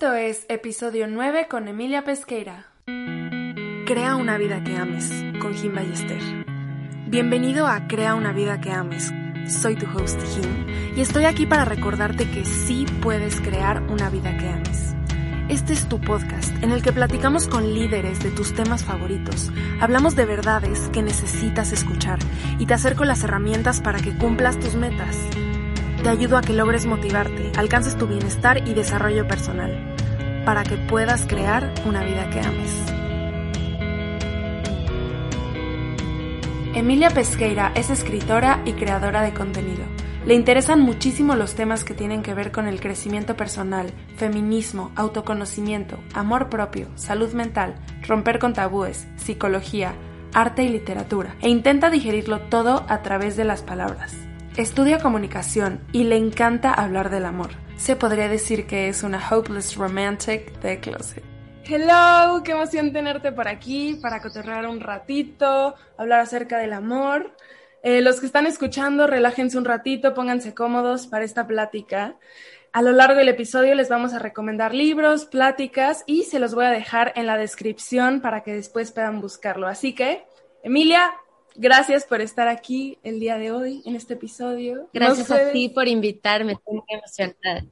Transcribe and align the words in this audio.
Esto 0.00 0.14
es 0.14 0.46
episodio 0.48 1.06
9 1.06 1.46
con 1.46 1.68
Emilia 1.68 2.04
Pesqueira. 2.04 2.68
Crea 2.86 4.16
una 4.16 4.38
vida 4.38 4.64
que 4.64 4.74
ames 4.74 5.12
con 5.42 5.52
Jim 5.52 5.74
Ballester. 5.74 6.22
Bienvenido 7.08 7.66
a 7.66 7.86
Crea 7.86 8.14
una 8.14 8.32
vida 8.32 8.62
que 8.62 8.70
ames. 8.70 9.12
Soy 9.46 9.76
tu 9.76 9.84
host 9.94 10.18
Jim 10.22 10.96
y 10.96 11.02
estoy 11.02 11.26
aquí 11.26 11.44
para 11.44 11.66
recordarte 11.66 12.30
que 12.30 12.46
sí 12.46 12.86
puedes 13.02 13.42
crear 13.42 13.82
una 13.90 14.08
vida 14.08 14.34
que 14.38 14.48
ames. 14.48 14.94
Este 15.50 15.74
es 15.74 15.86
tu 15.86 16.00
podcast 16.00 16.50
en 16.62 16.70
el 16.70 16.82
que 16.82 16.94
platicamos 16.94 17.46
con 17.46 17.74
líderes 17.74 18.22
de 18.22 18.30
tus 18.30 18.54
temas 18.54 18.82
favoritos, 18.82 19.52
hablamos 19.82 20.16
de 20.16 20.24
verdades 20.24 20.88
que 20.94 21.02
necesitas 21.02 21.72
escuchar 21.72 22.18
y 22.58 22.64
te 22.64 22.72
acerco 22.72 23.04
las 23.04 23.22
herramientas 23.22 23.82
para 23.82 24.00
que 24.00 24.16
cumplas 24.16 24.58
tus 24.58 24.76
metas. 24.76 25.18
Te 26.02 26.08
ayudo 26.08 26.38
a 26.38 26.40
que 26.40 26.54
logres 26.54 26.86
motivarte, 26.86 27.52
alcances 27.58 27.98
tu 27.98 28.06
bienestar 28.06 28.66
y 28.66 28.72
desarrollo 28.72 29.28
personal, 29.28 29.94
para 30.46 30.62
que 30.62 30.78
puedas 30.78 31.26
crear 31.26 31.74
una 31.84 32.02
vida 32.02 32.30
que 32.30 32.40
ames. 32.40 32.84
Emilia 36.74 37.10
Pesqueira 37.10 37.72
es 37.74 37.90
escritora 37.90 38.62
y 38.64 38.72
creadora 38.72 39.20
de 39.20 39.34
contenido. 39.34 39.84
Le 40.24 40.32
interesan 40.32 40.80
muchísimo 40.80 41.34
los 41.34 41.54
temas 41.54 41.84
que 41.84 41.92
tienen 41.92 42.22
que 42.22 42.32
ver 42.32 42.50
con 42.50 42.66
el 42.66 42.80
crecimiento 42.80 43.36
personal, 43.36 43.92
feminismo, 44.16 44.92
autoconocimiento, 44.96 45.98
amor 46.14 46.48
propio, 46.48 46.88
salud 46.94 47.34
mental, 47.34 47.74
romper 48.08 48.38
con 48.38 48.54
tabúes, 48.54 49.06
psicología, 49.16 49.92
arte 50.32 50.62
y 50.62 50.70
literatura, 50.70 51.36
e 51.42 51.50
intenta 51.50 51.90
digerirlo 51.90 52.40
todo 52.40 52.86
a 52.88 53.02
través 53.02 53.36
de 53.36 53.44
las 53.44 53.62
palabras. 53.62 54.29
Estudia 54.56 54.98
comunicación 54.98 55.80
y 55.92 56.04
le 56.04 56.16
encanta 56.16 56.74
hablar 56.74 57.08
del 57.08 57.24
amor. 57.24 57.50
Se 57.76 57.94
podría 57.94 58.28
decir 58.28 58.66
que 58.66 58.88
es 58.88 59.04
una 59.04 59.22
hopeless 59.30 59.76
romantic 59.76 60.60
de 60.60 60.80
closet. 60.80 61.22
Hello, 61.64 62.42
qué 62.42 62.50
emoción 62.50 62.92
tenerte 62.92 63.30
por 63.30 63.46
aquí 63.46 63.96
para 64.02 64.20
cotorrear 64.20 64.66
un 64.66 64.80
ratito, 64.80 65.76
hablar 65.96 66.18
acerca 66.18 66.58
del 66.58 66.72
amor. 66.72 67.36
Eh, 67.84 68.00
los 68.02 68.18
que 68.18 68.26
están 68.26 68.46
escuchando, 68.46 69.06
relájense 69.06 69.56
un 69.56 69.64
ratito, 69.64 70.14
pónganse 70.14 70.52
cómodos 70.52 71.06
para 71.06 71.24
esta 71.24 71.46
plática. 71.46 72.16
A 72.72 72.82
lo 72.82 72.90
largo 72.90 73.18
del 73.18 73.28
episodio 73.28 73.76
les 73.76 73.88
vamos 73.88 74.14
a 74.14 74.18
recomendar 74.18 74.74
libros, 74.74 75.26
pláticas 75.26 76.02
y 76.06 76.24
se 76.24 76.40
los 76.40 76.56
voy 76.56 76.64
a 76.64 76.70
dejar 76.70 77.12
en 77.14 77.26
la 77.26 77.36
descripción 77.36 78.20
para 78.20 78.42
que 78.42 78.52
después 78.52 78.90
puedan 78.90 79.20
buscarlo. 79.20 79.68
Así 79.68 79.94
que, 79.94 80.24
Emilia, 80.64 81.14
Gracias 81.56 82.04
por 82.04 82.20
estar 82.20 82.48
aquí 82.48 82.98
el 83.02 83.20
día 83.20 83.38
de 83.38 83.52
hoy 83.52 83.82
en 83.84 83.96
este 83.96 84.14
episodio. 84.14 84.88
Gracias 84.92 85.30
a 85.30 85.50
ti 85.52 85.68
por 85.68 85.88
invitarme, 85.88 86.52
estoy 86.52 86.74
muy 86.74 86.84
emocionada. 86.88 87.66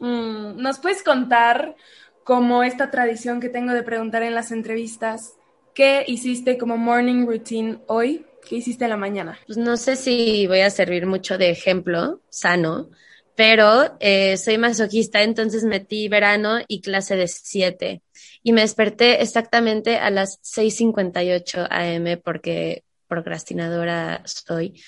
Mm, 0.00 0.60
¿Nos 0.60 0.78
puedes 0.78 1.02
contar, 1.02 1.76
como 2.24 2.62
esta 2.62 2.90
tradición 2.90 3.40
que 3.40 3.48
tengo 3.48 3.72
de 3.72 3.82
preguntar 3.82 4.22
en 4.22 4.34
las 4.34 4.52
entrevistas, 4.52 5.34
qué 5.74 6.04
hiciste 6.06 6.58
como 6.58 6.76
morning 6.76 7.26
routine 7.26 7.78
hoy? 7.86 8.26
¿Qué 8.48 8.56
hiciste 8.56 8.84
en 8.84 8.90
la 8.90 8.96
mañana? 8.96 9.38
Pues 9.46 9.58
no 9.58 9.76
sé 9.76 9.96
si 9.96 10.46
voy 10.46 10.60
a 10.60 10.70
servir 10.70 11.06
mucho 11.06 11.36
de 11.36 11.50
ejemplo 11.50 12.20
sano, 12.28 12.90
pero 13.34 13.96
eh, 14.00 14.36
soy 14.36 14.56
masoquista, 14.56 15.22
entonces 15.22 15.64
metí 15.64 16.08
verano 16.08 16.58
y 16.68 16.80
clase 16.80 17.16
de 17.16 17.28
7 17.28 18.02
y 18.42 18.52
me 18.52 18.60
desperté 18.62 19.22
exactamente 19.22 19.96
a 19.96 20.10
las 20.10 20.40
6.58 20.42 21.66
am 21.68 22.20
porque 22.24 22.84
procrastinadora 23.06 24.22
soy. 24.24 24.80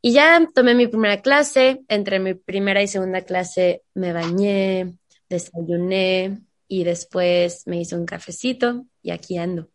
Y 0.00 0.12
ya 0.12 0.48
tomé 0.54 0.74
mi 0.74 0.88
primera 0.88 1.22
clase, 1.22 1.82
entre 1.88 2.18
mi 2.18 2.34
primera 2.34 2.82
y 2.82 2.88
segunda 2.88 3.22
clase 3.22 3.82
me 3.94 4.12
bañé, 4.12 4.94
desayuné 5.28 6.40
y 6.66 6.84
después 6.84 7.66
me 7.66 7.80
hice 7.80 7.96
un 7.96 8.06
cafecito 8.06 8.86
y 9.02 9.10
aquí 9.10 9.38
ando, 9.38 9.68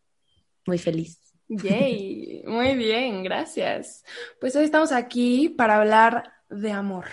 muy 0.66 0.78
feliz. 0.78 1.20
Yay, 1.48 2.44
muy 2.46 2.76
bien, 2.76 3.24
gracias. 3.24 4.04
Pues 4.42 4.56
hoy 4.58 4.66
estamos 4.66 4.92
aquí 4.92 5.48
para 5.48 5.78
hablar 5.78 6.34
de 6.50 6.72
amor. 6.72 7.06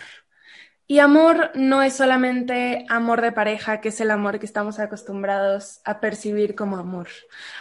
Y 0.87 0.99
amor 0.99 1.51
no 1.55 1.83
es 1.83 1.95
solamente 1.95 2.85
amor 2.91 3.23
de 3.23 3.33
pareja, 3.33 3.81
que 3.81 3.89
es 3.89 4.01
el 4.01 4.11
amor 4.11 4.39
que 4.39 4.45
estamos 4.45 4.79
acostumbrados 4.79 5.81
a 5.85 5.99
percibir 5.99 6.55
como 6.55 6.77
amor. 6.77 7.09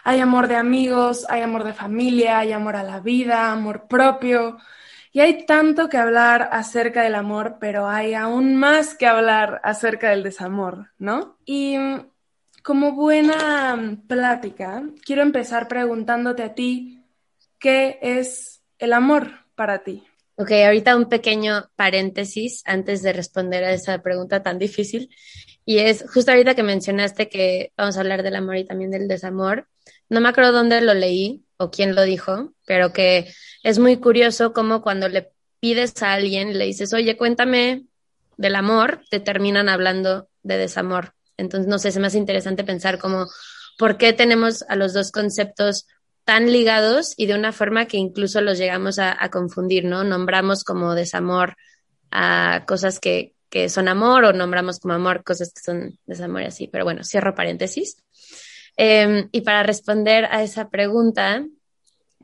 Hay 0.04 0.20
amor 0.20 0.50
de 0.50 0.58
amigos, 0.58 1.26
hay 1.30 1.42
amor 1.42 1.64
de 1.64 1.74
familia, 1.74 2.40
hay 2.40 2.52
amor 2.52 2.76
a 2.76 2.84
la 2.84 3.00
vida, 3.00 3.52
amor 3.52 3.88
propio. 3.88 4.58
Y 5.14 5.22
hay 5.22 5.46
tanto 5.46 5.88
que 5.88 5.98
hablar 5.98 6.50
acerca 6.52 7.04
del 7.04 7.16
amor, 7.16 7.58
pero 7.62 7.88
hay 7.88 8.14
aún 8.14 8.56
más 8.58 8.96
que 8.96 9.08
hablar 9.08 9.62
acerca 9.64 10.10
del 10.10 10.24
desamor, 10.24 10.92
¿no? 10.98 11.38
Y 11.46 11.78
como 12.62 12.94
buena 12.94 14.00
plática, 14.08 14.84
quiero 15.06 15.22
empezar 15.22 15.68
preguntándote 15.68 16.44
a 16.44 16.56
ti, 16.56 17.06
¿qué 17.60 18.00
es 18.02 18.64
el 18.80 18.92
amor 18.92 19.46
para 19.56 19.84
ti? 19.84 20.04
Ok, 20.44 20.52
ahorita 20.52 20.98
un 20.98 21.08
pequeño 21.08 21.70
paréntesis 21.78 22.64
antes 22.66 23.02
de 23.02 23.14
responder 23.14 23.64
a 23.64 23.72
esa 23.72 24.02
pregunta 24.02 24.44
tan 24.44 24.60
difícil. 24.60 25.10
Y 25.64 25.78
es 25.78 26.04
justo 26.14 26.32
ahorita 26.32 26.54
que 26.54 26.64
mencionaste 26.64 27.30
que 27.30 27.72
vamos 27.78 27.96
a 27.96 28.02
hablar 28.02 28.24
del 28.24 28.36
amor 28.36 28.58
y 28.58 28.66
también 28.66 28.92
del 28.92 29.08
desamor. 29.08 29.70
No 30.10 30.20
me 30.20 30.28
acuerdo 30.28 30.52
dónde 30.52 30.82
lo 30.82 30.94
leí 30.94 31.46
o 31.56 31.72
quién 31.72 31.96
lo 31.96 32.02
dijo, 32.02 32.52
pero 32.66 32.92
que 32.92 33.34
es 33.64 33.80
muy 33.80 33.96
curioso 34.02 34.52
cómo 34.52 34.82
cuando 34.82 35.08
le 35.08 35.32
pides 35.62 36.04
a 36.04 36.12
alguien, 36.12 36.58
le 36.58 36.66
dices, 36.66 36.92
oye, 36.92 37.16
cuéntame 37.16 37.86
del 38.36 38.56
amor, 38.56 39.00
te 39.10 39.22
terminan 39.22 39.70
hablando 39.70 40.28
de 40.42 40.58
desamor. 40.58 41.14
Entonces, 41.38 41.70
no 41.70 41.80
sé, 41.80 41.88
es 41.88 42.00
más 42.00 42.16
interesante 42.16 42.66
pensar 42.66 43.00
como, 43.00 43.28
¿por 43.78 43.96
qué 43.96 44.12
tenemos 44.12 44.66
a 44.68 44.76
los 44.76 44.92
dos 44.92 45.10
conceptos 45.14 45.88
tan 46.26 46.52
ligados 46.52 47.14
y 47.18 47.26
de 47.26 47.36
una 47.36 47.52
forma 47.52 47.86
que 47.86 47.98
incluso 47.98 48.42
los 48.42 48.58
llegamos 48.58 49.00
a, 49.00 49.18
confundir, 49.30 49.86
¿no? 49.86 50.04
Nombramos 50.04 50.64
como 50.64 50.96
desamor 50.96 51.56
a 52.12 52.64
cosas 52.68 53.00
que, 53.00 53.34
que, 53.50 53.70
son 53.70 53.88
amor 53.88 54.26
o 54.26 54.34
nombramos 54.34 54.80
como 54.80 54.94
amor 54.94 55.24
cosas 55.24 55.52
que 55.54 55.62
son 55.62 56.00
desamor 56.06 56.44
y 56.44 56.46
así. 56.46 56.68
Pero 56.68 56.86
bueno, 56.86 57.04
cierro 57.04 57.36
paréntesis. 57.36 57.98
Em, 58.78 59.30
y 59.32 59.42
para 59.42 59.64
responder 59.64 60.26
a 60.26 60.44
esa 60.44 60.70
pregunta, 60.70 61.46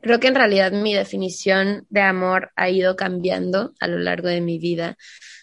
creo 0.00 0.18
que 0.18 0.28
en 0.28 0.34
realidad 0.34 0.72
mi 0.72 0.94
definición 0.94 1.86
de 1.90 2.00
amor 2.00 2.50
ha 2.56 2.70
ido 2.70 2.96
cambiando 2.96 3.72
a 3.80 3.86
lo 3.86 3.98
largo 3.98 4.28
de 4.28 4.40
mi 4.40 4.58
vida. 4.58 4.96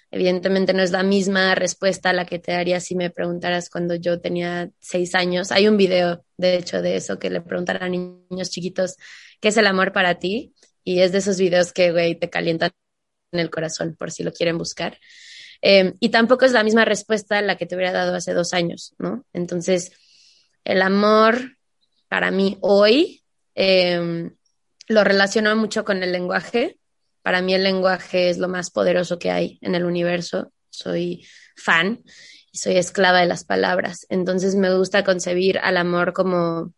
Evidentemente 0.10 0.74
no 0.74 0.82
es 0.82 0.92
la 0.92 1.04
misma 1.04 1.54
respuesta 1.56 2.10
a 2.10 2.14
la 2.14 2.26
que 2.26 2.40
te 2.40 2.54
daría 2.54 2.80
si 2.80 2.96
me 2.96 3.10
preguntaras 3.10 3.70
cuando 3.70 3.96
yo 3.96 4.20
tenía 4.20 4.70
seis 4.80 5.16
años. 5.16 5.52
Hay 5.52 5.68
un 5.68 5.78
video, 5.78 6.24
de 6.38 6.56
hecho, 6.58 6.82
de 6.82 6.96
eso 6.96 7.20
que 7.20 7.30
le 7.30 7.42
preguntan 7.42 7.82
a 7.82 7.90
niños 7.90 8.50
chiquitos 8.50 8.96
qué 9.40 9.50
es 9.50 9.58
el 9.58 9.68
amor 9.68 9.92
para 9.92 10.20
ti. 10.20 10.54
Y 10.84 11.02
es 11.02 11.12
de 11.12 11.18
esos 11.18 11.38
videos 11.38 11.74
que, 11.74 11.92
güey, 11.92 12.16
te 12.16 12.30
calientan 12.30 12.72
en 13.32 13.40
el 13.40 13.50
corazón, 13.50 13.96
por 13.98 14.12
si 14.12 14.24
lo 14.24 14.32
quieren 14.32 14.58
buscar. 14.58 14.98
Em, 15.62 15.96
y 16.00 16.10
tampoco 16.10 16.46
es 16.46 16.54
la 16.54 16.64
misma 16.64 16.86
respuesta 16.86 17.42
la 17.42 17.58
que 17.58 17.66
te 17.66 17.76
hubiera 17.76 17.92
dado 17.92 18.16
hace 18.16 18.34
dos 18.34 18.54
años, 18.54 18.96
¿no? 19.00 19.26
Entonces, 19.34 19.92
el 20.64 20.82
amor 20.82 21.58
para 22.08 22.32
mí 22.32 22.58
hoy 22.62 23.24
em, 23.56 24.36
lo 24.88 25.04
relaciono 25.04 25.56
mucho 25.56 25.84
con 25.84 26.04
el 26.04 26.12
lenguaje 26.12 26.78
para 27.28 27.42
mí 27.42 27.54
el 27.54 27.64
lenguaje 27.64 28.30
es 28.30 28.38
lo 28.38 28.48
más 28.48 28.72
poderoso 28.72 29.20
que 29.20 29.32
hay 29.32 29.60
en 29.62 29.76
el 29.76 29.84
universo. 29.84 30.54
Soy 30.70 31.28
fan 31.58 32.02
soy 32.58 32.78
esclava 32.78 33.20
de 33.22 33.28
las 33.28 33.44
palabras. 33.44 34.06
Entonces 34.10 34.56
me 34.56 34.76
gusta 34.76 35.04
concebir 35.04 35.60
al 35.60 35.78
amor 35.78 36.14
como, 36.14 36.74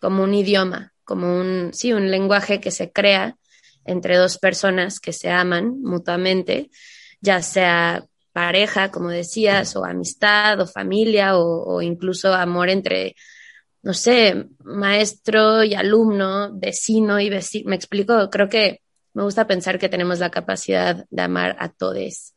como 0.00 0.22
un 0.22 0.34
idioma, 0.34 0.92
como 1.04 1.36
un, 1.38 1.70
sí, 1.72 1.92
un 1.92 2.10
lenguaje 2.10 2.60
que 2.60 2.70
se 2.70 2.92
crea 2.92 3.36
entre 3.84 4.16
dos 4.16 4.38
personas 4.38 5.00
que 5.00 5.12
se 5.12 5.30
aman 5.30 5.80
mutuamente, 5.82 6.70
ya 7.20 7.42
sea 7.42 8.04
pareja, 8.32 8.90
como 8.90 9.08
decías, 9.10 9.76
o 9.76 9.84
amistad, 9.84 10.60
o 10.60 10.66
familia, 10.66 11.36
o, 11.36 11.64
o 11.64 11.82
incluso 11.82 12.32
amor 12.32 12.70
entre, 12.70 13.14
no 13.82 13.94
sé, 13.94 14.46
maestro 14.64 15.64
y 15.64 15.74
alumno, 15.74 16.50
vecino 16.54 17.20
y 17.20 17.28
vecino. 17.28 17.70
Me 17.70 17.76
explico, 17.76 18.30
creo 18.30 18.48
que 18.48 18.80
me 19.14 19.22
gusta 19.22 19.46
pensar 19.46 19.78
que 19.78 19.88
tenemos 19.88 20.18
la 20.18 20.30
capacidad 20.30 21.04
de 21.10 21.22
amar 21.22 21.56
a 21.58 21.68
todos. 21.68 22.34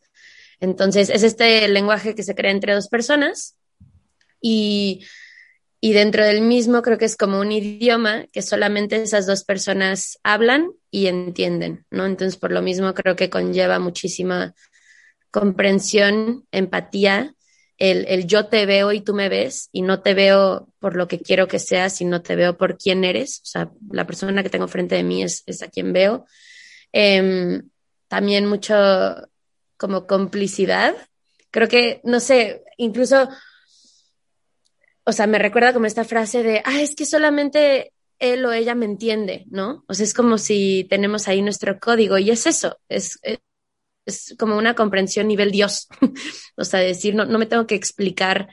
Entonces, 0.59 1.09
es 1.09 1.23
este 1.23 1.67
lenguaje 1.67 2.15
que 2.15 2.23
se 2.23 2.35
crea 2.35 2.51
entre 2.51 2.73
dos 2.73 2.87
personas 2.87 3.57
y, 4.41 5.05
y 5.81 5.93
dentro 5.93 6.25
del 6.25 6.41
mismo 6.41 6.81
creo 6.81 6.97
que 6.97 7.05
es 7.05 7.17
como 7.17 7.39
un 7.39 7.51
idioma 7.51 8.25
que 8.31 8.41
solamente 8.41 9.01
esas 9.01 9.27
dos 9.27 9.43
personas 9.43 10.19
hablan 10.23 10.71
y 10.91 11.07
entienden, 11.07 11.85
¿no? 11.91 12.05
Entonces, 12.05 12.37
por 12.37 12.51
lo 12.51 12.61
mismo 12.61 12.93
creo 12.93 13.15
que 13.15 13.29
conlleva 13.29 13.79
muchísima 13.79 14.53
comprensión, 15.31 16.45
empatía, 16.51 17.35
el, 17.77 18.25
yo 18.25 18.47
te 18.47 18.65
veo 18.65 18.93
y 18.93 19.01
tú 19.01 19.13
me 19.13 19.27
ves 19.27 19.67
y 19.73 19.81
no 19.81 20.01
te 20.01 20.13
veo 20.13 20.69
por 20.79 20.95
lo 20.95 21.09
que 21.09 21.19
quiero 21.19 21.49
que 21.49 21.59
seas, 21.59 21.93
sino 21.97 22.21
te 22.21 22.37
veo 22.37 22.57
por 22.57 22.77
quién 22.77 23.03
eres. 23.03 23.41
O 23.43 23.45
sea, 23.45 23.71
la 23.91 24.07
persona 24.07 24.43
que 24.43 24.49
tengo 24.49 24.69
frente 24.69 24.95
de 24.95 25.03
mí 25.03 25.23
es, 25.23 25.43
es 25.45 25.61
a 25.61 25.67
quien 25.67 25.91
veo 25.91 26.25
Em, 26.97 27.69
también 28.07 28.45
mucho 28.45 28.73
como 29.85 30.07
complicidad. 30.07 30.95
Creo 31.51 31.67
que, 31.67 32.01
no 32.03 32.19
sé, 32.19 32.63
incluso 32.77 33.29
o 35.05 35.11
sea, 35.11 35.27
me 35.27 35.39
recuerda 35.39 35.71
como 35.71 35.85
esta 35.85 36.03
frase 36.03 36.41
de, 36.41 36.61
ah, 36.65 36.81
es 36.81 36.95
que 36.95 37.05
solamente 37.05 37.93
él 38.17 38.43
o 38.45 38.51
ella 38.51 38.73
me 38.73 38.85
entiende, 38.85 39.45
¿no? 39.49 39.85
O 39.87 39.93
sea, 39.93 40.03
es 40.03 40.13
como 40.13 40.37
si 40.37 40.87
tenemos 40.89 41.27
ahí 41.27 41.41
nuestro 41.41 41.79
código 41.79 42.17
y 42.17 42.31
es 42.31 42.47
eso, 42.47 42.79
es, 42.89 43.19
es, 44.05 44.35
como 44.39 44.57
una 44.57 44.73
comprensión 44.73 45.27
nivel 45.27 45.51
Dios, 45.51 45.87
o 46.57 46.63
sea, 46.63 46.79
decir, 46.79 47.13
no, 47.13 47.25
no 47.25 47.37
me 47.37 47.45
tengo 47.45 47.67
que 47.67 47.75
explicar 47.75 48.49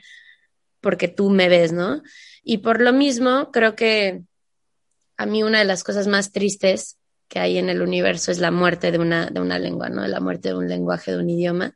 porque 0.79 1.07
tú 1.07 1.31
me 1.31 1.49
ves, 1.49 1.71
¿no? 1.71 2.03
Y 2.43 2.59
por 2.59 2.81
lo 2.81 2.93
mismo, 2.93 3.51
creo 3.51 3.75
que 3.75 4.21
a 5.17 5.25
mí 5.25 5.41
una 5.41 5.59
de 5.59 5.65
las 5.65 5.83
cosas 5.83 6.05
más 6.05 6.31
tristes 6.31 6.97
que 7.33 7.39
hay 7.39 7.57
en 7.57 7.67
el 7.67 7.81
universo 7.81 8.29
es 8.29 8.37
la 8.37 8.51
muerte 8.51 8.91
de 8.91 8.99
una, 8.99 9.25
de 9.25 9.41
una 9.41 9.57
lengua, 9.57 9.89
¿no? 9.89 10.05
La 10.05 10.19
muerte 10.19 10.49
de 10.49 10.55
un 10.55 10.69
lenguaje, 10.69 11.13
de 11.13 11.17
un 11.17 11.31
idioma, 11.31 11.73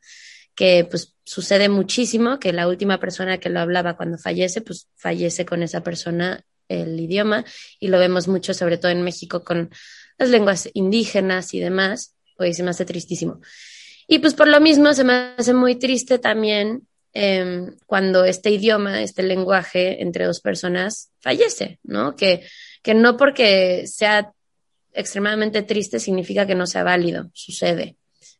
que 0.54 0.86
pues 0.88 1.16
sucede 1.24 1.68
muchísimo, 1.68 2.38
que 2.38 2.52
la 2.52 2.68
última 2.68 3.00
persona 3.00 3.38
que 3.38 3.48
lo 3.48 3.58
hablaba 3.58 3.96
cuando 3.96 4.18
fallece, 4.18 4.60
pues 4.60 4.86
fallece 4.94 5.44
con 5.44 5.64
esa 5.64 5.82
persona 5.82 6.44
el 6.68 7.00
idioma, 7.00 7.44
y 7.80 7.88
lo 7.88 7.98
vemos 7.98 8.28
mucho, 8.28 8.54
sobre 8.54 8.78
todo 8.78 8.92
en 8.92 9.02
México, 9.02 9.42
con 9.42 9.70
las 10.16 10.28
lenguas 10.28 10.68
indígenas 10.74 11.52
y 11.54 11.58
demás, 11.58 12.14
pues 12.36 12.56
se 12.56 12.62
me 12.62 12.70
hace 12.70 12.84
tristísimo. 12.84 13.40
Y 14.06 14.20
pues 14.20 14.34
por 14.34 14.46
lo 14.46 14.60
mismo 14.60 14.94
se 14.94 15.02
me 15.02 15.34
hace 15.36 15.54
muy 15.54 15.74
triste 15.74 16.20
también 16.20 16.86
Em, 17.20 17.74
cuando 17.86 18.24
este 18.24 18.50
idioma, 18.50 19.02
este 19.02 19.22
lenguaje 19.22 20.02
entre 20.02 20.26
dos 20.26 20.40
personas 20.40 21.10
fallece, 21.20 21.80
¿no? 21.82 22.14
Que, 22.14 22.42
que 22.82 22.94
no 22.94 23.16
porque 23.16 23.86
sea 23.86 24.32
extremadamente 24.92 25.62
triste 25.62 26.00
significa 26.00 26.46
que 26.46 26.54
no 26.54 26.66
sea 26.66 26.82
válido, 26.82 27.30
sucede. 27.32 27.96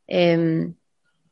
Em, 0.06 0.74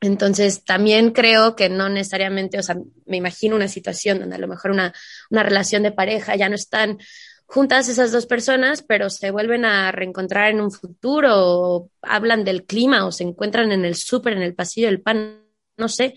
entonces, 0.01 0.65
también 0.65 1.11
creo 1.13 1.57
que 1.57 1.69
no 1.69 1.89
necesariamente, 1.89 2.59
o 2.59 2.63
sea, 2.63 2.77
me 3.07 3.17
imagino 3.17 3.57
una 3.57 3.69
situación 3.69 4.21
donde 4.21 4.37
a 4.37 4.39
lo 4.39 4.49
mejor 4.49 4.71
una, 4.71 4.95
una 5.31 5.43
relación 5.43 5.83
de 5.83 5.93
pareja 5.93 6.37
ya 6.37 6.49
no 6.49 6.55
están 6.55 6.99
juntas 7.47 7.89
esas 7.89 8.13
dos 8.13 8.27
personas, 8.27 8.83
pero 8.83 9.09
se 9.09 9.31
vuelven 9.31 9.65
a 9.65 9.93
reencontrar 9.93 10.51
en 10.51 10.61
un 10.61 10.71
futuro, 10.71 11.33
o 11.35 11.91
hablan 12.03 12.45
del 12.45 12.65
clima, 12.65 13.07
o 13.07 13.13
se 13.13 13.25
encuentran 13.25 13.73
en 13.73 13.85
el 13.85 13.95
súper, 13.95 14.35
en 14.35 14.43
el 14.43 14.55
pasillo 14.55 14.89
del 14.89 15.01
pan, 15.01 15.43
no 15.77 15.89
sé 15.89 16.15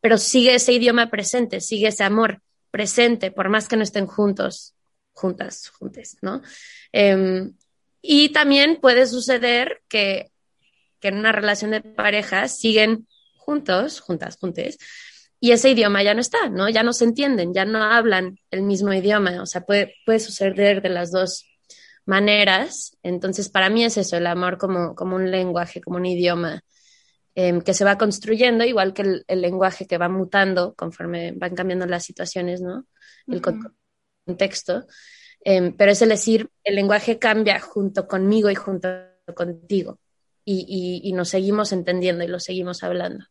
pero 0.00 0.18
sigue 0.18 0.54
ese 0.54 0.72
idioma 0.72 1.10
presente, 1.10 1.60
sigue 1.60 1.88
ese 1.88 2.04
amor 2.04 2.42
presente, 2.70 3.30
por 3.30 3.48
más 3.48 3.68
que 3.68 3.76
no 3.76 3.82
estén 3.82 4.06
juntos, 4.06 4.74
juntas, 5.12 5.68
juntes, 5.68 6.16
¿no? 6.22 6.42
Em, 6.92 7.54
y 8.02 8.30
también 8.30 8.78
puede 8.80 9.06
suceder 9.06 9.82
que, 9.88 10.30
que, 11.00 11.08
en 11.08 11.18
una 11.18 11.32
relación 11.32 11.72
de 11.72 11.80
pareja 11.80 12.48
siguen 12.48 13.06
juntos, 13.36 14.00
juntas, 14.00 14.36
juntes, 14.38 14.78
y 15.40 15.52
ese 15.52 15.70
idioma 15.70 16.02
ya 16.02 16.14
no 16.14 16.20
está, 16.20 16.48
¿no? 16.48 16.68
Ya 16.68 16.82
no 16.82 16.92
se 16.92 17.04
entienden, 17.04 17.54
ya 17.54 17.64
no 17.64 17.82
hablan 17.82 18.38
el 18.50 18.62
mismo 18.62 18.92
idioma, 18.92 19.40
o 19.42 19.46
sea, 19.46 19.62
puede, 19.62 19.94
puede 20.04 20.20
suceder 20.20 20.82
de 20.82 20.88
las 20.88 21.12
dos 21.12 21.46
maneras. 22.04 22.96
Entonces, 23.02 23.48
para 23.48 23.70
mí 23.70 23.84
es 23.84 23.96
eso, 23.96 24.16
el 24.16 24.26
amor 24.26 24.58
como, 24.58 24.94
como 24.94 25.16
un 25.16 25.30
lenguaje, 25.30 25.80
como 25.80 25.98
un 25.98 26.06
idioma 26.06 26.62
Em, 27.40 27.60
que 27.60 27.72
se 27.72 27.84
va 27.84 27.96
construyendo, 27.96 28.64
igual 28.64 28.92
que 28.92 29.02
el, 29.02 29.40
lenguaje 29.40 29.86
que 29.86 29.96
va 29.96 30.08
mutando 30.08 30.74
conforme 30.74 31.30
van 31.36 31.54
cambiando 31.54 31.86
las 31.86 32.04
situaciones, 32.04 32.60
¿no? 32.60 32.84
El 33.28 33.40
contexto. 34.26 34.84
Em, 35.44 35.72
pero 35.72 35.92
es 35.92 36.00
decir, 36.00 36.50
el 36.64 36.74
lenguaje 36.74 37.18
cambia 37.18 37.60
junto 37.60 38.06
conmigo 38.06 38.50
y 38.50 38.54
junto 38.54 38.88
contigo. 39.34 39.98
Y, 40.44 41.02
y, 41.04 41.12
nos 41.12 41.28
seguimos 41.28 41.72
entendiendo 41.72 42.24
y 42.24 42.28
lo 42.28 42.40
seguimos 42.40 42.82
hablando. 42.82 43.26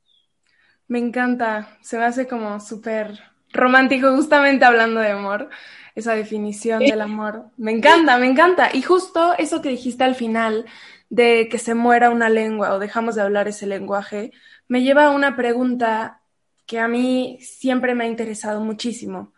Me 0.88 1.00
encanta, 1.00 1.78
se 1.82 1.98
me 1.98 2.06
hace 2.06 2.28
como 2.28 2.60
súper 2.60 3.20
romántico, 3.52 4.16
justamente 4.16 4.66
hablando 4.66 5.00
de 5.00 5.10
amor, 5.10 5.50
esa 5.96 6.14
definición 6.14 6.80
del 6.80 7.02
amor. 7.02 7.46
Me 7.58 7.72
encanta, 7.72 8.20
me 8.20 8.28
encanta. 8.28 8.70
Y 8.72 8.84
justo 8.84 9.34
eso 9.40 9.64
que 9.64 9.70
dijiste 9.70 10.04
al 10.04 10.14
final, 10.14 10.66
de 11.10 11.48
que 11.50 11.58
se 11.58 11.74
muera 11.74 12.10
una 12.10 12.30
lengua 12.30 12.74
o 12.74 12.80
dejamos 12.80 13.16
de 13.16 13.22
hablar 13.22 13.48
ese 13.48 13.66
lenguaje, 13.66 14.32
me 14.68 14.82
lleva 14.82 15.06
a 15.06 15.12
una 15.12 15.36
pregunta 15.36 16.22
que 16.66 16.80
a 16.80 16.88
mí 16.88 17.40
siempre 17.42 17.96
me 17.96 18.04
ha 18.04 18.08
interesado 18.08 18.60
muchísimo, 18.62 19.34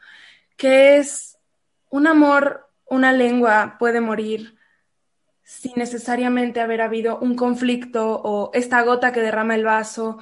que 0.58 0.98
es, 0.98 1.29
¿un 1.90 2.08
amor, 2.08 2.70
una 2.86 3.12
lengua 3.12 3.76
puede 3.80 4.02
morir 4.02 4.58
sin 5.44 5.74
necesariamente 5.76 6.62
haber 6.62 6.82
habido 6.82 7.18
un 7.20 7.36
conflicto 7.36 8.22
o 8.24 8.52
esta 8.54 8.82
gota 8.84 9.12
que 9.12 9.22
derrama 9.22 9.56
el 9.56 9.66
vaso? 9.66 10.20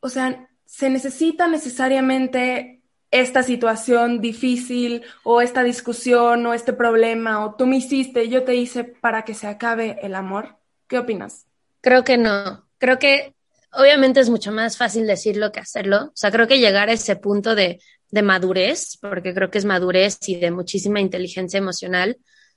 O 0.00 0.08
sea, 0.08 0.48
¿se 0.64 0.90
necesita 0.90 1.48
necesariamente 1.48 2.82
esta 3.10 3.42
situación 3.42 4.20
difícil 4.20 5.02
o 5.22 5.40
esta 5.40 5.62
discusión 5.62 6.46
o 6.46 6.54
este 6.54 6.72
problema 6.72 7.44
o 7.44 7.54
tú 7.54 7.66
me 7.66 7.76
hiciste, 7.76 8.28
yo 8.28 8.42
te 8.44 8.56
hice 8.56 8.84
para 8.84 9.22
que 9.22 9.34
se 9.34 9.46
acabe 9.46 9.98
el 10.02 10.14
amor? 10.14 10.56
¿Qué 10.88 10.98
opinas? 10.98 11.46
Creo 11.80 12.04
que 12.04 12.16
no. 12.16 12.66
Creo 12.78 12.98
que 12.98 13.34
obviamente 13.72 14.20
es 14.20 14.30
mucho 14.30 14.52
más 14.52 14.76
fácil 14.76 15.06
decirlo 15.06 15.52
que 15.52 15.60
hacerlo. 15.60 16.06
O 16.06 16.12
sea, 16.14 16.30
creo 16.30 16.46
que 16.46 16.58
llegar 16.58 16.88
a 16.88 16.92
ese 16.92 17.16
punto 17.16 17.54
de, 17.54 17.80
de 18.14 18.22
madurez, 18.22 18.96
porque 19.00 19.34
creo 19.34 19.50
que 19.50 19.58
es 19.58 19.64
madurez 19.64 20.18
y 20.28 20.36
de 20.36 20.52
muchísima 20.52 21.00
inteligencia 21.00 21.58
emocional, 21.58 22.16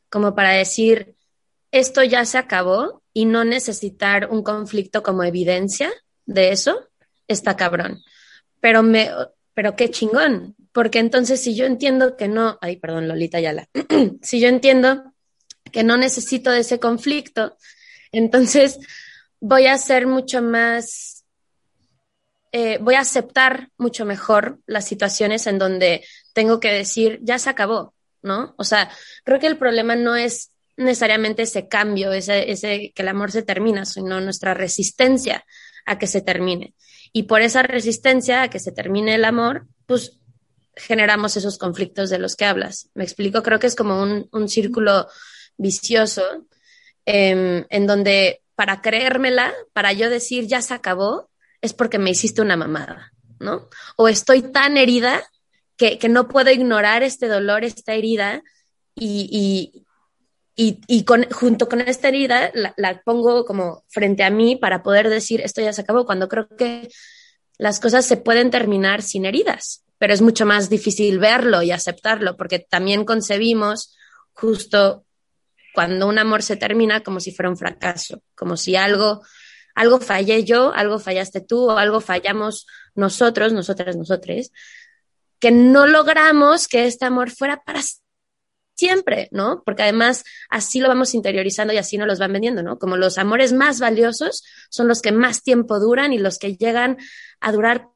como 0.09 0.35
para 0.35 0.51
decir, 0.51 1.15
esto 1.71 2.03
ya 2.03 2.23
se 2.25 2.37
acabó 2.37 3.01
y 3.11 3.25
no 3.25 3.43
necesitar 3.43 4.29
un 4.29 4.43
conflicto 4.43 5.01
como 5.01 5.23
evidencia 5.23 5.91
de 6.27 6.51
eso, 6.51 6.87
está 7.27 7.57
cabrón. 7.57 8.03
Pero 8.61 8.83
me, 8.83 9.09
pero 9.55 9.75
qué 9.75 9.89
chingón, 9.89 10.55
porque 10.71 10.99
entonces 10.99 11.41
si 11.41 11.55
yo 11.55 11.65
entiendo 11.65 12.15
que 12.15 12.27
no, 12.27 12.59
ay, 12.61 12.77
perdón, 12.77 13.07
Lolita 13.07 13.39
Yala, 13.39 13.67
si 14.21 14.39
yo 14.39 14.49
entiendo 14.49 15.11
que 15.71 15.83
no 15.83 15.97
necesito 15.97 16.51
de 16.51 16.59
ese 16.59 16.79
conflicto, 16.79 17.57
entonces, 18.11 18.79
voy 19.39 19.65
a 19.65 19.77
ser 19.77 20.05
mucho 20.05 20.43
más, 20.43 21.16
eh, 22.51 22.77
voy 22.81 22.95
a 22.95 23.01
aceptar 23.01 23.69
mucho 23.77 24.05
mejor 24.05 24.59
las 24.65 24.85
situaciones 24.85 25.47
en 25.47 25.57
donde 25.57 26.05
tengo 26.33 26.59
que 26.59 26.71
decir, 26.71 27.19
ya 27.21 27.39
se 27.39 27.49
acabó, 27.49 27.93
¿no? 28.21 28.55
O 28.57 28.63
sea, 28.63 28.89
creo 29.23 29.39
que 29.39 29.47
el 29.47 29.57
problema 29.57 29.95
no 29.95 30.15
es 30.15 30.51
necesariamente 30.75 31.43
ese 31.43 31.67
cambio, 31.67 32.11
ese, 32.11 32.51
ese 32.51 32.91
que 32.93 33.01
el 33.01 33.07
amor 33.07 33.31
se 33.31 33.43
termina, 33.43 33.85
sino 33.85 34.21
nuestra 34.21 34.53
resistencia 34.53 35.45
a 35.85 35.97
que 35.97 36.07
se 36.07 36.21
termine. 36.21 36.73
Y 37.13 37.23
por 37.23 37.41
esa 37.41 37.63
resistencia 37.63 38.43
a 38.43 38.49
que 38.49 38.59
se 38.59 38.71
termine 38.71 39.15
el 39.15 39.25
amor, 39.25 39.67
pues 39.85 40.19
generamos 40.75 41.35
esos 41.37 41.57
conflictos 41.57 42.09
de 42.09 42.19
los 42.19 42.35
que 42.35 42.45
hablas. 42.45 42.89
Me 42.93 43.03
explico, 43.03 43.41
creo 43.41 43.59
que 43.59 43.67
es 43.67 43.75
como 43.75 44.01
un, 44.01 44.29
un 44.31 44.47
círculo 44.47 45.07
vicioso 45.57 46.45
Em, 47.09 47.65
en 47.69 47.87
donde 47.87 48.41
para 48.55 48.81
creérmela, 48.81 49.53
para 49.71 49.93
yo 49.93 50.09
decir 50.09 50.45
ya 50.45 50.61
se 50.61 50.73
acabó, 50.73 51.29
es 51.67 51.73
porque 51.73 51.99
me 51.99 52.09
hiciste 52.09 52.41
una 52.41 52.57
mamada, 52.57 53.13
¿no? 53.39 53.69
O 53.95 54.07
estoy 54.07 54.41
tan 54.41 54.77
herida 54.77 55.23
que, 55.77 55.99
no 56.09 56.27
puedo 56.27 56.49
ignorar 56.49 57.03
este 57.03 57.27
dolor, 57.27 57.63
esta 57.63 57.93
herida, 57.93 58.41
y, 58.95 59.85
y, 60.55 61.03
con, 61.03 61.29
junto 61.29 61.69
con 61.69 61.81
esta 61.81 62.07
herida 62.07 62.49
la, 62.55 62.73
la, 62.77 62.99
pongo 63.03 63.45
como 63.45 63.85
frente 63.89 64.23
a 64.23 64.31
mí 64.31 64.55
para 64.55 64.81
poder 64.81 65.07
decir 65.07 65.39
esto 65.41 65.61
ya 65.61 65.71
se 65.71 65.81
acabó, 65.81 66.05
cuando 66.07 66.27
creo 66.27 66.47
que 66.47 66.89
las 67.59 67.79
cosas 67.79 68.05
se 68.07 68.17
pueden 68.17 68.49
terminar 68.49 69.03
sin 69.03 69.25
heridas, 69.25 69.83
pero 69.99 70.13
es 70.13 70.21
mucho 70.23 70.47
más 70.47 70.69
difícil 70.69 71.19
verlo 71.19 71.61
y 71.61 71.71
aceptarlo, 71.71 72.37
porque 72.37 72.57
también 72.57 73.05
concebimos 73.05 73.95
justo 74.33 75.05
cuando 75.73 76.07
un 76.07 76.17
amor 76.17 76.41
se 76.41 76.55
termina 76.55 77.01
como 77.01 77.19
si 77.19 77.31
fuera 77.31 77.49
un 77.49 77.57
fracaso, 77.57 78.23
como 78.33 78.57
si 78.57 78.75
algo, 78.75 79.21
algo 79.77 79.99
fallé 79.99 80.43
yo, 80.43 80.73
algo 80.73 80.97
fallaste 80.97 81.39
tú 81.39 81.69
o 81.69 81.77
algo 81.77 82.01
fallamos 82.01 82.65
nosotros, 82.95 83.53
nosotras, 83.53 83.95
nosotres, 83.95 84.51
que 85.39 85.51
no 85.51 85.85
logramos 85.85 86.67
que 86.67 86.87
este 86.87 87.05
amor 87.05 87.29
fuera 87.29 87.61
para 87.63 87.81
siempre, 88.75 89.29
¿no? 89.31 89.61
Porque 89.63 89.83
además 89.83 90.23
así 90.49 90.79
lo 90.79 90.87
vamos 90.87 91.13
interiorizando 91.13 91.75
y 91.75 91.77
así 91.77 91.95
nos 91.95 92.07
los 92.07 92.17
van 92.17 92.33
vendiendo, 92.33 92.63
¿no? 92.63 92.79
Como 92.79 92.97
los 92.97 93.19
amores 93.19 93.53
más 93.53 93.79
valiosos 93.79 94.43
son 94.71 94.87
los 94.87 95.03
que 95.03 95.11
más 95.11 95.43
tiempo 95.43 95.79
duran 95.79 96.11
y 96.11 96.17
los 96.17 96.39
que 96.39 96.57
llegan 96.57 96.97
a 97.39 97.51
durar 97.51 97.89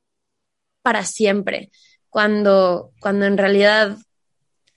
para 0.84 1.04
siempre, 1.04 1.72
cuando, 2.10 2.92
cuando 3.00 3.26
en 3.26 3.40
realidad 3.40 3.98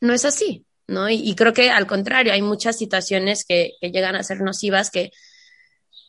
no 0.01 0.15
es 0.15 0.25
así. 0.25 0.65
¿no? 0.87 1.11
Y, 1.11 1.35
creo 1.35 1.53
que 1.53 1.71
al 1.71 1.87
contrario, 1.87 2.33
hay 2.33 2.43
muchas 2.43 2.79
situaciones 2.79 3.45
que, 3.45 3.73
llegan 3.81 4.17
a 4.17 4.23
ser 4.23 4.41
nocivas 4.41 4.91
que, 4.91 5.11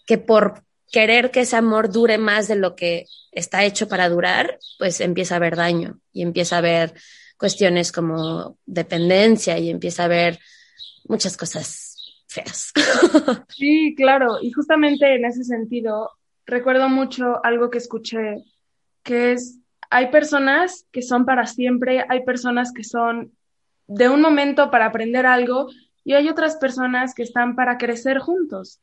que 0.06 0.18
por 0.18 0.64
querer 0.92 1.32
que 1.32 1.42
ese 1.42 1.56
amor 1.56 1.92
dure 1.92 2.18
más 2.18 2.48
de 2.48 2.56
lo 2.56 2.75
que 2.75 3.08
está 3.32 3.63
hecho 3.63 3.88
para 3.88 4.10
durar, 4.10 4.60
pues 4.80 5.01
empieza 5.01 5.36
a 5.36 5.38
haber 5.38 5.56
daño 5.56 6.00
y 6.12 6.22
empieza 6.22 6.56
a 6.56 6.60
haber 6.60 6.94
cuestiones 7.38 7.92
como 7.92 8.58
dependencia 8.65 9.58
y 9.58 9.70
empieza 9.70 10.04
a 10.04 10.06
haber 10.06 10.39
muchas 11.08 11.38
cosas 11.38 12.24
feas. 12.27 12.72
Sí, 13.50 13.94
claro, 13.96 14.38
y 14.42 14.51
justamente 14.51 15.15
en 15.15 15.25
ese 15.25 15.44
sentido 15.44 16.12
recuerdo 16.46 16.89
mucho 16.89 17.44
algo 17.44 17.70
que 17.70 17.77
escuché, 17.77 18.44
que 19.04 19.34
es 19.34 19.60
hay 19.89 20.12
personas 20.12 20.86
que 20.92 21.01
son 21.01 21.25
para 21.25 21.46
siempre, 21.46 22.06
hay 22.10 22.24
personas 22.24 22.72
que 22.74 22.84
son 22.84 23.32
de 23.88 24.10
un 24.10 24.22
momento 24.22 24.72
para 24.72 24.88
aprender 24.88 25.25
algo 25.25 25.68
y 26.04 26.13
hay 26.13 26.27
otras 26.27 26.58
personas 26.58 27.13
que 27.13 27.24
están 27.24 27.56
para 27.56 27.77
crecer 27.77 28.20
juntos. 28.20 28.82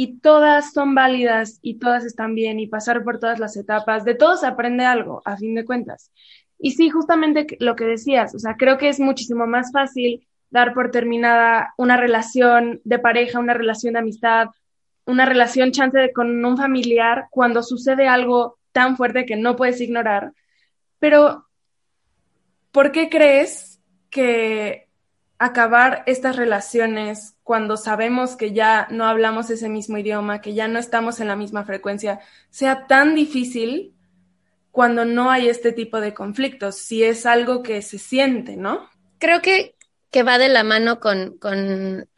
Y 0.00 0.20
todas 0.20 0.72
son 0.72 0.94
válidas 0.94 1.58
y 1.60 1.80
todas 1.80 2.04
están 2.04 2.36
bien 2.36 2.60
y 2.60 2.68
pasar 2.68 3.02
por 3.02 3.18
todas 3.18 3.40
las 3.40 3.56
etapas, 3.56 4.04
de 4.04 4.14
todos 4.14 4.44
aprende 4.44 4.84
algo, 4.84 5.22
a 5.24 5.36
fin 5.36 5.56
de 5.56 5.64
cuentas. 5.64 6.12
Y 6.56 6.70
sí, 6.70 6.88
justamente 6.88 7.56
lo 7.58 7.74
que 7.74 7.84
decías, 7.84 8.32
o 8.32 8.38
sea, 8.38 8.54
creo 8.56 8.78
que 8.78 8.88
es 8.88 9.00
muchísimo 9.00 9.48
más 9.48 9.72
fácil 9.72 10.24
dar 10.50 10.72
por 10.72 10.92
terminada 10.92 11.74
una 11.76 11.96
relación 11.96 12.80
de 12.84 13.00
pareja, 13.00 13.40
una 13.40 13.54
relación 13.54 13.94
de 13.94 13.98
amistad, 13.98 14.50
una 15.04 15.26
relación 15.26 15.72
chance 15.72 16.12
con 16.12 16.44
un 16.44 16.56
familiar 16.56 17.26
cuando 17.30 17.64
sucede 17.64 18.06
algo 18.06 18.56
tan 18.70 18.96
fuerte 18.96 19.26
que 19.26 19.34
no 19.34 19.56
puedes 19.56 19.80
ignorar. 19.80 20.32
Pero, 21.00 21.48
¿por 22.70 22.92
qué 22.92 23.08
crees 23.08 23.80
que 24.10 24.87
acabar 25.38 26.02
estas 26.06 26.36
relaciones 26.36 27.36
cuando 27.44 27.76
sabemos 27.76 28.36
que 28.36 28.52
ya 28.52 28.88
no 28.90 29.06
hablamos 29.06 29.50
ese 29.50 29.68
mismo 29.68 29.96
idioma, 29.96 30.40
que 30.40 30.54
ya 30.54 30.68
no 30.68 30.78
estamos 30.78 31.20
en 31.20 31.28
la 31.28 31.36
misma 31.36 31.64
frecuencia, 31.64 32.20
sea 32.50 32.86
tan 32.86 33.14
difícil 33.14 33.94
cuando 34.70 35.04
no 35.04 35.30
hay 35.30 35.48
este 35.48 35.72
tipo 35.72 36.00
de 36.00 36.12
conflictos, 36.12 36.76
si 36.76 37.04
es 37.04 37.24
algo 37.24 37.62
que 37.62 37.82
se 37.82 37.98
siente, 37.98 38.56
¿no? 38.56 38.88
Creo 39.18 39.40
que, 39.40 39.76
que 40.10 40.22
va 40.22 40.38
de 40.38 40.48
la 40.48 40.64
mano 40.64 41.00
con, 41.00 41.38
con, 41.38 42.08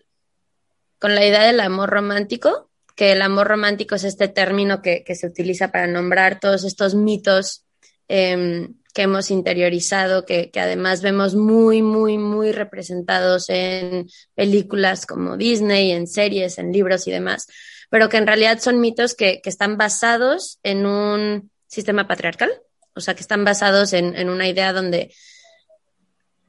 con, 0.99 1.15
la 1.15 1.25
idea 1.25 1.43
del 1.43 1.61
amor 1.61 1.91
romántico, 1.91 2.71
que 2.97 3.13
el 3.13 3.23
amor 3.23 3.49
romántico 3.49 3.95
es 3.95 4.05
este 4.05 4.29
término 4.29 4.83
que, 4.83 5.05
que 5.05 5.15
se 5.15 5.27
utiliza 5.27 5.71
para 5.71 5.87
nombrar 5.87 6.41
todos 6.41 6.65
estos 6.65 6.95
mitos 6.95 7.65
eh, 8.13 8.69
que 8.93 9.03
hemos 9.03 9.31
interiorizado, 9.31 10.27
que, 10.27 10.51
que, 10.51 10.59
además 10.59 11.01
vemos 11.01 11.37
muy, 11.37 11.81
muy, 11.81 12.19
muy 12.19 12.51
representados 12.51 13.49
en 13.49 14.09
películas 14.35 15.07
como 15.07 15.37
Disney, 15.37 15.93
en 15.93 16.09
series, 16.09 16.59
en 16.59 16.73
libros 16.73 17.07
y 17.07 17.13
demás, 17.13 17.47
pero 17.89 18.09
que 18.09 18.17
en 18.17 18.27
realidad 18.27 18.59
son 18.59 18.81
mitos 18.81 19.15
que, 19.15 19.41
que 19.41 19.49
están 19.49 19.77
basados 19.77 20.59
en 20.65 20.87
un 20.87 21.53
sistema 21.69 22.09
patriarcal, 22.09 22.51
o 22.95 23.01
sea, 23.01 23.15
que 23.15 23.21
están 23.21 23.45
basados 23.45 23.93
en, 23.93 24.17
en 24.17 24.29
una 24.29 24.49
idea 24.49 24.73
donde 24.73 25.15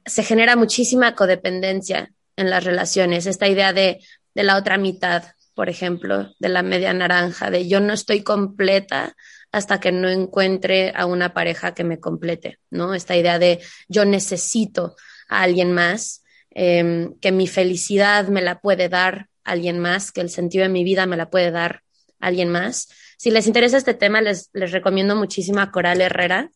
se 0.04 0.24
genera 0.24 0.56
muchísima 0.56 1.14
codependencia 1.14 2.12
en 2.34 2.50
las 2.50 2.64
relaciones, 2.64 3.26
esta 3.26 3.46
idea 3.46 3.72
de, 3.72 4.00
de 4.34 4.42
la 4.42 4.56
otra 4.56 4.78
mitad, 4.78 5.22
por 5.54 5.68
ejemplo, 5.68 6.34
de 6.40 6.48
la 6.48 6.62
media 6.62 6.92
naranja, 6.92 7.50
de 7.50 7.68
yo 7.68 7.78
no 7.78 7.92
estoy 7.92 8.24
completa 8.24 9.14
hasta 9.52 9.78
que 9.80 9.92
no 9.92 10.08
encuentre 10.08 10.92
a 10.96 11.06
una 11.06 11.34
pareja 11.34 11.74
que 11.74 11.84
me 11.84 12.00
complete, 12.00 12.58
¿no? 12.70 12.94
Esta 12.94 13.16
idea 13.16 13.38
de 13.38 13.60
yo 13.88 14.04
necesito 14.04 14.96
a 15.28 15.42
alguien 15.42 15.72
más, 15.72 16.24
eh, 16.54 17.10
que 17.20 17.32
mi 17.32 17.46
felicidad 17.46 18.28
me 18.28 18.42
la 18.42 18.60
puede 18.60 18.88
dar 18.88 19.28
alguien 19.44 19.78
más, 19.78 20.10
que 20.10 20.22
el 20.22 20.30
sentido 20.30 20.64
de 20.64 20.70
mi 20.70 20.84
vida 20.84 21.06
me 21.06 21.16
la 21.16 21.30
puede 21.30 21.50
dar 21.50 21.82
alguien 22.18 22.48
más. 22.48 22.88
Si 23.18 23.30
les 23.30 23.46
interesa 23.46 23.76
este 23.76 23.94
tema, 23.94 24.20
les, 24.22 24.50
les 24.54 24.72
recomiendo 24.72 25.14
muchísimo 25.14 25.60
a 25.60 25.70
Coral 25.70 26.00
Herrera. 26.00 26.50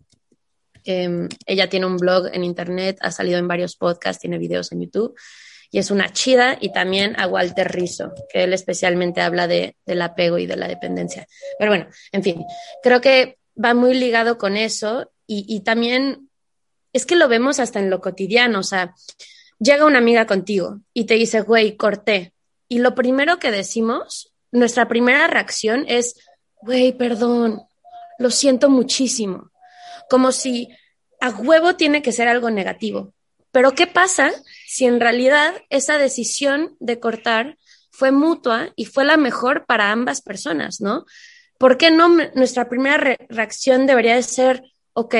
Eh, 0.84 1.28
ella 1.46 1.68
tiene 1.68 1.86
un 1.86 1.98
blog 1.98 2.28
en 2.32 2.44
internet, 2.44 2.98
ha 3.00 3.10
salido 3.10 3.38
en 3.38 3.48
varios 3.48 3.76
podcasts, 3.76 4.20
tiene 4.20 4.38
videos 4.38 4.72
en 4.72 4.80
YouTube 4.82 5.14
y 5.70 5.78
es 5.78 5.90
una 5.90 6.12
chida. 6.12 6.58
Y 6.60 6.72
también 6.72 7.18
a 7.18 7.26
Walter 7.26 7.70
Rizzo, 7.70 8.12
que 8.32 8.44
él 8.44 8.52
especialmente 8.52 9.20
habla 9.20 9.46
de, 9.46 9.76
del 9.84 10.02
apego 10.02 10.38
y 10.38 10.46
de 10.46 10.56
la 10.56 10.68
dependencia. 10.68 11.26
Pero 11.58 11.70
bueno, 11.70 11.86
en 12.12 12.22
fin, 12.22 12.44
creo 12.82 13.00
que 13.00 13.38
va 13.62 13.74
muy 13.74 13.94
ligado 13.94 14.38
con 14.38 14.56
eso 14.56 15.10
y, 15.26 15.44
y 15.48 15.60
también 15.60 16.28
es 16.92 17.06
que 17.06 17.16
lo 17.16 17.28
vemos 17.28 17.60
hasta 17.60 17.78
en 17.78 17.90
lo 17.90 18.00
cotidiano. 18.00 18.60
O 18.60 18.62
sea, 18.62 18.94
llega 19.58 19.86
una 19.86 19.98
amiga 19.98 20.26
contigo 20.26 20.80
y 20.92 21.04
te 21.04 21.14
dice, 21.14 21.40
güey, 21.42 21.76
corté. 21.76 22.32
Y 22.68 22.78
lo 22.78 22.94
primero 22.94 23.38
que 23.38 23.50
decimos, 23.50 24.32
nuestra 24.50 24.88
primera 24.88 25.26
reacción 25.26 25.84
es, 25.88 26.14
güey, 26.60 26.92
perdón, 26.92 27.62
lo 28.18 28.30
siento 28.30 28.70
muchísimo. 28.70 29.50
Como 30.08 30.32
si 30.32 30.68
a 31.20 31.30
huevo 31.30 31.76
tiene 31.76 32.02
que 32.02 32.12
ser 32.12 32.28
algo 32.28 32.50
negativo. 32.50 33.12
Pero 33.52 33.72
¿qué 33.72 33.86
pasa 33.86 34.32
si 34.66 34.84
en 34.84 35.00
realidad 35.00 35.54
esa 35.70 35.96
decisión 35.96 36.76
de 36.80 36.98
cortar 36.98 37.56
fue 37.90 38.10
mutua 38.10 38.72
y 38.76 38.84
fue 38.84 39.04
la 39.04 39.16
mejor 39.16 39.64
para 39.64 39.92
ambas 39.92 40.20
personas, 40.20 40.80
¿no? 40.80 41.06
¿Por 41.58 41.78
qué 41.78 41.90
no 41.90 42.08
nuestra 42.34 42.68
primera 42.68 42.98
re 42.98 43.26
reacción 43.30 43.86
debería 43.86 44.16
de 44.16 44.22
ser, 44.22 44.62
ok, 44.92 45.14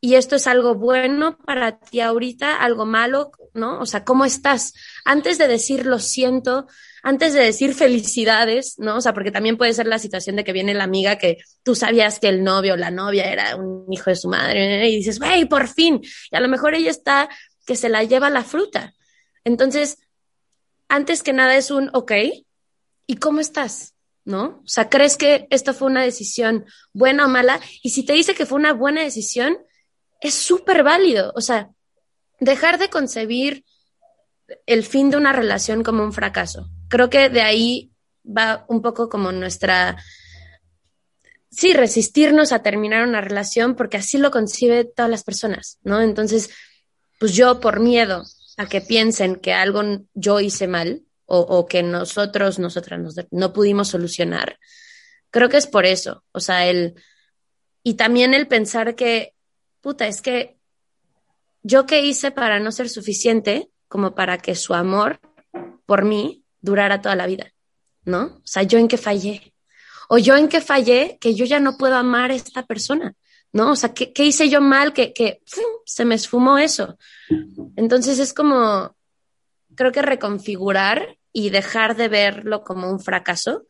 y 0.00 0.16
esto 0.16 0.36
es 0.36 0.46
algo 0.46 0.74
bueno 0.74 1.38
para 1.38 1.78
ti 1.78 2.00
ahorita, 2.00 2.56
algo 2.56 2.84
malo, 2.84 3.30
¿no? 3.54 3.80
O 3.80 3.86
sea, 3.86 4.04
¿cómo 4.04 4.26
estás? 4.26 4.74
Antes 5.06 5.38
de 5.38 5.48
decir 5.48 5.86
lo 5.86 5.98
siento, 5.98 6.66
antes 7.02 7.32
de 7.32 7.40
decir 7.40 7.72
felicidades, 7.72 8.74
¿no? 8.78 8.96
O 8.96 9.00
sea, 9.00 9.14
porque 9.14 9.30
también 9.30 9.56
puede 9.56 9.72
ser 9.72 9.86
la 9.86 9.98
situación 9.98 10.36
de 10.36 10.44
que 10.44 10.52
viene 10.52 10.74
la 10.74 10.84
amiga 10.84 11.16
que 11.16 11.38
tú 11.62 11.74
sabías 11.74 12.18
que 12.18 12.28
el 12.28 12.44
novio 12.44 12.74
o 12.74 12.76
la 12.76 12.90
novia 12.90 13.32
era 13.32 13.56
un 13.56 13.90
hijo 13.90 14.10
de 14.10 14.16
su 14.16 14.28
madre 14.28 14.88
y 14.90 14.96
dices, 14.96 15.18
güey, 15.18 15.46
por 15.46 15.68
fin. 15.68 16.02
Y 16.30 16.36
a 16.36 16.40
lo 16.40 16.48
mejor 16.48 16.74
ella 16.74 16.90
está 16.90 17.30
que 17.66 17.76
se 17.76 17.88
la 17.88 18.04
lleva 18.04 18.30
la 18.30 18.44
fruta. 18.44 18.94
Entonces, 19.44 19.98
antes 20.88 21.22
que 21.22 21.32
nada 21.32 21.56
es 21.56 21.70
un, 21.70 21.90
ok, 21.92 22.12
¿y 23.06 23.16
cómo 23.16 23.40
estás? 23.40 23.94
¿No? 24.24 24.62
O 24.64 24.68
sea, 24.68 24.88
¿crees 24.88 25.16
que 25.16 25.46
esta 25.50 25.74
fue 25.74 25.88
una 25.88 26.02
decisión 26.02 26.64
buena 26.92 27.26
o 27.26 27.28
mala? 27.28 27.60
Y 27.82 27.90
si 27.90 28.04
te 28.04 28.14
dice 28.14 28.34
que 28.34 28.46
fue 28.46 28.58
una 28.58 28.72
buena 28.72 29.02
decisión, 29.02 29.58
es 30.20 30.34
súper 30.34 30.82
válido. 30.82 31.32
O 31.36 31.42
sea, 31.42 31.70
dejar 32.40 32.78
de 32.78 32.88
concebir 32.88 33.64
el 34.66 34.84
fin 34.84 35.10
de 35.10 35.16
una 35.16 35.32
relación 35.32 35.82
como 35.82 36.02
un 36.02 36.12
fracaso. 36.12 36.70
Creo 36.88 37.10
que 37.10 37.28
de 37.28 37.42
ahí 37.42 37.92
va 38.24 38.64
un 38.68 38.82
poco 38.82 39.08
como 39.08 39.32
nuestra, 39.32 40.02
sí, 41.50 41.74
resistirnos 41.74 42.52
a 42.52 42.62
terminar 42.62 43.06
una 43.06 43.20
relación 43.20 43.74
porque 43.74 43.98
así 43.98 44.18
lo 44.18 44.30
concibe 44.30 44.84
todas 44.84 45.10
las 45.10 45.24
personas, 45.24 45.78
¿no? 45.82 46.00
Entonces, 46.00 46.50
pues 47.24 47.34
yo 47.34 47.58
por 47.58 47.80
miedo 47.80 48.22
a 48.58 48.66
que 48.66 48.82
piensen 48.82 49.36
que 49.36 49.54
algo 49.54 49.80
yo 50.12 50.40
hice 50.40 50.68
mal 50.68 51.04
o, 51.24 51.64
que 51.64 51.82
nosotros, 51.82 52.58
nosotras 52.58 53.00
nos, 53.00 53.16
no 53.30 53.54
pudimos 53.54 53.88
solucionar, 53.88 54.58
creo 55.30 55.48
que 55.48 55.56
es 55.56 55.66
por 55.66 55.86
eso. 55.86 56.22
O 56.32 56.40
sea, 56.40 56.66
el, 56.66 57.02
y 57.82 57.94
también 57.94 58.34
el 58.34 58.46
pensar 58.46 58.94
que 58.94 59.32
puta, 59.80 60.06
es 60.06 60.20
que 60.20 60.58
yo 61.62 61.86
qué 61.86 62.02
hice 62.02 62.30
para 62.30 62.60
no 62.60 62.70
ser 62.70 62.90
suficiente 62.90 63.70
como 63.88 64.14
para 64.14 64.36
que 64.36 64.54
su 64.54 64.74
amor 64.74 65.18
por 65.86 66.04
mí 66.04 66.44
durara 66.60 67.00
toda 67.00 67.16
la 67.16 67.26
vida, 67.26 67.54
¿no? 68.04 68.24
O 68.24 68.42
sea, 68.46 68.64
yo 68.64 68.78
en 68.78 68.86
qué 68.86 68.98
fallé. 68.98 69.54
O 70.10 70.18
yo 70.18 70.36
en 70.36 70.48
qué 70.48 70.60
fallé 70.60 71.16
que 71.22 71.34
yo 71.34 71.46
ya 71.46 71.58
no 71.58 71.78
puedo 71.78 71.96
amar 71.96 72.32
a 72.32 72.34
esta 72.34 72.66
persona, 72.66 73.14
¿no? 73.54 73.70
O 73.70 73.76
sea, 73.76 73.94
¿qué, 73.94 74.12
qué 74.12 74.24
hice 74.24 74.50
yo 74.50 74.60
mal 74.60 74.92
que, 74.92 75.12
que 75.12 75.40
se 75.86 76.04
me 76.04 76.16
esfumó 76.16 76.58
eso? 76.58 76.98
Entonces 77.76 78.18
es 78.18 78.34
como, 78.34 78.96
creo 79.76 79.92
que 79.92 80.02
reconfigurar 80.02 81.16
y 81.32 81.50
dejar 81.50 81.96
de 81.96 82.08
verlo 82.08 82.64
como 82.64 82.90
un 82.90 82.98
fracaso 82.98 83.66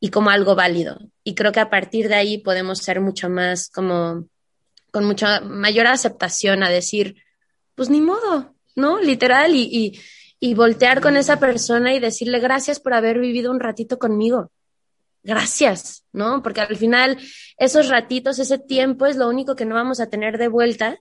y 0.00 0.08
como 0.08 0.30
algo 0.30 0.54
válido. 0.54 0.98
Y 1.22 1.34
creo 1.34 1.52
que 1.52 1.60
a 1.60 1.68
partir 1.68 2.08
de 2.08 2.14
ahí 2.14 2.38
podemos 2.38 2.78
ser 2.78 3.02
mucho 3.02 3.28
más 3.28 3.68
como 3.68 4.26
con 4.90 5.04
mucha 5.04 5.40
mayor 5.40 5.86
aceptación 5.86 6.62
a 6.62 6.70
decir, 6.70 7.16
pues 7.74 7.90
ni 7.90 8.00
modo, 8.00 8.54
¿no? 8.74 9.00
Literal, 9.00 9.54
y, 9.54 9.68
y, 9.70 10.00
y, 10.40 10.54
voltear 10.54 11.02
con 11.02 11.16
esa 11.16 11.38
persona 11.38 11.92
y 11.92 12.00
decirle 12.00 12.38
gracias 12.38 12.80
por 12.80 12.94
haber 12.94 13.18
vivido 13.18 13.50
un 13.50 13.60
ratito 13.60 13.98
conmigo. 13.98 14.50
Gracias, 15.24 16.04
¿no? 16.12 16.42
Porque 16.42 16.60
al 16.60 16.76
final 16.76 17.18
esos 17.56 17.88
ratitos, 17.88 18.38
ese 18.38 18.58
tiempo 18.58 19.06
es 19.06 19.16
lo 19.16 19.28
único 19.28 19.56
que 19.56 19.64
no 19.64 19.74
vamos 19.74 19.98
a 19.98 20.08
tener 20.08 20.38
de 20.38 20.48
vuelta. 20.48 20.98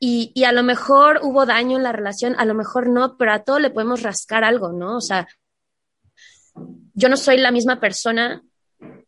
Y, 0.00 0.32
y 0.34 0.44
a 0.44 0.52
lo 0.52 0.62
mejor 0.62 1.20
hubo 1.22 1.44
daño 1.44 1.76
en 1.76 1.82
la 1.82 1.92
relación, 1.92 2.34
a 2.38 2.44
lo 2.44 2.54
mejor 2.54 2.88
no, 2.88 3.16
pero 3.16 3.32
a 3.32 3.44
todo 3.44 3.58
le 3.58 3.70
podemos 3.70 4.02
rascar 4.02 4.42
algo, 4.42 4.72
¿no? 4.72 4.96
O 4.96 5.00
sea, 5.00 5.28
yo 6.94 7.08
no 7.08 7.16
soy 7.16 7.36
la 7.38 7.50
misma 7.50 7.78
persona 7.78 8.42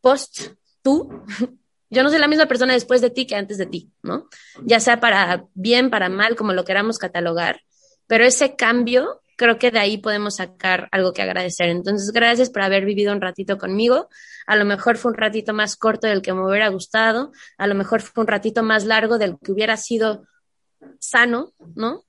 post 0.01 0.53
tú 0.83 1.25
yo 1.91 2.03
no 2.03 2.09
soy 2.09 2.19
la 2.19 2.29
misma 2.29 2.47
persona 2.47 2.73
después 2.73 3.01
de 3.01 3.11
ti 3.11 3.27
que 3.27 3.35
antes 3.35 3.59
de 3.59 3.67
ti, 3.67 3.91
¿no? 4.03 4.29
Ya 4.63 4.79
sea 4.79 5.01
para 5.01 5.47
bien, 5.55 5.91
para 5.91 6.09
mal, 6.09 6.37
como 6.37 6.53
lo 6.53 6.65
queramos 6.65 6.99
catalogar, 6.99 7.63
pero 8.07 8.25
ese 8.25 8.55
cambio, 8.55 9.20
creo 9.41 9.59
que 9.59 9.71
de 9.71 9.79
ahí 9.79 9.97
podemos 9.97 10.37
sacar 10.37 10.91
algo 10.93 11.15
que 11.15 11.23
agradecer. 11.23 11.71
Entonces, 11.71 12.13
gracias 12.13 12.51
por 12.51 12.61
haber 12.61 12.85
vivido 12.85 13.11
un 13.11 13.23
ratito 13.23 13.57
conmigo. 13.57 14.11
A 14.47 14.55
lo 14.55 14.67
mejor 14.67 14.99
fue 14.99 15.13
un 15.13 15.17
ratito 15.17 15.55
más 15.55 15.77
corto 15.77 16.07
del 16.07 16.21
que 16.21 16.35
me 16.35 16.47
hubiera 16.47 16.69
gustado, 16.69 17.33
a 17.57 17.67
lo 17.67 17.75
mejor 17.75 18.03
fue 18.03 18.21
un 18.21 18.29
ratito 18.29 18.63
más 18.63 18.85
largo 18.85 19.17
del 19.17 19.39
que 19.43 19.53
hubiera 19.53 19.79
sido 19.79 20.27
sano, 20.99 21.55
¿no? 21.75 22.05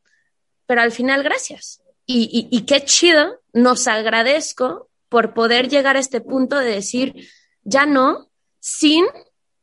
Pero 0.66 0.82
al 0.82 0.92
final, 0.92 1.24
gracias. 1.24 1.82
Y, 2.06 2.66
qué 2.66 2.84
chido, 2.84 3.40
nos 3.54 3.88
agradezco 3.88 4.90
por 5.08 5.34
poder 5.34 5.70
llegar 5.70 5.96
a 5.96 6.02
este 6.02 6.20
punto 6.20 6.58
de 6.58 6.72
decir, 6.72 7.30
ya 7.64 7.86
no, 7.86 8.30
sin 8.60 9.06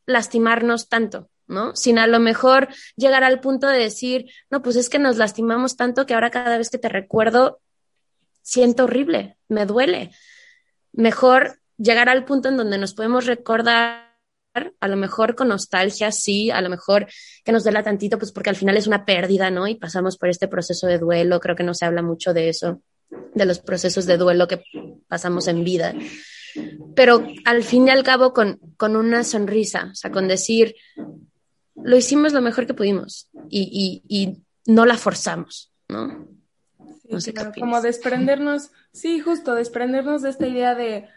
lastimarnos 0.07 0.89
tanto, 0.89 1.29
¿no? 1.49 1.75
Sin 1.75 1.99
a 1.99 2.07
lo 2.07 2.21
mejor 2.21 2.69
llegar 2.97 3.25
al 3.25 3.41
punto 3.41 3.67
de 3.67 3.79
decir, 3.79 4.31
no, 4.51 4.63
pues 4.63 4.77
es 4.77 4.89
que 4.89 4.99
nos 4.99 5.17
lastimamos 5.17 5.77
tanto 5.77 6.07
que 6.07 6.15
ahora 6.15 6.31
cada 6.31 6.59
vez 6.59 6.71
que 6.71 6.79
te 6.79 6.89
recuerdo 6.89 7.61
siento 8.43 8.85
horrible, 8.85 9.37
me 9.49 9.67
duele. 9.67 10.11
Mejor 10.93 11.59
llegar 11.77 12.09
al 12.09 12.25
punto 12.25 12.49
en 12.49 12.57
donde 12.57 12.79
nos 12.79 12.95
podemos 12.95 13.27
recordar 13.27 14.09
a 14.81 14.89
lo 14.89 14.97
mejor 14.97 15.35
con 15.35 15.49
nostalgia, 15.49 16.11
sí, 16.11 16.51
a 16.51 16.61
lo 16.61 16.69
mejor 16.69 17.07
que 17.45 17.53
nos 17.53 17.65
duela 17.65 17.83
tantito, 17.83 18.19
pues 18.19 18.33
porque 18.33 18.51
al 18.51 18.57
final 18.57 18.77
es 18.77 18.87
una 18.87 19.05
pérdida, 19.05 19.51
¿no? 19.51 19.69
Y 19.69 19.77
pasamos 19.77 20.17
por 20.17 20.29
este 20.29 20.49
proceso 20.49 20.87
de 20.87 20.99
duelo, 20.99 21.41
creo 21.41 21.57
que 21.57 21.63
no 21.63 21.75
se 21.75 21.85
habla 21.85 22.03
mucho 22.03 22.33
de 22.33 22.49
eso, 22.49 22.83
de 23.35 23.47
los 23.47 23.61
procesos 23.61 24.07
de 24.07 24.17
duelo 24.17 24.49
que 24.49 24.63
pasamos 25.07 25.47
en 25.49 25.65
vida. 25.65 25.95
Pero 26.97 27.27
al 27.45 27.63
fin 27.63 27.87
y 27.87 27.91
al 27.91 28.03
cabo 28.03 28.33
con, 28.33 28.59
con 28.77 28.97
una 28.97 29.23
sonrisa, 29.23 29.91
o 29.93 29.95
sea, 29.95 30.11
con 30.11 30.27
decir, 30.27 30.75
lo 31.83 31.97
hicimos 31.97 32.33
lo 32.33 32.41
mejor 32.41 32.67
que 32.67 32.75
pudimos 32.75 33.31
y, 33.49 34.03
y, 34.09 34.23
y 34.23 34.43
no 34.67 34.87
la 34.87 34.97
forzamos, 34.97 35.73
¿no? 35.89 36.29
no 37.09 37.21
sé 37.21 37.33
como 37.59 37.81
desprendernos, 37.81 38.71
sí, 38.93 39.21
justo, 39.21 39.55
desprendernos 39.55 40.23
de 40.23 40.31
esta 40.31 40.47
idea 40.47 40.75
de 40.75 41.09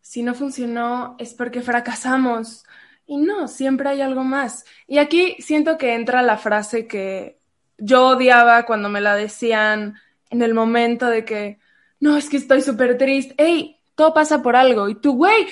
si 0.00 0.22
no 0.22 0.34
funcionó 0.34 1.16
es 1.18 1.34
porque 1.34 1.62
fracasamos. 1.62 2.64
Y 3.06 3.16
no, 3.16 3.48
siempre 3.48 3.88
hay 3.88 4.02
algo 4.02 4.22
más. 4.22 4.64
Y 4.86 4.98
aquí 4.98 5.36
siento 5.38 5.78
que 5.78 5.94
entra 5.94 6.22
la 6.22 6.36
frase 6.36 6.86
que 6.86 7.38
yo 7.78 8.08
odiaba 8.08 8.66
cuando 8.66 8.90
me 8.90 9.00
la 9.00 9.16
decían 9.16 9.94
en 10.30 10.42
el 10.42 10.52
momento 10.52 11.06
de 11.06 11.24
que, 11.24 11.58
no, 12.00 12.16
es 12.16 12.28
que 12.28 12.36
estoy 12.36 12.60
súper 12.60 12.98
triste. 12.98 13.34
¡Ey! 13.38 13.76
Todo 13.94 14.12
pasa 14.12 14.42
por 14.42 14.56
algo. 14.56 14.88
Y 14.88 14.94
tú, 14.94 15.14
güey, 15.14 15.46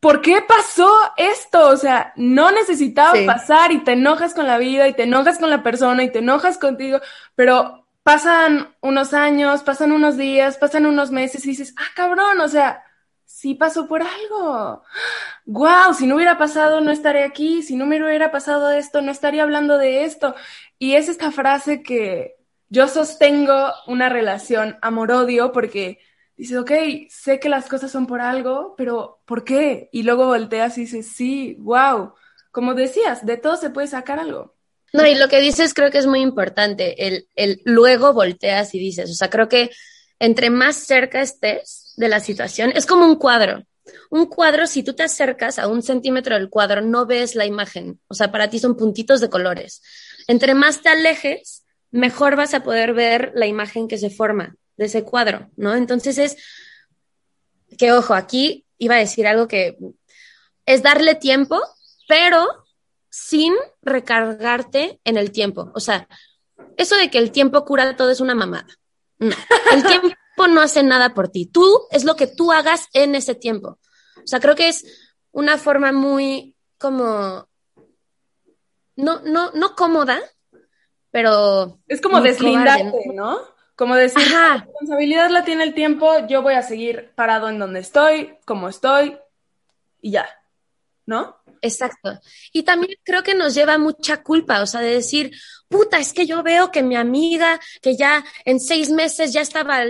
¿por 0.00 0.20
qué 0.20 0.42
pasó 0.46 0.90
esto? 1.16 1.68
O 1.68 1.76
sea, 1.76 2.12
no 2.16 2.50
necesitaba 2.50 3.14
pasar 3.26 3.72
y 3.72 3.84
te 3.84 3.92
enojas 3.92 4.34
con 4.34 4.46
la 4.46 4.58
vida 4.58 4.88
y 4.88 4.94
te 4.94 5.04
enojas 5.04 5.38
con 5.38 5.50
la 5.50 5.62
persona 5.62 6.04
y 6.04 6.10
te 6.10 6.20
enojas 6.20 6.58
contigo, 6.58 7.00
pero 7.34 7.86
pasan 8.02 8.74
unos 8.82 9.14
años, 9.14 9.62
pasan 9.62 9.92
unos 9.92 10.16
días, 10.16 10.58
pasan 10.58 10.86
unos 10.86 11.10
meses 11.10 11.44
y 11.44 11.50
dices, 11.50 11.74
ah, 11.76 11.90
cabrón, 11.94 12.40
o 12.40 12.48
sea, 12.48 12.84
sí 13.24 13.54
pasó 13.54 13.86
por 13.86 14.02
algo. 14.02 14.82
Wow, 15.44 15.92
si 15.92 16.06
no 16.06 16.14
hubiera 16.14 16.38
pasado, 16.38 16.80
no 16.80 16.90
estaría 16.90 17.26
aquí. 17.26 17.62
Si 17.62 17.76
no 17.76 17.84
me 17.84 18.02
hubiera 18.02 18.30
pasado 18.30 18.70
esto, 18.70 19.02
no 19.02 19.10
estaría 19.12 19.42
hablando 19.42 19.76
de 19.76 20.04
esto. 20.04 20.34
Y 20.78 20.94
es 20.94 21.08
esta 21.08 21.30
frase 21.32 21.82
que 21.82 22.36
yo 22.68 22.88
sostengo 22.88 23.72
una 23.86 24.08
relación 24.08 24.78
amor-odio 24.82 25.52
porque 25.52 25.98
dices, 26.36 26.58
ok, 26.58 26.70
sé 27.08 27.40
que 27.40 27.48
las 27.48 27.68
cosas 27.68 27.90
son 27.90 28.06
por 28.06 28.20
algo, 28.20 28.74
pero 28.76 29.20
¿por 29.24 29.44
qué? 29.44 29.88
Y 29.92 30.02
luego 30.02 30.26
volteas 30.26 30.76
y 30.78 30.82
dices, 30.82 31.08
sí, 31.08 31.56
wow. 31.58 32.12
Como 32.50 32.74
decías, 32.74 33.24
de 33.24 33.36
todo 33.36 33.56
se 33.56 33.70
puede 33.70 33.86
sacar 33.86 34.18
algo. 34.18 34.54
No, 34.92 35.06
y 35.06 35.14
lo 35.14 35.28
que 35.28 35.40
dices 35.40 35.74
creo 35.74 35.90
que 35.90 35.98
es 35.98 36.06
muy 36.06 36.20
importante, 36.20 37.06
el, 37.06 37.28
el 37.34 37.60
luego 37.64 38.12
volteas 38.12 38.74
y 38.74 38.78
dices, 38.78 39.10
o 39.10 39.14
sea, 39.14 39.28
creo 39.28 39.48
que 39.48 39.70
entre 40.18 40.48
más 40.48 40.76
cerca 40.76 41.20
estés 41.20 41.92
de 41.96 42.08
la 42.08 42.20
situación, 42.20 42.72
es 42.74 42.86
como 42.86 43.04
un 43.04 43.16
cuadro. 43.16 43.64
Un 44.10 44.26
cuadro, 44.26 44.66
si 44.66 44.82
tú 44.82 44.94
te 44.94 45.04
acercas 45.04 45.58
a 45.58 45.68
un 45.68 45.82
centímetro 45.82 46.34
del 46.34 46.48
cuadro, 46.48 46.80
no 46.80 47.06
ves 47.06 47.34
la 47.34 47.46
imagen. 47.46 48.00
O 48.08 48.14
sea, 48.14 48.32
para 48.32 48.48
ti 48.50 48.58
son 48.58 48.76
puntitos 48.76 49.20
de 49.20 49.28
colores. 49.30 49.82
Entre 50.26 50.54
más 50.54 50.82
te 50.82 50.88
alejes, 50.88 51.64
mejor 51.90 52.36
vas 52.36 52.54
a 52.54 52.62
poder 52.62 52.94
ver 52.94 53.32
la 53.34 53.46
imagen 53.46 53.86
que 53.86 53.98
se 53.98 54.10
forma 54.10 54.56
de 54.76 54.86
ese 54.86 55.04
cuadro, 55.04 55.50
¿no? 55.56 55.74
Entonces 55.74 56.18
es 56.18 56.36
que, 57.78 57.92
ojo, 57.92 58.14
aquí 58.14 58.66
iba 58.78 58.94
a 58.94 58.98
decir 58.98 59.26
algo 59.26 59.48
que 59.48 59.76
es 60.66 60.82
darle 60.82 61.14
tiempo, 61.14 61.60
pero 62.08 62.46
sin 63.08 63.54
recargarte 63.82 65.00
en 65.04 65.16
el 65.16 65.32
tiempo. 65.32 65.70
O 65.74 65.80
sea, 65.80 66.08
eso 66.76 66.96
de 66.96 67.10
que 67.10 67.18
el 67.18 67.32
tiempo 67.32 67.64
cura 67.64 67.96
todo 67.96 68.10
es 68.10 68.20
una 68.20 68.34
mamada. 68.34 68.66
No, 69.18 69.34
el 69.72 69.84
tiempo 69.86 70.16
no 70.48 70.60
hace 70.60 70.82
nada 70.82 71.14
por 71.14 71.28
ti. 71.28 71.46
Tú 71.46 71.86
es 71.90 72.04
lo 72.04 72.16
que 72.16 72.26
tú 72.26 72.52
hagas 72.52 72.88
en 72.92 73.14
ese 73.14 73.34
tiempo. 73.34 73.78
O 74.16 74.26
sea, 74.26 74.40
creo 74.40 74.54
que 74.54 74.68
es 74.68 74.84
una 75.32 75.58
forma 75.58 75.92
muy 75.92 76.54
como 76.78 77.48
no, 78.96 79.20
no, 79.22 79.50
no 79.52 79.74
cómoda, 79.74 80.18
pero 81.10 81.78
es 81.86 82.00
como 82.00 82.20
deslindarte, 82.20 83.12
¿no? 83.14 83.38
Como 83.76 83.94
decir, 83.94 84.30
la 84.30 84.56
responsabilidad 84.56 85.30
la 85.30 85.44
tiene 85.44 85.62
el 85.62 85.74
tiempo, 85.74 86.26
yo 86.26 86.40
voy 86.40 86.54
a 86.54 86.62
seguir 86.62 87.12
parado 87.14 87.50
en 87.50 87.58
donde 87.58 87.80
estoy, 87.80 88.34
como 88.46 88.70
estoy, 88.70 89.18
y 90.00 90.12
ya, 90.12 90.26
¿no? 91.04 91.36
Exacto. 91.60 92.18
Y 92.52 92.62
también 92.62 92.98
creo 93.04 93.22
que 93.22 93.34
nos 93.34 93.54
lleva 93.54 93.76
mucha 93.76 94.22
culpa, 94.22 94.62
o 94.62 94.66
sea, 94.66 94.80
de 94.80 94.94
decir, 94.94 95.30
puta, 95.68 95.98
es 95.98 96.14
que 96.14 96.26
yo 96.26 96.42
veo 96.42 96.70
que 96.70 96.82
mi 96.82 96.96
amiga, 96.96 97.60
que 97.82 97.96
ya 97.96 98.24
en 98.46 98.60
seis 98.60 98.90
meses 98.90 99.34
ya 99.34 99.42
estaba, 99.42 99.84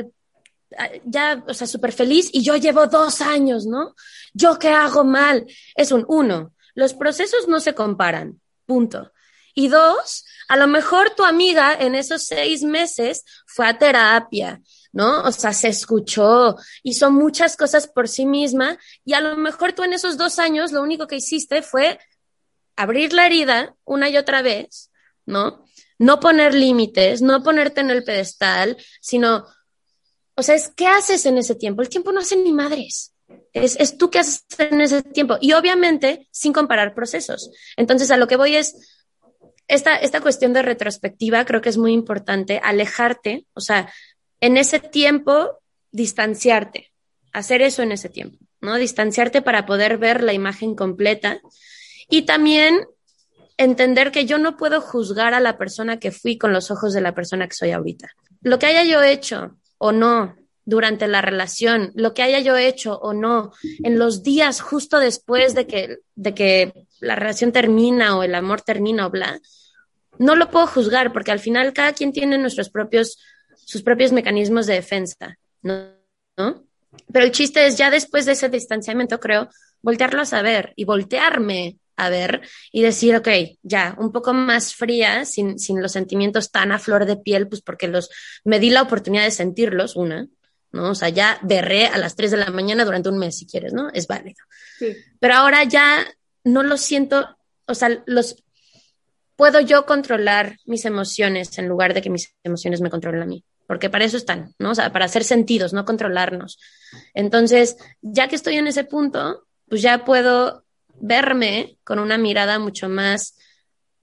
ya, 1.04 1.44
o 1.46 1.54
sea, 1.54 1.68
súper 1.68 1.92
feliz 1.92 2.30
y 2.32 2.42
yo 2.42 2.56
llevo 2.56 2.88
dos 2.88 3.20
años, 3.20 3.66
¿no? 3.66 3.94
¿Yo 4.34 4.58
qué 4.58 4.68
hago 4.68 5.04
mal? 5.04 5.46
Es 5.76 5.92
un 5.92 6.04
uno, 6.08 6.52
los 6.74 6.92
procesos 6.94 7.46
no 7.46 7.60
se 7.60 7.74
comparan, 7.74 8.40
punto. 8.66 9.12
Y 9.54 9.68
dos, 9.68 10.25
a 10.48 10.56
lo 10.56 10.66
mejor 10.66 11.10
tu 11.10 11.24
amiga 11.24 11.74
en 11.74 11.94
esos 11.94 12.24
seis 12.24 12.62
meses 12.62 13.24
fue 13.46 13.66
a 13.66 13.78
terapia, 13.78 14.60
¿no? 14.92 15.22
O 15.22 15.32
sea, 15.32 15.52
se 15.52 15.68
escuchó, 15.68 16.56
hizo 16.82 17.10
muchas 17.10 17.56
cosas 17.56 17.86
por 17.86 18.08
sí 18.08 18.26
misma 18.26 18.78
y 19.04 19.14
a 19.14 19.20
lo 19.20 19.36
mejor 19.36 19.72
tú 19.72 19.82
en 19.82 19.92
esos 19.92 20.16
dos 20.16 20.38
años 20.38 20.72
lo 20.72 20.82
único 20.82 21.06
que 21.06 21.16
hiciste 21.16 21.62
fue 21.62 21.98
abrir 22.76 23.12
la 23.12 23.26
herida 23.26 23.74
una 23.84 24.08
y 24.08 24.16
otra 24.16 24.42
vez, 24.42 24.90
¿no? 25.24 25.64
No 25.98 26.20
poner 26.20 26.54
límites, 26.54 27.22
no 27.22 27.42
ponerte 27.42 27.80
en 27.80 27.90
el 27.90 28.04
pedestal, 28.04 28.76
sino, 29.00 29.46
o 30.34 30.42
sea, 30.42 30.54
es 30.54 30.68
qué 30.68 30.86
haces 30.86 31.26
en 31.26 31.38
ese 31.38 31.54
tiempo. 31.54 31.82
El 31.82 31.88
tiempo 31.88 32.12
no 32.12 32.20
hace 32.20 32.36
ni 32.36 32.52
madres. 32.52 33.14
Es, 33.52 33.76
es 33.80 33.96
tú 33.96 34.10
qué 34.10 34.18
haces 34.18 34.44
en 34.58 34.80
ese 34.82 35.02
tiempo. 35.02 35.38
Y 35.40 35.54
obviamente 35.54 36.28
sin 36.30 36.52
comparar 36.52 36.94
procesos. 36.94 37.50
Entonces, 37.76 38.10
a 38.10 38.18
lo 38.18 38.28
que 38.28 38.36
voy 38.36 38.56
es, 38.56 38.95
esta, 39.68 39.96
esta 39.96 40.20
cuestión 40.20 40.52
de 40.52 40.62
retrospectiva 40.62 41.44
creo 41.44 41.60
que 41.60 41.68
es 41.68 41.78
muy 41.78 41.92
importante, 41.92 42.60
alejarte, 42.62 43.46
o 43.54 43.60
sea, 43.60 43.92
en 44.40 44.56
ese 44.56 44.78
tiempo, 44.78 45.58
distanciarte, 45.90 46.92
hacer 47.32 47.62
eso 47.62 47.82
en 47.82 47.92
ese 47.92 48.08
tiempo, 48.08 48.38
¿no? 48.60 48.76
Distanciarte 48.76 49.42
para 49.42 49.66
poder 49.66 49.98
ver 49.98 50.22
la 50.22 50.32
imagen 50.32 50.74
completa 50.74 51.40
y 52.08 52.22
también 52.22 52.86
entender 53.56 54.12
que 54.12 54.26
yo 54.26 54.38
no 54.38 54.56
puedo 54.56 54.80
juzgar 54.80 55.34
a 55.34 55.40
la 55.40 55.58
persona 55.58 55.98
que 55.98 56.12
fui 56.12 56.38
con 56.38 56.52
los 56.52 56.70
ojos 56.70 56.92
de 56.92 57.00
la 57.00 57.14
persona 57.14 57.48
que 57.48 57.54
soy 57.54 57.70
ahorita. 57.70 58.10
Lo 58.42 58.58
que 58.58 58.66
haya 58.66 58.84
yo 58.84 59.02
hecho 59.02 59.56
o 59.78 59.92
no 59.92 60.36
durante 60.64 61.06
la 61.06 61.22
relación, 61.22 61.92
lo 61.94 62.12
que 62.12 62.22
haya 62.22 62.40
yo 62.40 62.56
hecho 62.56 62.98
o 62.98 63.14
no, 63.14 63.52
en 63.82 63.98
los 63.98 64.22
días 64.22 64.60
justo 64.60 64.98
después 64.98 65.54
de 65.54 65.66
que, 65.66 65.98
de 66.16 66.34
que 66.34 66.85
la 67.00 67.16
relación 67.16 67.52
termina 67.52 68.16
o 68.16 68.22
el 68.22 68.34
amor 68.34 68.62
termina 68.62 69.06
o 69.06 69.10
bla, 69.10 69.40
no 70.18 70.36
lo 70.36 70.50
puedo 70.50 70.66
juzgar 70.66 71.12
porque 71.12 71.30
al 71.30 71.40
final 71.40 71.72
cada 71.72 71.92
quien 71.92 72.12
tiene 72.12 72.38
nuestros 72.38 72.70
propios 72.70 73.18
sus 73.66 73.82
propios 73.82 74.12
mecanismos 74.12 74.66
de 74.66 74.74
defensa, 74.74 75.38
¿no? 75.62 75.92
Pero 77.12 77.24
el 77.24 77.32
chiste 77.32 77.66
es 77.66 77.76
ya 77.76 77.90
después 77.90 78.24
de 78.24 78.32
ese 78.32 78.48
distanciamiento, 78.48 79.18
creo, 79.18 79.48
voltearlo 79.82 80.22
a 80.22 80.26
saber 80.26 80.72
y 80.76 80.84
voltearme 80.84 81.78
a 81.96 82.08
ver 82.08 82.42
y 82.70 82.82
decir, 82.82 83.16
ok, 83.16 83.28
ya, 83.62 83.96
un 83.98 84.12
poco 84.12 84.32
más 84.34 84.74
fría, 84.74 85.24
sin, 85.24 85.58
sin 85.58 85.82
los 85.82 85.92
sentimientos 85.92 86.52
tan 86.52 86.70
a 86.70 86.78
flor 86.78 87.06
de 87.06 87.16
piel, 87.16 87.48
pues 87.48 87.60
porque 87.60 87.88
los, 87.88 88.08
me 88.44 88.60
di 88.60 88.70
la 88.70 88.82
oportunidad 88.82 89.24
de 89.24 89.30
sentirlos, 89.32 89.96
una, 89.96 90.28
¿no? 90.72 90.90
O 90.90 90.94
sea, 90.94 91.08
ya 91.08 91.38
berré 91.42 91.86
a 91.86 91.98
las 91.98 92.14
3 92.14 92.30
de 92.30 92.36
la 92.36 92.50
mañana 92.50 92.84
durante 92.84 93.08
un 93.08 93.18
mes, 93.18 93.36
si 93.36 93.46
quieres, 93.46 93.72
¿no? 93.72 93.88
Es 93.90 94.06
válido. 94.06 94.44
Sí. 94.78 94.94
Pero 95.18 95.34
ahora 95.34 95.64
ya 95.64 96.06
no 96.46 96.62
lo 96.62 96.78
siento, 96.78 97.36
o 97.66 97.74
sea, 97.74 98.02
los, 98.06 98.42
puedo 99.36 99.60
yo 99.60 99.84
controlar 99.84 100.56
mis 100.64 100.84
emociones 100.84 101.58
en 101.58 101.68
lugar 101.68 101.92
de 101.92 102.00
que 102.00 102.10
mis 102.10 102.34
emociones 102.42 102.80
me 102.80 102.90
controlen 102.90 103.22
a 103.22 103.26
mí 103.26 103.44
porque 103.66 103.90
para 103.90 104.04
eso 104.04 104.16
están, 104.16 104.54
¿no? 104.58 104.70
O 104.70 104.74
sea, 104.74 104.92
para 104.92 105.06
hacer 105.06 105.24
sentidos, 105.24 105.72
no 105.72 105.84
controlarnos. 105.84 106.58
Entonces, 107.14 107.76
ya 108.00 108.28
que 108.28 108.36
estoy 108.36 108.56
en 108.56 108.68
ese 108.68 108.84
punto, 108.84 109.46
pues 109.68 109.82
ya 109.82 110.04
puedo 110.04 110.64
verme 111.00 111.76
con 111.84 111.98
una 111.98 112.16
mirada 112.16 112.58
mucho 112.58 112.88
más, 112.88 113.36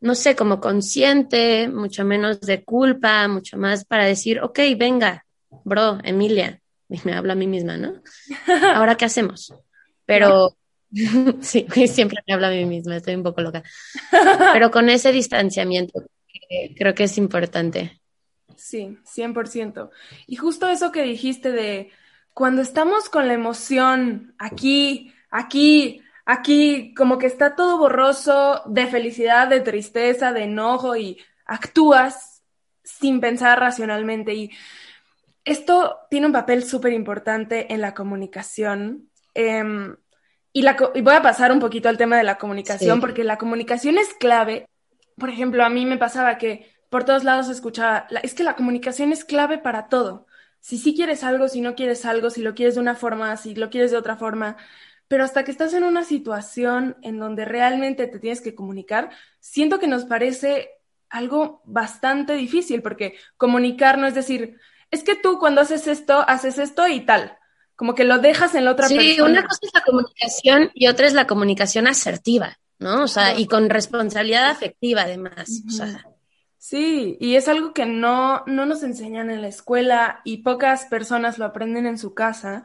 no 0.01 0.15
sé, 0.15 0.35
como 0.35 0.59
consciente, 0.59 1.69
mucho 1.69 2.03
menos 2.03 2.41
de 2.41 2.63
culpa, 2.63 3.27
mucho 3.27 3.57
más 3.57 3.85
para 3.85 4.05
decir, 4.05 4.41
ok, 4.41 4.59
venga, 4.77 5.25
bro, 5.63 5.97
Emilia, 6.03 6.61
y 6.89 6.99
me 7.05 7.13
hablo 7.13 7.31
a 7.31 7.37
mí 7.37 7.47
misma, 7.47 7.77
¿no? 7.77 8.01
Ahora, 8.75 8.95
¿qué 8.95 9.05
hacemos? 9.05 9.53
Pero, 10.05 10.57
sí, 11.41 11.65
siempre 11.87 12.19
me 12.27 12.33
hablo 12.33 12.47
a 12.47 12.51
mí 12.51 12.65
misma, 12.65 12.97
estoy 12.97 13.15
un 13.15 13.23
poco 13.23 13.41
loca. 13.41 13.63
Pero 14.53 14.71
con 14.71 14.89
ese 14.89 15.11
distanciamiento, 15.11 16.03
creo 16.75 16.93
que 16.93 17.05
es 17.05 17.17
importante. 17.17 17.99
Sí, 18.55 18.97
100%. 19.03 19.89
Y 20.27 20.35
justo 20.35 20.69
eso 20.69 20.91
que 20.91 21.03
dijiste 21.03 21.51
de 21.51 21.91
cuando 22.33 22.61
estamos 22.61 23.09
con 23.09 23.27
la 23.27 23.33
emoción 23.33 24.35
aquí, 24.37 25.13
aquí, 25.29 26.01
aquí 26.25 26.93
como 26.93 27.17
que 27.17 27.27
está 27.27 27.55
todo 27.55 27.77
borroso 27.77 28.61
de 28.67 28.87
felicidad, 28.87 29.47
de 29.47 29.61
tristeza, 29.61 30.31
de 30.31 30.43
enojo 30.43 30.95
y 30.95 31.17
actúas 31.45 32.43
sin 32.83 33.19
pensar 33.19 33.59
racionalmente. 33.59 34.33
Y 34.33 34.51
esto 35.43 35.99
tiene 36.09 36.27
un 36.27 36.33
papel 36.33 36.63
súper 36.63 36.93
importante 36.93 37.73
en 37.73 37.81
la 37.81 37.93
comunicación. 37.93 39.09
Em, 39.33 39.95
y, 40.53 40.61
la, 40.61 40.77
voy 40.77 41.13
a 41.15 41.21
pasar 41.21 41.51
un 41.51 41.59
poquito 41.59 41.89
al 41.89 41.97
tema 41.97 42.15
de 42.15 42.23
la 42.23 42.37
comunicación, 42.37 43.01
porque 43.01 43.23
la 43.23 43.37
comunicación 43.37 43.97
es 43.97 44.13
clave. 44.13 44.69
Por 45.17 45.29
ejemplo, 45.29 45.65
a 45.65 45.69
mí 45.69 45.85
me 45.85 45.97
pasaba 45.97 46.37
que 46.37 46.71
por 46.89 47.03
todos 47.03 47.23
lados 47.23 47.49
escuchaba, 47.49 48.05
es 48.21 48.35
que 48.35 48.43
la 48.43 48.55
comunicación 48.55 49.11
es 49.11 49.25
clave 49.25 49.57
para 49.57 49.87
todo. 49.87 50.27
Si 50.59 50.77
sí 50.77 50.95
quieres 50.95 51.23
algo, 51.23 51.47
si 51.47 51.59
no 51.59 51.73
quieres 51.73 52.05
algo, 52.05 52.29
si 52.29 52.41
lo 52.41 52.53
quieres 52.53 52.75
de 52.75 52.81
una 52.81 52.93
forma, 52.93 53.35
si 53.35 53.55
lo 53.55 53.71
quieres 53.71 53.89
de 53.89 53.97
otra 53.97 54.15
forma, 54.15 54.57
pero 55.07 55.23
hasta 55.23 55.43
que 55.43 55.51
estás 55.51 55.73
en 55.73 55.83
una 55.83 56.03
situación 56.03 56.97
en 57.01 57.17
donde 57.17 57.45
realmente 57.45 58.07
te 58.07 58.19
tienes 58.19 58.41
que 58.41 58.53
comunicar, 58.53 59.09
siento 59.39 59.79
que 59.79 59.87
nos 59.87 60.05
parece 60.05 60.69
algo 61.09 61.61
bastante 61.65 62.33
difícil, 62.33 62.83
porque 62.83 63.15
comunicar 63.37 63.97
no 63.97 64.05
es 64.05 64.13
decir, 64.13 64.59
es 64.91 65.03
que 65.03 65.15
tú 65.15 65.39
cuando 65.39 65.61
haces 65.61 65.87
esto, 65.87 66.23
haces 66.27 66.59
esto 66.59 66.87
y 66.87 67.01
tal, 67.01 67.37
como 67.75 67.95
que 67.95 68.03
lo 68.03 68.19
dejas 68.19 68.55
en 68.55 68.65
la 68.65 68.71
otra 68.71 68.87
persona. 68.87 69.13
Sí, 69.13 69.21
una 69.21 69.43
cosa 69.43 69.59
es 69.61 69.71
la 69.73 69.81
comunicación 69.81 70.71
y 70.73 70.87
otra 70.87 71.07
es 71.07 71.13
la 71.13 71.27
comunicación 71.27 71.87
asertiva, 71.87 72.59
¿no? 72.79 73.03
O 73.03 73.07
sea, 73.07 73.37
y 73.37 73.47
con 73.47 73.69
responsabilidad 73.69 74.49
afectiva 74.49 75.03
además. 75.03 75.63
Sí, 76.57 77.17
y 77.19 77.35
es 77.35 77.47
algo 77.47 77.73
que 77.73 77.85
no, 77.85 78.43
no 78.45 78.65
nos 78.65 78.83
enseñan 78.83 79.29
en 79.29 79.41
la 79.41 79.47
escuela 79.47 80.21
y 80.23 80.43
pocas 80.43 80.85
personas 80.85 81.37
lo 81.37 81.45
aprenden 81.45 81.85
en 81.85 81.97
su 81.97 82.13
casa. 82.13 82.63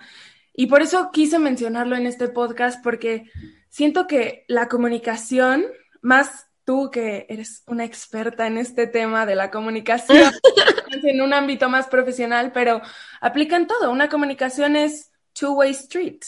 Y 0.55 0.67
por 0.67 0.83
eso 0.83 1.11
quise 1.13 1.39
mencionarlo 1.39 1.97
en 1.97 2.07
este 2.07 2.29
podcast, 2.29 2.83
porque 2.83 3.31
siento 3.71 4.07
que 4.07 4.45
la 4.49 4.69
comunicación, 4.69 5.65
más 6.01 6.48
tú 6.69 6.91
que 6.91 7.25
eres 7.31 7.63
una 7.67 7.87
experta 7.87 8.47
en 8.47 8.59
este 8.59 8.87
tema 8.87 9.25
de 9.25 9.35
la 9.35 9.51
comunicación, 9.51 10.31
en 11.03 11.23
un 11.23 11.33
ámbito 11.33 11.71
más 11.71 11.87
profesional, 11.87 12.53
pero 12.53 12.83
aplica 13.23 13.57
en 13.57 13.67
todo. 13.67 13.91
Una 13.91 14.11
comunicación 14.11 14.77
es 14.77 15.11
two-way 15.33 15.71
street, 15.71 16.21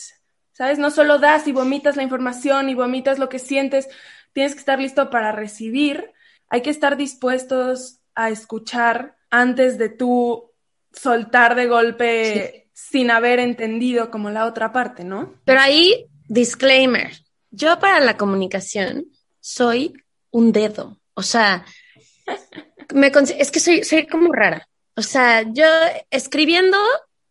¿sabes? 0.52 0.78
No 0.78 0.90
solo 0.90 1.18
das 1.18 1.46
y 1.46 1.52
vomitas 1.52 1.96
la 1.96 2.04
información 2.04 2.70
y 2.70 2.74
vomitas 2.74 3.18
lo 3.18 3.28
que 3.28 3.38
sientes, 3.38 3.90
tienes 4.32 4.54
que 4.54 4.60
estar 4.60 4.78
listo 4.78 5.10
para 5.10 5.30
recibir. 5.30 6.10
Hay 6.48 6.62
que 6.62 6.70
estar 6.70 6.96
dispuestos 6.96 7.98
a 8.14 8.30
escuchar 8.30 9.18
antes 9.28 9.76
de 9.76 9.90
tú 9.90 10.52
soltar 10.90 11.54
de 11.54 11.66
golpe 11.66 12.70
sin 12.72 13.10
haber 13.10 13.40
entendido 13.40 14.10
como 14.10 14.30
la 14.30 14.46
otra 14.46 14.72
parte, 14.72 15.04
¿no? 15.04 15.34
Pero 15.44 15.60
ahí, 15.60 16.06
disclaimer, 16.28 17.12
yo 17.50 17.78
para 17.78 18.00
la 18.00 18.16
comunicación 18.16 19.04
soy 19.40 19.92
un 20.30 20.52
dedo, 20.52 20.98
o 21.14 21.22
sea, 21.22 21.64
me 22.94 23.12
es 23.38 23.50
que 23.50 23.60
soy, 23.60 23.84
soy 23.84 24.06
como 24.06 24.32
rara, 24.32 24.68
o 24.96 25.02
sea, 25.02 25.42
yo 25.42 25.66
escribiendo, 26.10 26.78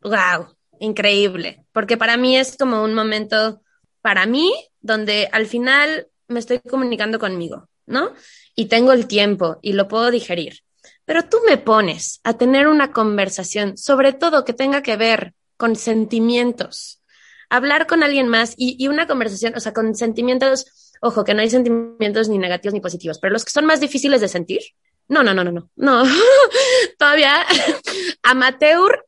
wow, 0.02 0.56
increíble, 0.80 1.66
porque 1.72 1.98
para 1.98 2.18
mí 2.18 2.38
es 2.38 2.58
como 2.58 2.84
un 2.84 2.94
momento, 2.94 3.62
para 4.02 4.26
mí, 4.26 4.52
donde 4.82 5.30
al 5.32 5.46
final 5.46 6.08
me 6.28 6.40
estoy 6.40 6.60
comunicando 6.60 7.20
conmigo, 7.20 7.70
¿no? 7.86 8.14
Y 8.56 8.66
tengo 8.66 8.94
el 8.94 9.08
tiempo 9.08 9.58
y 9.62 9.74
lo 9.74 9.88
puedo 9.88 10.12
digerir. 10.12 10.62
Pero 11.06 11.26
tú 11.26 11.40
me 11.46 11.58
pones 11.58 12.22
a 12.24 12.38
tener 12.38 12.68
una 12.68 12.92
conversación, 12.92 13.78
sobre 13.78 14.14
todo 14.14 14.46
que 14.46 14.54
tenga 14.54 14.82
que 14.82 14.96
ver 14.96 15.34
con 15.58 15.76
sentimientos. 15.76 17.02
Hablar 17.50 17.88
con 17.88 18.04
alguien 18.04 18.28
más 18.28 18.54
y, 18.56 18.88
una 18.88 19.08
conversación, 19.08 19.54
o 19.56 19.60
sea, 19.60 19.74
con 19.74 19.96
sentimientos, 19.96 20.89
ojo, 21.02 21.24
que 21.24 21.34
no 21.34 21.42
hay 21.42 21.50
sentimientos 21.50 22.30
ni 22.30 22.38
negativos 22.38 22.74
ni 22.74 22.82
positivos, 22.82 23.20
pero 23.20 23.34
los 23.34 23.46
que 23.46 23.52
son 23.52 23.66
más 23.66 23.80
difíciles 23.80 24.22
de 24.22 24.28
sentir, 24.28 24.62
no, 25.08 25.24
no, 25.24 25.34
no, 25.34 25.44
no, 25.44 25.52
no, 25.52 25.70
no. 25.76 26.04
Todavía 26.98 27.46
amateur, 28.24 29.06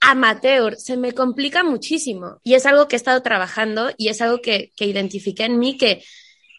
amateur, 0.00 0.76
se 0.76 0.96
me 0.96 1.12
complica 1.12 1.62
muchísimo. 1.62 2.40
Y 2.42 2.54
es 2.54 2.66
algo 2.66 2.88
que 2.88 2.96
he 2.96 2.98
estado 2.98 3.22
trabajando 3.22 3.90
y 3.96 4.08
es 4.08 4.20
algo 4.20 4.40
que, 4.42 4.72
que 4.76 4.86
identifiqué 4.86 5.44
en 5.44 5.58
mí 5.58 5.76
que 5.76 6.02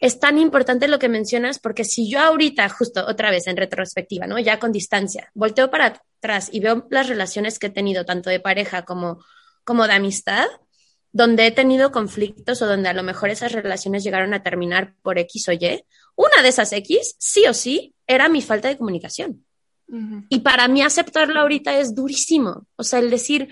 es 0.00 0.18
tan 0.18 0.38
importante 0.38 0.88
lo 0.88 0.98
que 0.98 1.10
mencionas 1.10 1.58
porque 1.58 1.84
si 1.84 2.10
yo 2.10 2.20
ahorita, 2.20 2.68
justo 2.70 3.04
otra 3.06 3.30
vez 3.30 3.46
en 3.46 3.58
retrospectiva, 3.58 4.26
¿no? 4.26 4.38
Ya 4.38 4.58
con 4.58 4.72
distancia, 4.72 5.30
volteo 5.34 5.70
para 5.70 6.02
atrás 6.16 6.48
y 6.50 6.60
veo 6.60 6.86
las 6.90 7.08
relaciones 7.08 7.58
que 7.58 7.66
he 7.66 7.70
tenido, 7.70 8.06
tanto 8.06 8.30
de 8.30 8.40
pareja 8.40 8.86
como, 8.86 9.22
como 9.62 9.86
de 9.86 9.92
amistad, 9.92 10.46
donde 11.12 11.46
he 11.46 11.50
tenido 11.50 11.90
conflictos 11.90 12.62
o 12.62 12.66
donde 12.66 12.88
a 12.88 12.94
lo 12.94 13.02
mejor 13.02 13.30
esas 13.30 13.52
relaciones 13.52 14.04
llegaron 14.04 14.32
a 14.34 14.42
terminar 14.42 14.94
por 15.02 15.18
X 15.18 15.48
o 15.48 15.52
Y, 15.52 15.84
una 16.14 16.42
de 16.42 16.48
esas 16.48 16.72
X, 16.72 17.16
sí 17.18 17.44
o 17.48 17.54
sí, 17.54 17.94
era 18.06 18.28
mi 18.28 18.42
falta 18.42 18.68
de 18.68 18.76
comunicación. 18.76 19.44
Y 20.28 20.40
para 20.40 20.68
mí 20.68 20.82
aceptarlo 20.82 21.40
ahorita 21.40 21.78
es 21.78 21.96
durísimo. 21.96 22.64
O 22.76 22.84
sea, 22.84 23.00
el 23.00 23.10
decir, 23.10 23.48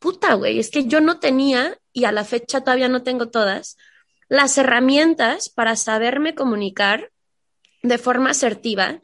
puta, 0.00 0.34
güey, 0.34 0.58
es 0.58 0.70
que 0.70 0.86
yo 0.86 1.00
no 1.00 1.20
tenía, 1.20 1.78
y 1.92 2.04
a 2.04 2.10
la 2.10 2.24
fecha 2.24 2.62
todavía 2.62 2.88
no 2.88 3.04
tengo 3.04 3.28
todas, 3.28 3.76
las 4.28 4.58
herramientas 4.58 5.48
para 5.48 5.76
saberme 5.76 6.34
comunicar 6.34 7.12
de 7.82 7.96
forma 7.96 8.30
asertiva 8.30 9.00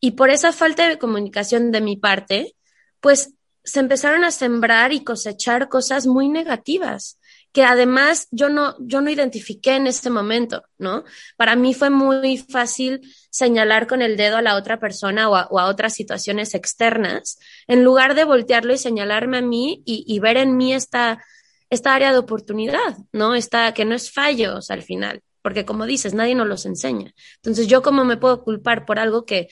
y 0.00 0.12
por 0.12 0.30
esa 0.30 0.52
falta 0.52 0.88
de 0.88 0.98
comunicación 0.98 1.72
de 1.72 1.80
mi 1.80 1.96
parte, 1.96 2.54
pues 3.00 3.34
se 3.64 3.80
empezaron 3.80 4.24
a 4.24 4.30
sembrar 4.30 4.92
y 4.92 5.04
cosechar 5.04 5.68
cosas 5.68 6.06
muy 6.06 6.28
negativas 6.28 7.17
que 7.52 7.64
además 7.64 8.28
yo 8.30 8.48
no, 8.48 8.76
yo 8.78 9.00
no 9.00 9.10
identifiqué 9.10 9.76
en 9.76 9.86
ese 9.86 10.10
momento, 10.10 10.62
¿no? 10.78 11.04
Para 11.36 11.56
mí 11.56 11.74
fue 11.74 11.90
muy 11.90 12.38
fácil 12.38 13.00
señalar 13.30 13.86
con 13.86 14.02
el 14.02 14.16
dedo 14.16 14.36
a 14.36 14.42
la 14.42 14.56
otra 14.56 14.78
persona 14.78 15.28
o 15.28 15.36
a, 15.36 15.66
otras 15.66 15.94
situaciones 15.94 16.54
externas, 16.54 17.38
en 17.66 17.84
lugar 17.84 18.14
de 18.14 18.24
voltearlo 18.24 18.72
y 18.72 18.78
señalarme 18.78 19.38
a 19.38 19.42
mí 19.42 19.82
y, 19.86 20.18
ver 20.20 20.36
en 20.36 20.56
mí 20.56 20.74
esta, 20.74 21.24
esta 21.70 21.94
área 21.94 22.12
de 22.12 22.18
oportunidad, 22.18 22.96
¿no? 23.12 23.34
Esta 23.34 23.72
que 23.72 23.84
no 23.84 23.94
es 23.94 24.12
fallos 24.12 24.70
al 24.70 24.82
final, 24.82 25.22
porque 25.42 25.64
como 25.64 25.86
dices, 25.86 26.14
nadie 26.14 26.34
nos 26.34 26.48
los 26.48 26.66
enseña. 26.66 27.14
Entonces, 27.36 27.66
¿yo 27.66 27.82
cómo 27.82 28.04
me 28.04 28.16
puedo 28.16 28.42
culpar 28.44 28.84
por 28.84 28.98
algo 28.98 29.24
que, 29.24 29.48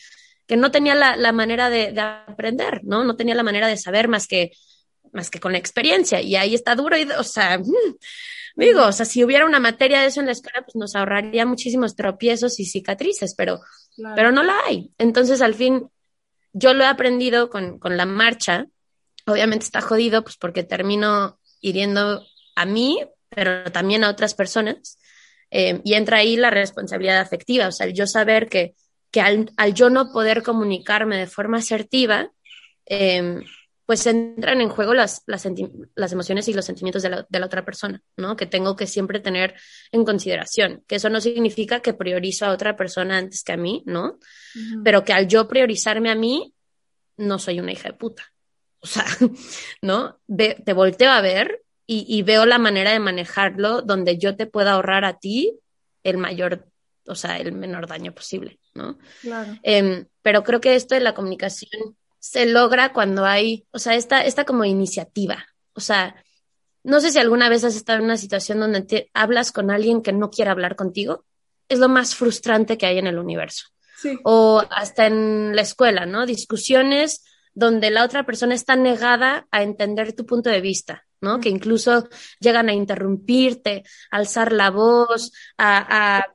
que 0.46 0.56
no 0.56 0.70
tenía 0.70 0.94
la, 0.94 1.32
manera 1.32 1.70
de, 1.70 1.98
aprender, 2.00 2.82
¿no? 2.84 3.04
No 3.04 3.16
tenía 3.16 3.34
la 3.34 3.42
manera 3.42 3.68
de 3.68 3.76
saber 3.76 4.08
más 4.08 4.26
que, 4.26 4.52
más 5.16 5.30
que 5.30 5.40
con 5.40 5.52
la 5.52 5.58
experiencia. 5.58 6.20
Y 6.20 6.36
ahí 6.36 6.54
está 6.54 6.74
duro, 6.76 6.96
y, 6.96 7.04
o 7.04 7.24
sea, 7.24 7.58
mm, 7.58 7.96
digo, 8.56 8.86
o 8.86 8.92
sea, 8.92 9.04
si 9.04 9.24
hubiera 9.24 9.46
una 9.46 9.58
materia 9.58 10.00
de 10.00 10.06
eso 10.06 10.20
en 10.20 10.26
la 10.26 10.32
escuela, 10.32 10.62
pues 10.62 10.76
nos 10.76 10.94
ahorraría 10.94 11.44
muchísimos 11.46 11.96
tropiezos 11.96 12.60
y 12.60 12.64
cicatrices, 12.66 13.34
pero, 13.34 13.60
pero 14.14 14.30
no 14.30 14.42
la 14.42 14.54
hay. 14.66 14.92
Entonces, 14.98 15.42
al 15.42 15.54
fin, 15.54 15.88
yo 16.52 16.74
lo 16.74 16.84
he 16.84 16.86
aprendido 16.86 17.50
con, 17.50 17.78
con 17.78 17.96
la 17.96 18.06
marcha. 18.06 18.66
Obviamente 19.26 19.64
está 19.64 19.80
jodido, 19.80 20.22
pues 20.22 20.36
porque 20.36 20.62
termino 20.62 21.40
hiriendo 21.60 22.24
a 22.54 22.64
mí, 22.64 23.00
pero 23.28 23.64
también 23.72 24.04
a 24.04 24.10
otras 24.10 24.34
personas. 24.34 24.98
Eh, 25.50 25.80
y 25.84 25.94
entra 25.94 26.18
ahí 26.18 26.36
la 26.36 26.50
responsabilidad 26.50 27.20
afectiva, 27.20 27.68
o 27.68 27.72
sea, 27.72 27.86
el 27.86 27.94
yo 27.94 28.06
saber 28.06 28.48
que, 28.48 28.74
que 29.10 29.20
al, 29.20 29.48
yo 29.74 29.90
no 29.90 30.12
poder 30.12 30.42
comunicarme 30.42 31.16
de 31.16 31.26
forma 31.26 31.58
asertiva, 31.58 32.30
eh, 32.86 33.40
pues 33.86 34.04
entran 34.06 34.60
en 34.60 34.68
juego 34.68 34.94
las, 34.94 35.22
las, 35.26 35.46
las, 35.94 36.12
emociones 36.12 36.48
y 36.48 36.52
los 36.52 36.64
sentimientos 36.64 37.04
de 37.04 37.10
la, 37.10 37.26
de 37.28 37.38
la, 37.38 37.46
otra 37.46 37.64
persona, 37.64 38.02
¿no? 38.16 38.36
Que 38.36 38.46
tengo 38.46 38.74
que 38.74 38.88
siempre 38.88 39.20
tener 39.20 39.54
en 39.92 40.04
consideración, 40.04 40.82
que 40.88 40.96
eso 40.96 41.08
no 41.08 41.20
significa 41.20 41.80
que 41.80 41.94
priorizo 41.94 42.46
a 42.46 42.50
otra 42.50 42.76
persona 42.76 43.16
antes 43.16 43.44
que 43.44 43.52
a 43.52 43.56
mí, 43.56 43.84
¿no? 43.86 44.18
Pero 44.82 45.04
que 45.04 45.12
al 45.12 45.28
yo 45.28 45.46
priorizarme 45.46 46.10
a 46.10 46.16
mí, 46.16 46.52
no 47.16 47.38
soy 47.38 47.60
una 47.60 47.72
hija 47.72 47.88
de 47.88 47.94
puta. 47.94 48.24
O 48.78 48.88
sea, 48.88 49.06
¿no? 49.82 50.20
te 50.28 50.72
volteo 50.72 51.10
a 51.10 51.20
ver 51.20 51.64
y, 51.86 52.22
veo 52.22 52.46
la 52.46 52.58
manera 52.58 52.92
de 52.92 53.00
manejarlo 53.00 53.82
donde 53.82 54.18
yo 54.18 54.36
te 54.36 54.46
pueda 54.46 54.72
ahorrar 54.72 55.04
a 55.04 55.18
ti 55.18 55.58
el 56.04 56.18
mayor, 56.18 56.68
o 57.06 57.14
sea, 57.16 57.38
el 57.38 57.50
menor 57.52 57.88
daño 57.88 58.14
posible, 58.14 58.60
¿no? 58.74 58.98
Claro. 59.22 59.58
Em, 59.62 60.06
pero 60.22 60.44
creo 60.44 60.60
que 60.60 60.76
esto 60.76 60.94
de 60.94 61.00
la 61.00 61.14
comunicación 61.14 61.96
se 62.26 62.44
logra 62.44 62.92
cuando 62.92 63.24
hay, 63.24 63.68
o 63.70 63.78
sea, 63.78 63.94
esta, 63.94 64.24
esta 64.24 64.44
como 64.44 64.64
iniciativa. 64.64 65.46
O 65.74 65.80
sea, 65.80 66.16
no 66.82 67.00
sé 67.00 67.12
si 67.12 67.20
alguna 67.20 67.48
vez 67.48 67.62
has 67.62 67.76
estado 67.76 68.00
en 68.00 68.06
una 68.06 68.16
situación 68.16 68.58
donde 68.58 68.82
te 68.82 69.10
hablas 69.14 69.52
con 69.52 69.70
alguien 69.70 70.02
que 70.02 70.12
no 70.12 70.28
quiere 70.28 70.50
hablar 70.50 70.74
contigo. 70.74 71.24
Es 71.68 71.78
lo 71.78 71.88
más 71.88 72.16
frustrante 72.16 72.76
que 72.76 72.86
hay 72.86 72.98
en 72.98 73.06
el 73.06 73.20
universo. 73.20 73.66
Sí. 73.96 74.18
O 74.24 74.64
hasta 74.70 75.06
en 75.06 75.54
la 75.54 75.62
escuela, 75.62 76.04
¿no? 76.04 76.26
Discusiones 76.26 77.24
donde 77.54 77.92
la 77.92 78.04
otra 78.04 78.26
persona 78.26 78.56
está 78.56 78.74
negada 78.74 79.46
a 79.52 79.62
entender 79.62 80.12
tu 80.12 80.26
punto 80.26 80.50
de 80.50 80.60
vista, 80.60 81.06
¿no? 81.20 81.38
Que 81.38 81.48
incluso 81.48 82.08
llegan 82.40 82.68
a 82.68 82.74
interrumpirte, 82.74 83.84
a 84.10 84.16
alzar 84.16 84.50
la 84.50 84.70
voz, 84.70 85.30
a, 85.58 86.26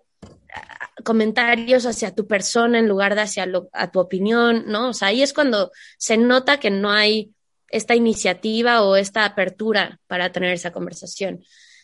comentarios 1.04 1.86
hacia 1.86 2.14
tu 2.14 2.28
persona 2.28 2.80
en 2.80 2.88
lugar 2.88 3.16
de 3.16 3.22
hacia 3.22 3.48
a 3.74 3.92
tu 3.92 4.00
opinión, 4.00 4.66
¿no? 4.68 4.90
O 4.90 4.94
sea, 4.94 5.10
ahí 5.10 5.22
es 5.22 5.34
cuando 5.34 5.72
se 5.98 6.18
nota 6.18 6.60
que 6.60 6.70
no 6.70 6.92
hay 6.92 7.32
esta 7.70 7.96
iniciativa 7.96 8.84
o 8.84 8.96
esta 8.96 9.26
apertura 9.26 10.00
para 10.08 10.32
tener 10.32 10.54
esa 10.54 10.72
conversación. 10.72 11.44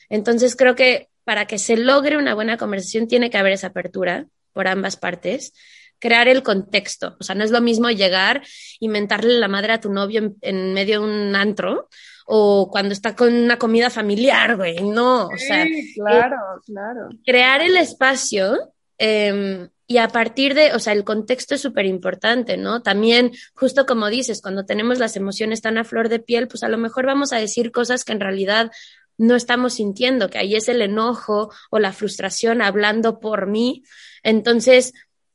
Entonces 0.09 0.55
creo 0.55 0.75
que 0.75 1.09
para 1.23 1.45
que 1.45 1.59
se 1.59 1.77
logre 1.77 2.17
una 2.17 2.33
buena 2.33 2.57
conversación 2.57 3.07
tiene 3.07 3.29
que 3.29 3.37
haber 3.37 3.53
esa 3.53 3.67
apertura 3.67 4.27
por 4.53 4.67
ambas 4.67 4.95
partes, 4.95 5.53
crear 5.99 6.27
el 6.27 6.43
contexto. 6.43 7.17
O 7.19 7.23
sea, 7.23 7.35
no 7.35 7.43
es 7.43 7.51
lo 7.51 7.61
mismo 7.61 7.89
llegar 7.89 8.43
y 8.79 8.87
mentarle 8.87 9.33
la 9.39 9.47
madre 9.47 9.73
a 9.73 9.81
tu 9.81 9.91
novio 9.91 10.35
en, 10.41 10.73
medio 10.73 11.01
de 11.01 11.05
un 11.05 11.35
antro 11.35 11.89
o 12.29 12.69
cuando 12.69 12.91
está 12.93 13.15
con 13.15 13.33
una 13.33 13.57
comida 13.57 13.89
familiar, 13.89 14.57
güey. 14.57 14.83
No, 14.83 15.27
o 15.27 15.37
sea. 15.37 15.65
claro, 15.95 16.37
claro. 16.65 17.09
Crear 17.25 17.61
el 17.61 17.77
espacio. 17.77 18.73
Em, 18.97 19.69
y 19.87 19.97
a 19.97 20.09
partir 20.09 20.53
de, 20.53 20.73
o 20.73 20.79
sea, 20.79 20.91
el 20.91 21.05
contexto 21.05 21.55
es 21.55 21.61
súper 21.61 21.85
importante, 21.85 22.57
¿no? 22.57 22.81
También, 22.81 23.31
justo 23.55 23.85
como 23.85 24.09
dices, 24.09 24.41
cuando 24.41 24.65
tenemos 24.65 24.99
las 24.99 25.15
emociones 25.15 25.61
tan 25.61 25.77
a 25.77 25.85
flor 25.85 26.09
de 26.09 26.19
piel, 26.19 26.49
pues 26.49 26.63
a 26.63 26.67
lo 26.69 26.77
mejor 26.77 27.05
vamos 27.05 27.31
a 27.31 27.37
decir 27.37 27.71
cosas 27.71 28.03
que 28.03 28.11
en 28.11 28.19
realidad 28.19 28.71
no 29.17 29.35
estamos 29.35 29.75
sintiendo, 29.75 30.29
que 30.29 30.39
ahí 30.39 30.55
es 30.55 30.67
el 30.67 30.81
enojo 30.81 31.51
o 31.69 31.79
la 31.79 31.93
frustración 31.93 32.61
hablando 32.61 33.21
por 33.21 33.47
mí. 33.47 33.83
Entonces, 34.21 34.93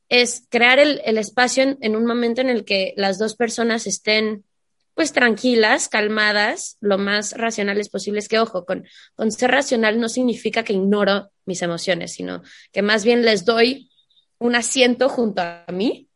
es 0.09 0.45
crear 0.49 0.77
el, 0.77 0.99
espacio 1.17 1.75
en, 1.81 1.95
un 1.95 2.05
momento 2.05 2.41
en 2.41 2.49
el 2.49 2.65
que 2.65 2.93
las 2.97 3.17
dos 3.17 3.35
personas 3.35 3.87
estén 3.87 4.43
pues 4.93 5.11
tranquilas, 5.11 5.89
calmadas, 5.89 6.77
lo 6.81 6.97
más 6.97 7.33
racionales 7.33 7.89
posibles, 7.89 8.27
que 8.27 8.39
ojo, 8.39 8.65
con, 8.65 8.85
con 9.15 9.31
ser 9.31 9.51
racional 9.51 9.99
no 9.99 10.09
significa 10.09 10.63
que 10.63 10.73
ignoro 10.73 11.31
mis 11.45 11.61
emociones, 11.61 12.13
sino 12.13 12.43
que 12.71 12.81
más 12.81 13.03
bien 13.03 13.23
les 13.23 13.45
doy 13.45 13.89
un 14.37 14.55
asiento 14.55 15.09
junto 15.09 15.41
a 15.41 15.65
mí, 15.71 16.09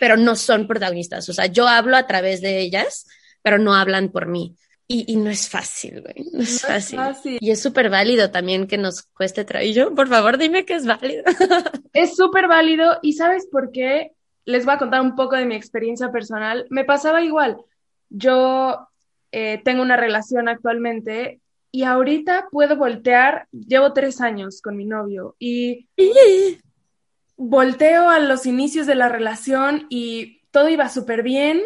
pero 0.00 0.16
no 0.16 0.36
son 0.36 0.66
protagonistas. 0.66 1.28
O 1.28 1.32
sea, 1.32 1.46
yo 1.46 1.68
hablo 1.68 1.96
a 1.96 2.06
través 2.06 2.40
de 2.40 2.60
ellas, 2.60 3.06
pero 3.42 3.58
no 3.58 3.74
hablan 3.74 4.10
por 4.10 4.26
mí. 4.26 4.56
Y, 4.86 5.16
no 5.16 5.30
es 5.30 5.48
fácil, 5.48 6.02
güey. 6.02 6.26
No 6.32 6.42
es, 6.42 6.60
fácil. 6.60 7.38
Y 7.40 7.50
es 7.50 7.62
súper 7.62 7.88
válido 7.88 8.30
también 8.30 8.66
que 8.66 8.76
nos 8.76 9.02
cueste 9.02 9.44
trabajo. 9.44 9.94
Por 9.94 10.08
favor, 10.08 10.36
dime 10.36 10.66
que 10.66 10.74
es 10.74 10.84
válido. 10.84 11.24
es 11.94 12.14
súper 12.14 12.48
válido. 12.48 12.98
¿Y 13.02 13.14
sabes 13.14 13.46
por 13.50 13.72
qué? 13.72 14.12
Les 14.44 14.66
voy 14.66 14.74
a 14.74 14.78
contar 14.78 15.00
un 15.00 15.16
poco 15.16 15.36
de 15.36 15.46
mi 15.46 15.54
experiencia 15.54 16.12
personal. 16.12 16.66
Me 16.68 16.84
pasaba 16.84 17.22
igual. 17.22 17.56
Yo 18.10 18.88
eh, 19.32 19.60
tengo 19.64 19.82
una 19.82 19.96
relación 19.96 20.48
actualmente 20.48 21.40
y 21.70 21.84
ahorita 21.84 22.48
puedo 22.50 22.76
voltear. 22.76 23.48
Llevo 23.52 23.92
tres 23.92 24.20
años 24.20 24.62
con 24.62 24.76
mi 24.76 24.84
novio 24.84 25.36
y 25.38 25.88
volteo 27.36 28.08
a 28.08 28.18
los 28.18 28.46
inicios 28.46 28.86
de 28.86 28.94
la 28.94 29.08
relación 29.08 29.86
y 29.90 30.42
todo 30.50 30.68
iba 30.68 30.88
súper 30.88 31.22
bien 31.22 31.60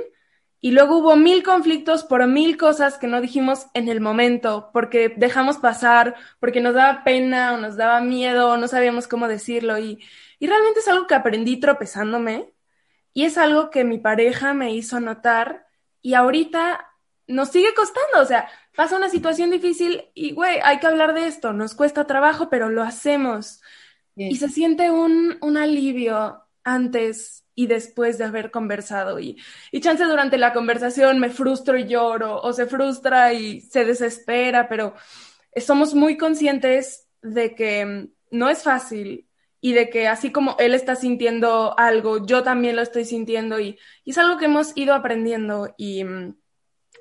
y 0.60 0.72
luego 0.72 0.98
hubo 0.98 1.14
mil 1.14 1.44
conflictos 1.44 2.02
por 2.02 2.26
mil 2.26 2.56
cosas 2.56 2.98
que 2.98 3.06
no 3.06 3.20
dijimos 3.20 3.66
en 3.74 3.88
el 3.88 4.00
momento, 4.00 4.70
porque 4.72 5.14
dejamos 5.16 5.58
pasar, 5.58 6.16
porque 6.40 6.60
nos 6.60 6.74
daba 6.74 7.04
pena 7.04 7.54
o 7.54 7.58
nos 7.58 7.76
daba 7.76 8.00
miedo 8.00 8.50
o 8.50 8.56
no 8.56 8.66
sabíamos 8.66 9.06
cómo 9.06 9.28
decirlo. 9.28 9.78
Y, 9.78 10.00
y 10.40 10.46
realmente 10.48 10.80
es 10.80 10.88
algo 10.88 11.06
que 11.06 11.14
aprendí 11.14 11.60
tropezándome 11.60 12.52
y 13.14 13.24
es 13.24 13.38
algo 13.38 13.70
que 13.70 13.84
mi 13.84 13.98
pareja 13.98 14.52
me 14.52 14.74
hizo 14.74 14.98
notar 14.98 15.67
y 16.02 16.14
ahorita 16.14 16.86
nos 17.26 17.50
sigue 17.50 17.74
costando. 17.74 18.20
O 18.20 18.24
sea, 18.24 18.48
pasa 18.74 18.96
una 18.96 19.08
situación 19.08 19.50
difícil 19.50 20.04
y, 20.14 20.32
güey, 20.32 20.58
hay 20.62 20.78
que 20.78 20.86
hablar 20.86 21.14
de 21.14 21.26
esto. 21.26 21.52
Nos 21.52 21.74
cuesta 21.74 22.06
trabajo, 22.06 22.48
pero 22.48 22.68
lo 22.70 22.82
hacemos. 22.82 23.60
Y 24.16 24.36
se 24.36 24.48
siente 24.48 24.90
un, 24.90 25.38
un 25.42 25.56
alivio 25.56 26.42
antes 26.64 27.44
y 27.54 27.68
después 27.68 28.18
de 28.18 28.24
haber 28.24 28.50
conversado. 28.50 29.20
Y, 29.20 29.40
y 29.70 29.80
chance 29.80 30.02
durante 30.04 30.38
la 30.38 30.52
conversación 30.52 31.20
me 31.20 31.30
frustro 31.30 31.78
y 31.78 31.86
lloro, 31.86 32.40
o 32.40 32.52
se 32.52 32.66
frustra 32.66 33.32
y 33.32 33.60
se 33.60 33.84
desespera, 33.84 34.68
pero 34.68 34.94
somos 35.56 35.94
muy 35.94 36.16
conscientes 36.16 37.06
de 37.22 37.54
que 37.54 38.08
no 38.30 38.48
es 38.48 38.62
fácil 38.62 39.27
y 39.60 39.72
de 39.72 39.90
que 39.90 40.08
así 40.08 40.30
como 40.32 40.56
él 40.58 40.74
está 40.74 40.94
sintiendo 40.96 41.78
algo, 41.78 42.24
yo 42.26 42.42
también 42.42 42.76
lo 42.76 42.82
estoy 42.82 43.04
sintiendo 43.04 43.58
y, 43.60 43.78
y 44.04 44.10
es 44.12 44.18
algo 44.18 44.38
que 44.38 44.46
hemos 44.46 44.76
ido 44.76 44.94
aprendiendo 44.94 45.74
y, 45.76 46.04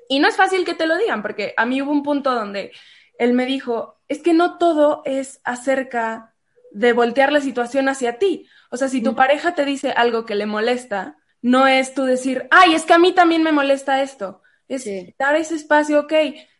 y 0.08 0.18
no 0.20 0.28
es 0.28 0.36
fácil 0.36 0.64
que 0.64 0.74
te 0.74 0.86
lo 0.86 0.96
digan, 0.96 1.22
porque 1.22 1.54
a 1.56 1.66
mí 1.66 1.82
hubo 1.82 1.92
un 1.92 2.02
punto 2.02 2.34
donde 2.34 2.72
él 3.18 3.32
me 3.32 3.46
dijo, 3.46 4.00
es 4.08 4.22
que 4.22 4.32
no 4.32 4.58
todo 4.58 5.02
es 5.04 5.40
acerca 5.44 6.34
de 6.72 6.92
voltear 6.92 7.32
la 7.32 7.40
situación 7.40 7.88
hacia 7.88 8.18
ti. 8.18 8.46
O 8.70 8.76
sea, 8.76 8.88
si 8.88 9.02
tu 9.02 9.14
pareja 9.14 9.54
te 9.54 9.64
dice 9.64 9.90
algo 9.90 10.24
que 10.24 10.34
le 10.34 10.46
molesta, 10.46 11.18
no 11.42 11.66
es 11.66 11.94
tú 11.94 12.04
decir, 12.04 12.46
ay, 12.50 12.74
es 12.74 12.84
que 12.84 12.94
a 12.94 12.98
mí 12.98 13.12
también 13.12 13.42
me 13.42 13.52
molesta 13.52 14.02
esto. 14.02 14.42
Es 14.68 14.84
dar 15.18 15.36
ese 15.36 15.54
espacio, 15.54 16.00
ok, 16.00 16.12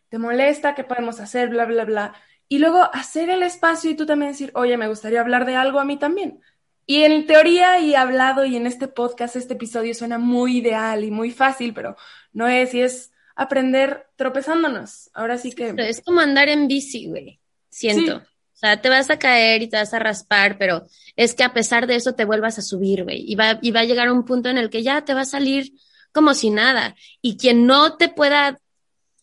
te 0.08 0.18
molesta, 0.18 0.74
¿qué 0.74 0.84
podemos 0.84 1.20
hacer? 1.20 1.48
Bla, 1.50 1.64
bla, 1.66 1.84
bla. 1.84 2.14
Y 2.48 2.58
luego 2.58 2.82
hacer 2.92 3.28
el 3.30 3.42
espacio 3.42 3.90
y 3.90 3.94
tú 3.94 4.06
también 4.06 4.32
decir, 4.32 4.50
oye, 4.54 4.76
me 4.76 4.88
gustaría 4.88 5.20
hablar 5.20 5.44
de 5.44 5.56
algo 5.56 5.80
a 5.80 5.84
mí 5.84 5.98
también. 5.98 6.40
Y 6.86 7.02
en 7.02 7.26
teoría 7.26 7.80
y 7.80 7.94
hablado 7.94 8.46
y 8.46 8.56
en 8.56 8.66
este 8.66 8.88
podcast, 8.88 9.36
este 9.36 9.54
episodio 9.54 9.92
suena 9.92 10.18
muy 10.18 10.58
ideal 10.58 11.04
y 11.04 11.10
muy 11.10 11.30
fácil, 11.30 11.74
pero 11.74 11.96
no 12.32 12.48
es, 12.48 12.72
y 12.72 12.80
es 12.80 13.12
aprender 13.36 14.06
tropezándonos. 14.16 15.10
Ahora 15.12 15.36
sí 15.36 15.52
que... 15.52 15.74
Es 15.76 16.00
como 16.00 16.20
andar 16.20 16.48
en 16.48 16.66
bici, 16.66 17.06
güey. 17.06 17.38
Siento. 17.68 18.16
O 18.16 18.56
sea, 18.60 18.80
te 18.80 18.88
vas 18.88 19.10
a 19.10 19.18
caer 19.18 19.62
y 19.62 19.68
te 19.68 19.76
vas 19.76 19.92
a 19.92 19.98
raspar, 19.98 20.56
pero 20.58 20.86
es 21.14 21.34
que 21.34 21.44
a 21.44 21.52
pesar 21.52 21.86
de 21.86 21.96
eso 21.96 22.14
te 22.14 22.24
vuelvas 22.24 22.58
a 22.58 22.62
subir, 22.62 23.04
güey. 23.04 23.22
Y 23.30 23.36
va, 23.36 23.58
y 23.60 23.70
va 23.70 23.80
a 23.80 23.84
llegar 23.84 24.10
un 24.10 24.24
punto 24.24 24.48
en 24.48 24.56
el 24.56 24.70
que 24.70 24.82
ya 24.82 25.04
te 25.04 25.12
va 25.12 25.20
a 25.20 25.26
salir 25.26 25.74
como 26.10 26.32
si 26.32 26.48
nada. 26.48 26.96
Y 27.20 27.36
quien 27.36 27.66
no 27.66 27.98
te 27.98 28.08
pueda, 28.08 28.58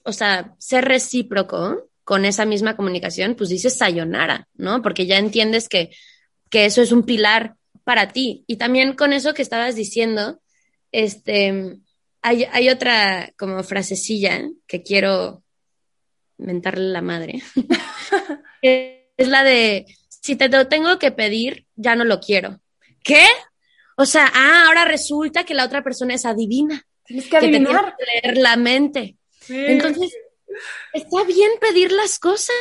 o 0.03 0.13
sea, 0.13 0.53
ser 0.59 0.85
recíproco 0.85 1.89
con 2.05 2.23
esa 2.23 2.45
misma 2.45 2.77
comunicación, 2.77 3.35
pues 3.35 3.49
dices 3.49 3.77
sayonara, 3.77 4.47
¿no? 4.53 4.81
Porque 4.81 5.07
ya 5.07 5.17
entiendes 5.17 5.67
que, 5.67 5.89
que 6.49 6.65
eso 6.65 6.81
es 6.81 6.91
un 6.91 7.03
pilar 7.03 7.55
para 7.83 8.09
ti. 8.09 8.45
Y 8.47 8.55
también 8.55 8.93
con 8.93 9.11
eso 9.11 9.33
que 9.33 9.41
estabas 9.41 9.75
diciendo, 9.75 10.39
este, 10.91 11.79
hay, 12.21 12.43
hay 12.51 12.69
otra 12.69 13.33
como 13.37 13.61
frasecilla 13.63 14.47
que 14.67 14.83
quiero 14.83 15.43
mentarle 16.37 16.89
la 16.89 17.01
madre. 17.01 17.41
es 18.61 19.27
la 19.27 19.43
de, 19.43 19.87
si 20.07 20.35
te 20.35 20.47
lo 20.47 20.67
tengo 20.67 20.99
que 20.99 21.11
pedir, 21.11 21.65
ya 21.75 21.95
no 21.95 22.05
lo 22.05 22.19
quiero. 22.19 22.61
¿Qué? 23.03 23.25
O 23.97 24.05
sea, 24.05 24.31
ah, 24.31 24.65
ahora 24.67 24.85
resulta 24.85 25.43
que 25.43 25.55
la 25.55 25.65
otra 25.65 25.83
persona 25.83 26.13
es 26.13 26.25
adivina. 26.25 26.85
Tienes 27.03 27.27
que 27.27 27.37
adivinar. 27.37 27.95
Que 27.97 28.27
leer 28.27 28.37
la 28.37 28.57
mente. 28.57 29.17
Entonces, 29.47 30.15
está 30.93 31.23
bien 31.23 31.51
pedir 31.59 31.91
las 31.91 32.19
cosas. 32.19 32.55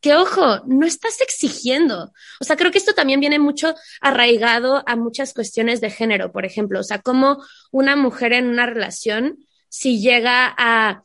Que 0.00 0.14
ojo, 0.14 0.60
no 0.66 0.86
estás 0.86 1.20
exigiendo. 1.20 2.12
O 2.40 2.44
sea, 2.44 2.56
creo 2.56 2.70
que 2.70 2.78
esto 2.78 2.94
también 2.94 3.20
viene 3.20 3.38
mucho 3.38 3.74
arraigado 4.00 4.82
a 4.86 4.96
muchas 4.96 5.34
cuestiones 5.34 5.80
de 5.80 5.90
género, 5.90 6.32
por 6.32 6.44
ejemplo. 6.44 6.80
O 6.80 6.84
sea, 6.84 7.00
como 7.00 7.42
una 7.70 7.96
mujer 7.96 8.32
en 8.32 8.46
una 8.46 8.66
relación, 8.66 9.46
si 9.68 10.00
llega 10.00 10.54
a 10.56 11.04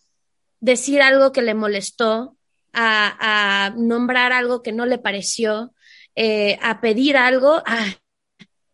decir 0.59 1.01
algo 1.01 1.31
que 1.31 1.41
le 1.41 1.53
molestó 1.53 2.37
a, 2.73 3.73
nombrar 3.77 4.31
algo 4.31 4.61
que 4.61 4.71
no 4.71 4.85
le 4.85 4.97
pareció, 4.97 5.73
eh, 6.15 6.57
a 6.61 6.81
pedir 6.81 7.17
algo, 7.17 7.61
ah, 7.65 7.87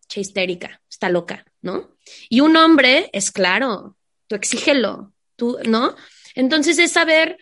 che 0.08 0.22
histérica, 0.22 0.82
está 0.90 1.10
loca, 1.10 1.46
¿no? 1.62 1.96
Y 2.30 2.42
un 2.42 2.56
hombre 2.56 3.10
es 3.14 3.32
claro, 3.32 3.98
tú 4.28 4.36
exígelo, 4.36 5.14
tú, 5.36 5.58
¿no? 5.66 5.96
Entonces 6.36 6.78
es 6.78 6.92
saber 6.92 7.38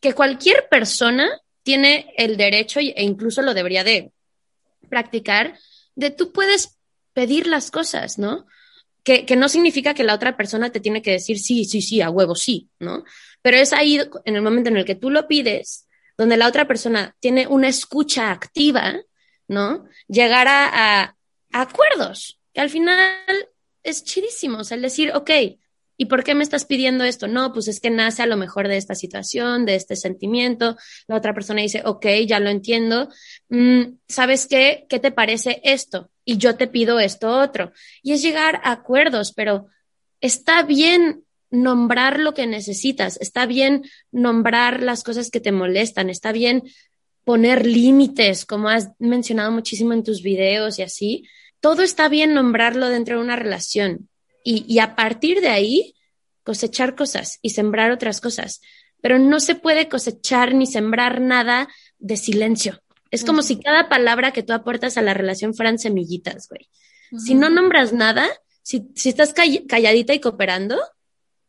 que 0.00 0.14
cualquier 0.14 0.68
persona 0.68 1.40
tiene 1.62 2.12
el 2.16 2.36
derecho 2.36 2.80
e 2.80 3.02
incluso 3.02 3.40
lo 3.42 3.54
debería 3.54 3.84
de 3.84 4.12
practicar, 4.88 5.58
de 5.94 6.10
tú 6.10 6.32
puedes 6.32 6.76
pedir 7.12 7.46
las 7.46 7.70
cosas, 7.70 8.18
¿no? 8.18 8.46
Que, 9.04 9.24
que, 9.26 9.36
no 9.36 9.48
significa 9.48 9.94
que 9.94 10.04
la 10.04 10.14
otra 10.14 10.36
persona 10.36 10.70
te 10.70 10.80
tiene 10.80 11.02
que 11.02 11.12
decir 11.12 11.38
sí, 11.38 11.64
sí, 11.64 11.82
sí, 11.82 12.00
a 12.00 12.10
huevo, 12.10 12.34
sí, 12.34 12.68
¿no? 12.78 13.04
Pero 13.40 13.56
es 13.56 13.72
ahí 13.72 14.00
en 14.24 14.36
el 14.36 14.42
momento 14.42 14.70
en 14.70 14.76
el 14.76 14.84
que 14.84 14.94
tú 14.94 15.10
lo 15.10 15.26
pides 15.26 15.86
donde 16.16 16.36
la 16.36 16.46
otra 16.46 16.66
persona 16.66 17.16
tiene 17.20 17.46
una 17.46 17.68
escucha 17.68 18.30
activa, 18.30 18.94
¿no? 19.48 19.86
Llegar 20.08 20.46
a, 20.48 21.16
acuerdos, 21.52 22.40
que 22.54 22.60
al 22.60 22.70
final 22.70 23.48
es 23.82 24.04
chidísimo, 24.04 24.58
o 24.58 24.64
sea, 24.64 24.76
el 24.76 24.82
decir, 24.82 25.12
ok, 25.14 25.30
¿y 26.02 26.06
por 26.06 26.24
qué 26.24 26.34
me 26.34 26.42
estás 26.42 26.64
pidiendo 26.64 27.04
esto? 27.04 27.28
No, 27.28 27.52
pues 27.52 27.68
es 27.68 27.78
que 27.78 27.88
nace 27.88 28.24
a 28.24 28.26
lo 28.26 28.36
mejor 28.36 28.66
de 28.66 28.76
esta 28.76 28.96
situación, 28.96 29.64
de 29.64 29.76
este 29.76 29.94
sentimiento. 29.94 30.76
La 31.06 31.14
otra 31.14 31.32
persona 31.32 31.62
dice, 31.62 31.80
ok, 31.84 32.04
ya 32.26 32.40
lo 32.40 32.50
entiendo. 32.50 33.08
Mm, 33.50 33.98
¿Sabes 34.08 34.48
qué? 34.48 34.84
¿Qué 34.88 34.98
te 34.98 35.12
parece 35.12 35.60
esto? 35.62 36.10
Y 36.24 36.38
yo 36.38 36.56
te 36.56 36.66
pido 36.66 36.98
esto 36.98 37.30
otro. 37.30 37.70
Y 38.02 38.14
es 38.14 38.20
llegar 38.20 38.60
a 38.64 38.72
acuerdos, 38.72 39.32
pero 39.32 39.68
está 40.20 40.64
bien 40.64 41.22
nombrar 41.52 42.18
lo 42.18 42.34
que 42.34 42.48
necesitas, 42.48 43.16
está 43.20 43.46
bien 43.46 43.84
nombrar 44.10 44.82
las 44.82 45.04
cosas 45.04 45.30
que 45.30 45.38
te 45.38 45.52
molestan, 45.52 46.10
está 46.10 46.32
bien 46.32 46.64
poner 47.22 47.64
límites, 47.64 48.44
como 48.44 48.70
has 48.70 48.90
mencionado 48.98 49.52
muchísimo 49.52 49.92
en 49.92 50.02
tus 50.02 50.20
videos 50.20 50.80
y 50.80 50.82
así. 50.82 51.28
Todo 51.60 51.82
está 51.82 52.08
bien 52.08 52.34
nombrarlo 52.34 52.88
dentro 52.88 53.18
de 53.18 53.22
una 53.22 53.36
relación 53.36 54.08
y, 54.44 54.64
y 54.72 54.78
a 54.78 54.94
partir 54.96 55.40
de 55.40 55.48
ahí 55.48 55.94
cosechar 56.42 56.94
cosas 56.94 57.38
y 57.42 57.50
sembrar 57.50 57.90
otras 57.90 58.20
cosas. 58.20 58.60
Pero 59.00 59.18
no 59.18 59.40
se 59.40 59.54
puede 59.54 59.88
cosechar 59.88 60.54
ni 60.54 60.66
sembrar 60.66 61.20
nada 61.20 61.68
de 61.98 62.16
silencio. 62.16 62.82
Es 63.10 63.24
como 63.24 63.42
si 63.42 63.60
cada 63.60 63.88
palabra 63.88 64.32
que 64.32 64.42
tú 64.42 64.54
aportas 64.54 64.96
a 64.96 65.02
la 65.02 65.12
relación 65.12 65.54
fueran 65.54 65.78
semillitas, 65.78 66.48
güey. 66.48 66.68
Si 67.18 67.34
no 67.34 67.50
nombras 67.50 67.92
nada, 67.92 68.26
si, 68.62 68.88
si 68.94 69.10
estás 69.10 69.34
calladita 69.34 70.14
y 70.14 70.20
cooperando, 70.20 70.80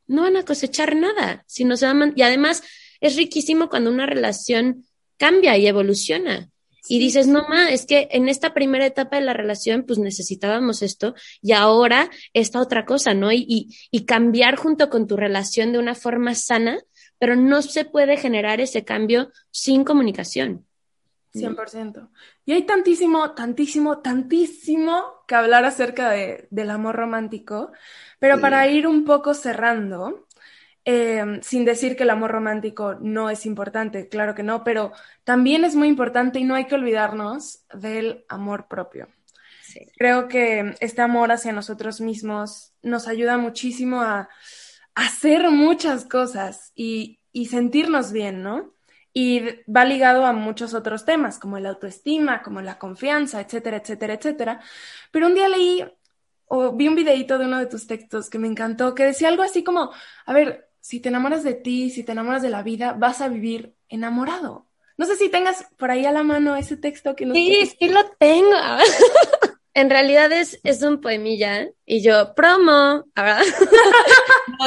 no 0.08 0.23
van 0.23 0.36
a 0.36 0.43
cosechar 0.43 0.95
nada. 0.97 1.45
Si 1.47 1.63
no 1.63 1.77
se 1.77 1.88
y 2.15 2.21
además 2.21 2.63
es 2.99 3.15
riquísimo 3.15 3.69
cuando 3.69 3.89
una 3.89 4.06
relación 4.06 4.86
cambia 5.17 5.58
y 5.58 5.67
evoluciona. 5.67 6.49
Y 6.87 6.99
dices, 6.99 7.27
no, 7.27 7.47
ma, 7.47 7.71
es 7.71 7.85
que 7.85 8.09
en 8.11 8.27
esta 8.27 8.53
primera 8.53 8.85
etapa 8.85 9.15
de 9.15 9.23
la 9.23 9.33
relación, 9.33 9.83
pues 9.83 9.99
necesitábamos 9.99 10.81
esto 10.81 11.15
y 11.41 11.53
ahora 11.53 12.09
esta 12.33 12.59
otra 12.59 12.85
cosa, 12.85 13.13
¿no? 13.13 13.31
Y, 13.31 13.69
y, 13.89 14.05
cambiar 14.05 14.57
junto 14.57 14.89
con 14.89 15.07
tu 15.07 15.15
relación 15.15 15.71
de 15.71 15.79
una 15.79 15.95
forma 15.95 16.35
sana, 16.35 16.79
pero 17.19 17.35
no 17.35 17.61
se 17.61 17.85
puede 17.85 18.17
generar 18.17 18.59
ese 18.59 18.83
cambio 18.83 19.31
sin 19.49 19.85
comunicación. 19.85 20.65
100%. 21.33 22.09
Y 22.45 22.51
hay 22.51 22.63
tantísimo, 22.63 23.31
tantísimo, 23.31 23.99
tantísimo 23.99 25.23
que 25.27 25.35
hablar 25.35 25.65
acerca 25.65 26.09
de, 26.09 26.47
del 26.51 26.69
amor 26.69 26.95
romántico, 26.95 27.71
pero 28.19 28.39
para 28.39 28.67
ir 28.67 28.87
un 28.87 29.03
poco 29.03 29.33
cerrando, 29.33 30.27
Em, 30.85 31.41
sin 31.41 31.63
decir 31.63 31.95
que 31.95 32.03
el 32.03 32.09
amor 32.09 32.31
romántico 32.31 32.95
no 32.99 33.29
es 33.29 33.45
importante, 33.45 34.09
claro 34.09 34.35
que 34.35 34.43
no, 34.43 34.65
pero 34.65 34.91
también 35.23 35.63
es 35.63 35.75
muy 35.75 35.87
importante 35.87 36.39
y 36.39 36.43
no 36.43 36.55
hay 36.55 36.65
que 36.65 36.75
olvidarnos 36.75 37.65
del 37.73 38.25
amor 38.27 38.67
propio. 38.67 39.07
Creo 39.97 40.27
que 40.27 40.75
este 40.81 41.01
amor 41.01 41.31
hacia 41.31 41.53
nosotros 41.53 42.01
mismos 42.01 42.73
nos 42.81 43.07
ayuda 43.07 43.37
muchísimo 43.37 44.01
a, 44.01 44.29
hacer 44.95 45.49
muchas 45.49 46.05
cosas 46.05 46.71
y, 46.75 47.19
y, 47.31 47.47
sentirnos 47.47 48.11
bien, 48.11 48.43
¿no? 48.43 48.75
Y 49.11 49.41
va 49.65 49.85
ligado 49.85 50.23
a 50.23 50.33
muchos 50.33 50.75
otros 50.75 51.03
temas, 51.03 51.39
como 51.39 51.57
la 51.57 51.69
autoestima, 51.69 52.43
como 52.43 52.61
la 52.61 52.77
confianza, 52.77 53.41
etcétera, 53.41 53.77
etcétera, 53.77 54.13
etcétera. 54.13 54.61
Pero 55.11 55.25
un 55.25 55.33
día 55.33 55.49
leí 55.49 55.83
o 56.45 56.73
vi 56.73 56.87
un 56.87 56.95
videito 56.95 57.39
de 57.39 57.45
uno 57.45 57.57
de 57.57 57.65
tus 57.65 57.87
textos 57.87 58.29
que 58.29 58.37
me 58.37 58.47
encantó, 58.47 58.93
que 58.93 59.05
decía 59.05 59.29
algo 59.29 59.41
así 59.41 59.63
como, 59.63 59.91
a 60.27 60.33
ver, 60.33 60.69
si 60.83 60.99
te 60.99 61.07
enamoras 61.07 61.45
de 61.45 61.53
ti, 61.53 61.89
si 61.89 62.03
te 62.03 62.11
enamoras 62.11 62.41
de 62.41 62.49
la 62.49 62.61
vida, 62.61 62.91
vas 62.91 63.21
a 63.21 63.29
vivir 63.29 63.73
enamorado. 63.87 64.67
No 64.97 65.05
sé 65.05 65.15
si 65.15 65.29
tengas 65.29 65.65
por 65.77 65.91
ahí 65.91 66.05
a 66.05 66.11
la 66.11 66.23
mano 66.23 66.57
ese 66.57 66.75
texto 66.75 67.15
que 67.15 67.25
nos... 67.25 67.37
Sí, 67.37 67.71
sí 67.79 67.87
lo 67.87 68.03
tengo. 68.19 68.51
en 69.73 69.89
realidad 69.89 70.29
es, 70.33 70.59
es 70.63 70.83
un 70.83 70.99
poemilla 70.99 71.69
y 71.85 72.01
yo, 72.01 72.35
promo, 72.35 73.05
¿verdad? 73.15 73.43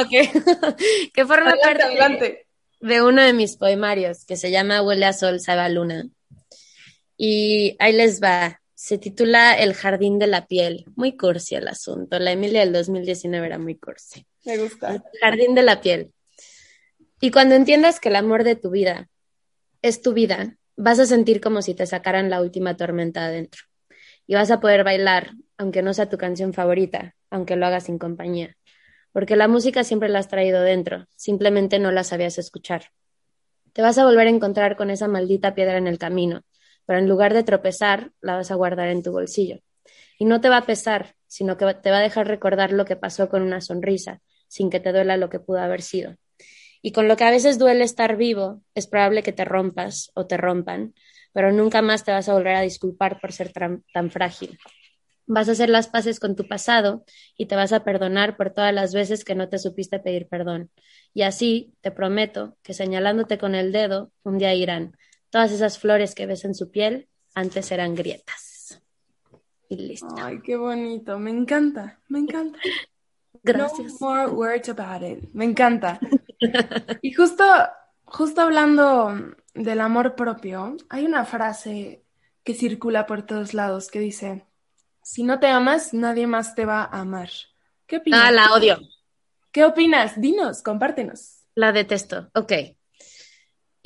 que 1.13 1.25
forma 1.27 1.53
parte 1.61 2.47
De, 2.79 3.01
uno 3.03 3.21
de 3.21 3.33
mis 3.33 3.55
poemarios 3.55 4.25
que 4.25 4.37
se 4.37 4.49
llama 4.49 4.81
Huele 4.81 5.05
a 5.05 5.13
Sol, 5.13 5.39
Sabe 5.39 5.61
a 5.61 5.69
Luna. 5.69 6.09
Y 7.15 7.75
ahí 7.77 7.93
les 7.93 8.23
va. 8.23 8.59
Se 8.79 8.99
titula 8.99 9.55
El 9.55 9.73
Jardín 9.73 10.19
de 10.19 10.27
la 10.27 10.45
Piel. 10.45 10.85
Muy 10.95 11.17
cursi 11.17 11.55
el 11.55 11.67
asunto. 11.67 12.19
La 12.19 12.33
Emilia 12.33 12.59
del 12.59 12.73
2019 12.73 13.47
era 13.47 13.57
muy 13.57 13.75
cursi. 13.75 14.27
Me 14.45 14.55
gusta. 14.59 14.93
El 14.93 15.01
jardín 15.19 15.55
de 15.55 15.63
la 15.63 15.81
piel. 15.81 16.11
Y 17.19 17.31
cuando 17.31 17.55
entiendas 17.55 17.99
que 17.99 18.09
el 18.09 18.15
amor 18.15 18.43
de 18.43 18.55
tu 18.55 18.69
vida 18.69 19.09
es 19.81 20.03
tu 20.03 20.13
vida, 20.13 20.57
vas 20.75 20.99
a 20.99 21.07
sentir 21.07 21.41
como 21.41 21.63
si 21.63 21.73
te 21.73 21.87
sacaran 21.87 22.29
la 22.29 22.39
última 22.39 22.77
tormenta 22.77 23.25
adentro. 23.25 23.63
Y 24.27 24.35
vas 24.35 24.51
a 24.51 24.59
poder 24.59 24.83
bailar, 24.83 25.31
aunque 25.57 25.81
no 25.81 25.95
sea 25.95 26.07
tu 26.07 26.19
canción 26.19 26.53
favorita, 26.53 27.15
aunque 27.31 27.55
lo 27.55 27.65
hagas 27.65 27.85
sin 27.85 27.97
compañía. 27.97 28.57
Porque 29.11 29.35
la 29.35 29.47
música 29.47 29.83
siempre 29.83 30.07
la 30.07 30.19
has 30.19 30.27
traído 30.27 30.61
dentro, 30.61 31.07
simplemente 31.15 31.79
no 31.79 31.91
la 31.91 32.03
sabías 32.03 32.37
escuchar. 32.37 32.91
Te 33.73 33.81
vas 33.81 33.97
a 33.97 34.05
volver 34.05 34.27
a 34.27 34.29
encontrar 34.29 34.75
con 34.75 34.91
esa 34.91 35.07
maldita 35.07 35.55
piedra 35.55 35.79
en 35.79 35.87
el 35.87 35.97
camino, 35.97 36.43
pero 36.87 36.97
en 36.99 37.07
lugar 37.07 37.35
de 37.35 37.43
tropezar, 37.43 38.11
la 38.21 38.37
vas 38.37 38.49
a 38.49 38.55
guardar 38.55 38.87
en 38.87 39.03
tu 39.03 39.11
bolsillo. 39.11 39.59
Y 40.17 40.25
no 40.25 40.41
te 40.41 40.49
va 40.49 40.57
a 40.57 40.65
pesar, 40.65 41.15
sino 41.27 41.57
que 41.57 41.71
te 41.75 41.91
va 41.91 41.99
a 41.99 42.01
dejar 42.01 42.27
recordar 42.27 42.71
lo 42.71 42.85
que 42.85 42.95
pasó 42.95 43.29
con 43.29 43.43
una 43.43 43.61
sonrisa, 43.61 44.21
sin 44.47 44.71
que 44.71 44.79
te 44.79 44.93
duela 44.93 45.17
lo 45.17 45.29
que 45.29 45.39
pudo 45.39 45.59
haber 45.59 45.81
sido. 45.81 46.15
Y 46.81 46.93
con 46.93 47.09
lo 47.09 47.17
que 47.17 47.25
a 47.25 47.29
veces 47.29 47.59
duele 47.59 47.83
estar 47.83 48.15
vivo, 48.15 48.61
es 48.73 48.87
probable 48.87 49.21
que 49.21 49.33
te 49.33 49.43
rompas 49.43 50.11
o 50.15 50.25
te 50.25 50.37
rompan, 50.37 50.93
pero 51.33 51.51
nunca 51.51 51.81
más 51.81 52.05
te 52.05 52.11
vas 52.11 52.29
a 52.29 52.33
volver 52.33 52.55
a 52.55 52.61
disculpar 52.61 53.19
por 53.19 53.33
ser 53.33 53.51
tan, 53.51 53.83
frágil. 54.09 54.57
Vas 55.25 55.49
a 55.49 55.51
hacer 55.51 55.69
las 55.69 55.89
paces 55.89 56.21
con 56.21 56.37
tu 56.37 56.47
pasado 56.47 57.03
y 57.37 57.47
te 57.47 57.57
vas 57.57 57.73
a 57.73 57.83
perdonar 57.83 58.37
por 58.37 58.53
todas 58.53 58.73
las 58.73 58.93
veces 58.93 59.25
que 59.25 59.35
no 59.35 59.49
te 59.49 59.59
supiste 59.59 59.99
pedir 59.99 60.27
perdón. 60.29 60.71
Y 61.13 61.23
así, 61.23 61.73
te 61.81 61.91
prometo 61.91 62.57
que 62.63 62.73
señalándote 62.73 63.37
con 63.37 63.55
el 63.55 63.73
dedo, 63.73 64.11
un 64.23 64.37
día 64.37 64.53
irán. 64.53 64.95
Todas 65.29 65.51
esas 65.51 65.79
flores 65.79 66.15
que 66.15 66.25
ves 66.25 66.45
en 66.45 66.55
su 66.55 66.71
piel 66.71 67.07
antes 67.35 67.71
eran 67.71 67.95
grietas. 67.95 68.81
Y 69.69 69.75
listo. 69.75 70.15
Ay, 70.17 70.39
qué 70.41 70.55
bonito. 70.55 71.19
Me 71.19 71.31
encanta, 71.31 71.99
me 72.07 72.19
encanta. 72.19 72.59
Gracias. 73.43 74.01
No 74.01 74.07
more 74.07 74.27
words 74.27 74.69
about 74.69 75.03
it. 75.03 75.29
Me 75.33 75.45
encanta. 75.45 75.99
y 77.01 77.11
justo, 77.13 77.43
justo 78.05 78.41
hablando 78.41 79.35
del 79.53 79.81
amor 79.81 80.15
propio, 80.15 80.77
hay 80.89 81.05
una 81.05 81.25
frase 81.25 82.03
que 82.43 82.53
circula 82.53 83.05
por 83.05 83.23
todos 83.23 83.53
lados 83.53 83.89
que 83.91 83.99
dice, 83.99 84.45
si 85.01 85.23
no 85.23 85.39
te 85.39 85.47
amas, 85.47 85.93
nadie 85.93 86.27
más 86.27 86.55
te 86.55 86.65
va 86.65 86.83
a 86.83 87.01
amar. 87.01 87.29
¿Qué 87.85 87.97
opinas? 87.97 88.21
Ah, 88.23 88.31
la 88.31 88.53
odio. 88.53 88.79
¿Qué 89.51 89.65
opinas? 89.65 90.19
Dinos, 90.19 90.61
compártenos. 90.61 91.43
La 91.55 91.71
detesto. 91.71 92.29
Ok. 92.35 92.53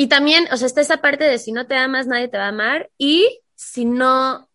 Y 0.02 0.08
también, 0.08 0.48
o 0.52 0.58
sea, 0.58 0.66
está 0.66 0.82
esa 0.82 0.98
parte 0.98 1.26
de 1.26 1.38
si 1.38 1.52
no 1.52 1.68
te 1.68 1.76
amas, 1.76 2.08
nadie 2.08 2.28
te 2.28 2.40
va 2.40 2.46
a 2.46 2.48
amar. 2.48 2.90
Y 2.98 3.42
si 3.54 3.86
no 3.86 4.50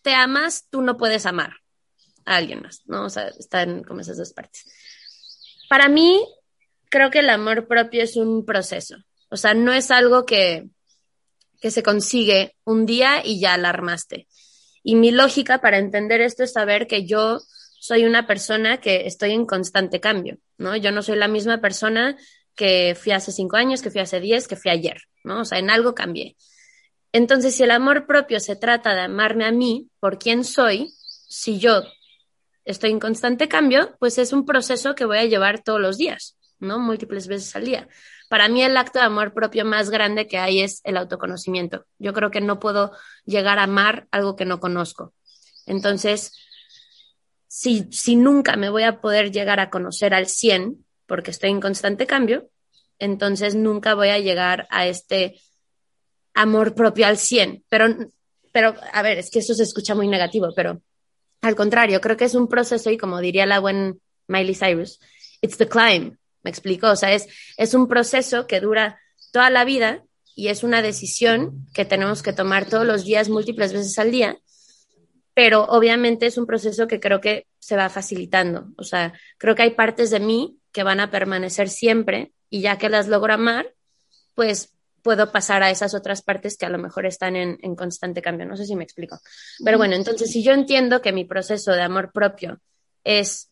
te 0.00 0.14
amas, 0.14 0.64
tú 0.70 0.80
no 0.80 0.96
puedes 0.96 1.26
amar 1.26 1.56
a 2.24 2.36
alguien 2.36 2.62
más, 2.62 2.84
¿no? 2.86 3.04
O 3.04 3.10
sea, 3.10 3.28
están 3.28 3.84
como 3.84 4.00
esas 4.00 4.16
dos 4.16 4.32
partes. 4.32 4.64
Para 5.68 5.90
mí, 5.90 6.26
creo 6.88 7.10
que 7.10 7.18
el 7.18 7.28
amor 7.28 7.68
propio 7.68 8.02
es 8.02 8.16
un 8.16 8.46
proceso. 8.46 8.96
O 9.28 9.36
sea, 9.36 9.52
no 9.52 9.74
es 9.74 9.90
algo 9.90 10.24
que, 10.24 10.70
que 11.60 11.70
se 11.70 11.82
consigue 11.82 12.56
un 12.64 12.86
día 12.86 13.20
y 13.22 13.40
ya 13.40 13.58
la 13.58 13.68
armaste. 13.68 14.26
Y 14.82 14.94
mi 14.94 15.10
lógica 15.10 15.60
para 15.60 15.76
entender 15.76 16.22
esto 16.22 16.44
es 16.44 16.54
saber 16.54 16.86
que 16.86 17.04
yo 17.04 17.40
soy 17.78 18.06
una 18.06 18.26
persona 18.26 18.80
que 18.80 19.06
estoy 19.06 19.32
en 19.32 19.44
constante 19.44 20.00
cambio, 20.00 20.38
¿no? 20.56 20.76
Yo 20.76 20.92
no 20.92 21.02
soy 21.02 21.16
la 21.16 21.28
misma 21.28 21.60
persona 21.60 22.16
que 22.58 22.96
fui 23.00 23.12
hace 23.12 23.30
cinco 23.30 23.56
años, 23.56 23.80
que 23.80 23.90
fui 23.90 24.00
hace 24.00 24.18
diez, 24.18 24.48
que 24.48 24.56
fui 24.56 24.72
ayer, 24.72 25.00
¿no? 25.22 25.42
O 25.42 25.44
sea, 25.44 25.60
en 25.60 25.70
algo 25.70 25.94
cambié. 25.94 26.36
Entonces, 27.12 27.54
si 27.54 27.62
el 27.62 27.70
amor 27.70 28.04
propio 28.06 28.40
se 28.40 28.56
trata 28.56 28.94
de 28.94 29.02
amarme 29.02 29.44
a 29.46 29.52
mí 29.52 29.88
por 30.00 30.18
quién 30.18 30.42
soy, 30.42 30.92
si 30.92 31.60
yo 31.60 31.84
estoy 32.64 32.90
en 32.90 32.98
constante 32.98 33.48
cambio, 33.48 33.96
pues 34.00 34.18
es 34.18 34.32
un 34.32 34.44
proceso 34.44 34.96
que 34.96 35.04
voy 35.04 35.18
a 35.18 35.24
llevar 35.24 35.62
todos 35.62 35.80
los 35.80 35.98
días, 35.98 36.36
¿no? 36.58 36.80
Múltiples 36.80 37.28
veces 37.28 37.54
al 37.54 37.64
día. 37.64 37.88
Para 38.28 38.48
mí 38.48 38.60
el 38.60 38.76
acto 38.76 38.98
de 38.98 39.04
amor 39.04 39.32
propio 39.32 39.64
más 39.64 39.88
grande 39.88 40.26
que 40.26 40.38
hay 40.38 40.60
es 40.60 40.80
el 40.82 40.96
autoconocimiento. 40.96 41.86
Yo 41.98 42.12
creo 42.12 42.32
que 42.32 42.40
no 42.40 42.58
puedo 42.58 42.90
llegar 43.24 43.60
a 43.60 43.64
amar 43.64 44.08
algo 44.10 44.34
que 44.34 44.44
no 44.44 44.58
conozco. 44.58 45.14
Entonces, 45.64 46.32
si, 47.46 47.86
si 47.92 48.16
nunca 48.16 48.56
me 48.56 48.68
voy 48.68 48.82
a 48.82 49.00
poder 49.00 49.30
llegar 49.30 49.60
a 49.60 49.70
conocer 49.70 50.12
al 50.12 50.26
100, 50.26 50.84
porque 51.08 51.32
estoy 51.32 51.50
en 51.50 51.60
constante 51.60 52.06
cambio, 52.06 52.48
entonces 53.00 53.56
nunca 53.56 53.94
voy 53.94 54.10
a 54.10 54.20
llegar 54.20 54.68
a 54.70 54.86
este 54.86 55.40
amor 56.34 56.74
propio 56.74 57.06
al 57.06 57.18
100. 57.18 57.64
Pero, 57.68 57.96
pero, 58.52 58.74
a 58.92 59.02
ver, 59.02 59.18
es 59.18 59.30
que 59.30 59.40
eso 59.40 59.54
se 59.54 59.64
escucha 59.64 59.94
muy 59.94 60.06
negativo, 60.06 60.52
pero 60.54 60.80
al 61.40 61.56
contrario, 61.56 62.00
creo 62.00 62.16
que 62.16 62.26
es 62.26 62.34
un 62.34 62.48
proceso 62.48 62.90
y 62.90 62.98
como 62.98 63.20
diría 63.20 63.46
la 63.46 63.58
buena 63.58 63.94
Miley 64.28 64.54
Cyrus, 64.54 65.00
it's 65.40 65.56
the 65.56 65.68
climb, 65.68 66.18
me 66.42 66.50
explico, 66.50 66.90
o 66.90 66.96
sea, 66.96 67.12
es, 67.12 67.26
es 67.56 67.74
un 67.74 67.88
proceso 67.88 68.46
que 68.46 68.60
dura 68.60 69.00
toda 69.32 69.50
la 69.50 69.64
vida 69.64 70.04
y 70.34 70.48
es 70.48 70.62
una 70.62 70.82
decisión 70.82 71.66
que 71.72 71.84
tenemos 71.84 72.22
que 72.22 72.32
tomar 72.32 72.66
todos 72.68 72.86
los 72.86 73.04
días, 73.04 73.28
múltiples 73.28 73.72
veces 73.72 73.98
al 73.98 74.10
día, 74.10 74.38
pero 75.38 75.62
obviamente 75.66 76.26
es 76.26 76.36
un 76.36 76.46
proceso 76.46 76.88
que 76.88 76.98
creo 76.98 77.20
que 77.20 77.46
se 77.60 77.76
va 77.76 77.88
facilitando, 77.88 78.72
o 78.76 78.82
sea, 78.82 79.12
creo 79.36 79.54
que 79.54 79.62
hay 79.62 79.70
partes 79.70 80.10
de 80.10 80.18
mí 80.18 80.58
que 80.72 80.82
van 80.82 80.98
a 80.98 81.12
permanecer 81.12 81.68
siempre 81.68 82.32
y 82.50 82.60
ya 82.60 82.76
que 82.76 82.88
las 82.88 83.06
logro 83.06 83.34
amar, 83.34 83.72
pues 84.34 84.74
puedo 85.00 85.30
pasar 85.30 85.62
a 85.62 85.70
esas 85.70 85.94
otras 85.94 86.22
partes 86.22 86.56
que 86.56 86.66
a 86.66 86.70
lo 86.70 86.78
mejor 86.78 87.06
están 87.06 87.36
en, 87.36 87.76
constante 87.76 88.20
cambio. 88.20 88.46
No 88.46 88.56
sé 88.56 88.66
si 88.66 88.74
me 88.74 88.82
explico. 88.82 89.20
Pero 89.64 89.78
bueno, 89.78 89.94
entonces 89.94 90.28
si 90.28 90.42
yo 90.42 90.52
entiendo 90.52 91.00
que 91.00 91.12
mi 91.12 91.24
proceso 91.24 91.70
de 91.70 91.82
amor 91.82 92.10
propio 92.10 92.60
es 93.04 93.48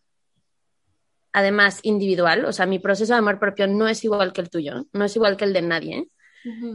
además 1.32 1.78
individual, 1.84 2.46
o 2.46 2.52
sea, 2.52 2.66
mi 2.66 2.80
proceso 2.80 3.12
de 3.12 3.20
amor 3.20 3.38
propio 3.38 3.68
no 3.68 3.86
es 3.86 4.02
igual 4.02 4.32
que 4.32 4.40
el 4.40 4.50
tuyo, 4.50 4.86
no 4.92 5.04
es 5.04 5.14
igual 5.14 5.36
que 5.36 5.44
el 5.44 5.52
de 5.52 5.62
nadie, 5.62 6.08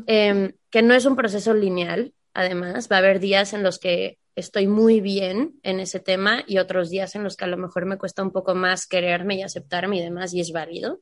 em, 0.07 0.53
que 0.69 0.81
no 0.81 0.93
es 0.93 1.03
un 1.03 1.17
proceso 1.17 1.53
lineal, 1.53 2.13
además, 2.33 2.87
va 2.89 2.95
a 2.95 2.99
haber 2.99 3.19
días 3.19 3.51
en 3.51 3.61
los 3.61 3.77
que 3.77 4.20
estoy 4.35 4.67
muy 4.67 5.01
bien 5.01 5.59
en 5.63 5.79
ese 5.79 5.99
tema 5.99 6.43
y 6.47 6.57
otros 6.57 6.89
días 6.89 7.15
en 7.15 7.23
los 7.23 7.35
que 7.35 7.45
a 7.45 7.47
lo 7.47 7.57
mejor 7.57 7.85
me 7.85 7.97
cuesta 7.97 8.23
un 8.23 8.31
poco 8.31 8.55
más 8.55 8.87
quererme 8.87 9.35
y 9.35 9.43
aceptarme 9.43 9.97
y 9.97 10.01
demás, 10.01 10.33
y 10.33 10.41
es 10.41 10.51
válido. 10.51 11.01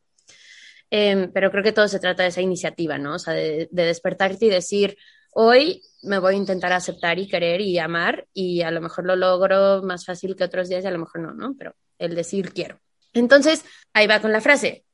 Em, 0.91 1.32
pero 1.32 1.51
creo 1.51 1.63
que 1.63 1.71
todo 1.71 1.88
se 1.88 1.99
trata 1.99 2.23
de 2.23 2.30
esa 2.30 2.41
iniciativa, 2.41 2.97
¿no? 2.97 3.15
O 3.15 3.19
sea, 3.19 3.34
de, 3.34 3.69
despertarte 3.71 4.45
y 4.45 4.49
decir, 4.49 4.97
hoy 5.32 5.84
me 6.01 6.17
voy 6.17 6.34
a 6.34 6.38
intentar 6.38 6.73
aceptar 6.73 7.19
y 7.19 7.27
querer 7.27 7.61
y 7.61 7.77
amar 7.77 8.27
y 8.34 8.61
a 8.63 8.71
lo 8.71 8.82
mejor 8.82 9.05
lo 9.05 9.15
logro 9.15 9.84
más 9.84 10.05
fácil 10.05 10.36
que 10.36 10.43
otros 10.43 10.67
días 10.67 10.84
y 10.84 10.88
a 10.88 10.91
lo 10.91 10.99
mejor 10.99 11.21
no, 11.21 11.34
¿no? 11.34 11.55
Pero 11.57 11.75
el 11.99 12.15
decir 12.15 12.53
quiero. 12.53 12.80
Entonces, 13.13 13.63
ahí 13.93 14.07
va 14.07 14.21
con 14.21 14.32
la 14.32 14.41
frase. 14.41 14.86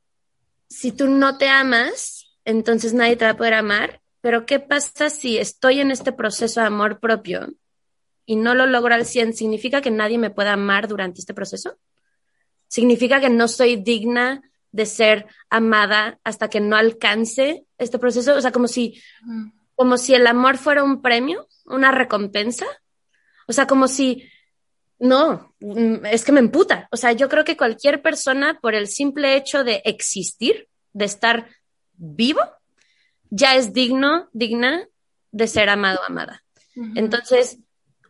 Si 0.68 0.92
tú 0.92 1.08
no 1.08 1.38
te 1.38 1.48
amas, 1.48 2.36
entonces 2.44 2.92
nadie 2.92 3.16
te 3.16 3.24
va 3.24 3.32
a 3.32 3.36
poder 3.36 3.54
amar, 3.54 4.02
pero 4.20 4.44
¿qué 4.44 4.60
pasa 4.60 5.08
si 5.08 5.38
estoy 5.38 5.80
en 5.80 5.90
este 5.90 6.12
proceso 6.12 6.60
de 6.60 6.66
amor 6.66 7.00
propio 7.00 7.48
y 8.26 8.36
no 8.36 8.54
lo 8.54 8.66
logro 8.66 8.94
al 8.94 9.06
100? 9.06 9.34
¿Significa 9.34 9.80
que 9.80 9.90
nadie 9.90 10.18
me 10.18 10.30
pueda 10.30 10.52
amar 10.52 10.88
durante 10.88 11.20
este 11.20 11.32
proceso? 11.32 11.78
¿Significa 12.68 13.20
que 13.20 13.30
no 13.30 13.48
soy 13.48 13.76
digna 13.76 14.42
de 14.72 14.84
ser 14.84 15.26
amada 15.48 16.18
hasta 16.24 16.50
que 16.50 16.60
no 16.60 16.76
alcance 16.76 17.64
este 17.78 17.98
proceso? 17.98 18.34
O 18.34 18.40
sea, 18.40 18.52
como 18.52 18.68
si 18.68 19.00
como 19.76 19.98
si 19.98 20.14
el 20.14 20.26
amor 20.26 20.56
fuera 20.56 20.82
un 20.82 21.02
premio, 21.02 21.46
una 21.66 21.92
recompensa. 21.92 22.66
O 23.46 23.52
sea, 23.52 23.66
como 23.66 23.86
si, 23.86 24.28
no, 24.98 25.54
mm, 25.60 26.06
es 26.06 26.24
que 26.24 26.32
me 26.32 26.40
emputa. 26.40 26.88
O 26.90 26.96
sea, 26.96 27.12
yo 27.12 27.28
creo 27.28 27.44
que 27.44 27.56
cualquier 27.56 28.02
persona, 28.02 28.58
por 28.60 28.74
el 28.74 28.88
simple 28.88 29.36
hecho 29.36 29.62
de 29.62 29.82
existir, 29.84 30.68
de 30.94 31.04
estar 31.04 31.46
vivo, 31.92 32.40
ya 33.28 33.54
es 33.54 33.72
digno, 33.74 34.28
digna 34.32 34.88
de 35.30 35.46
ser 35.46 35.68
amado, 35.68 36.00
amada. 36.08 36.42
Entonces, 36.94 37.58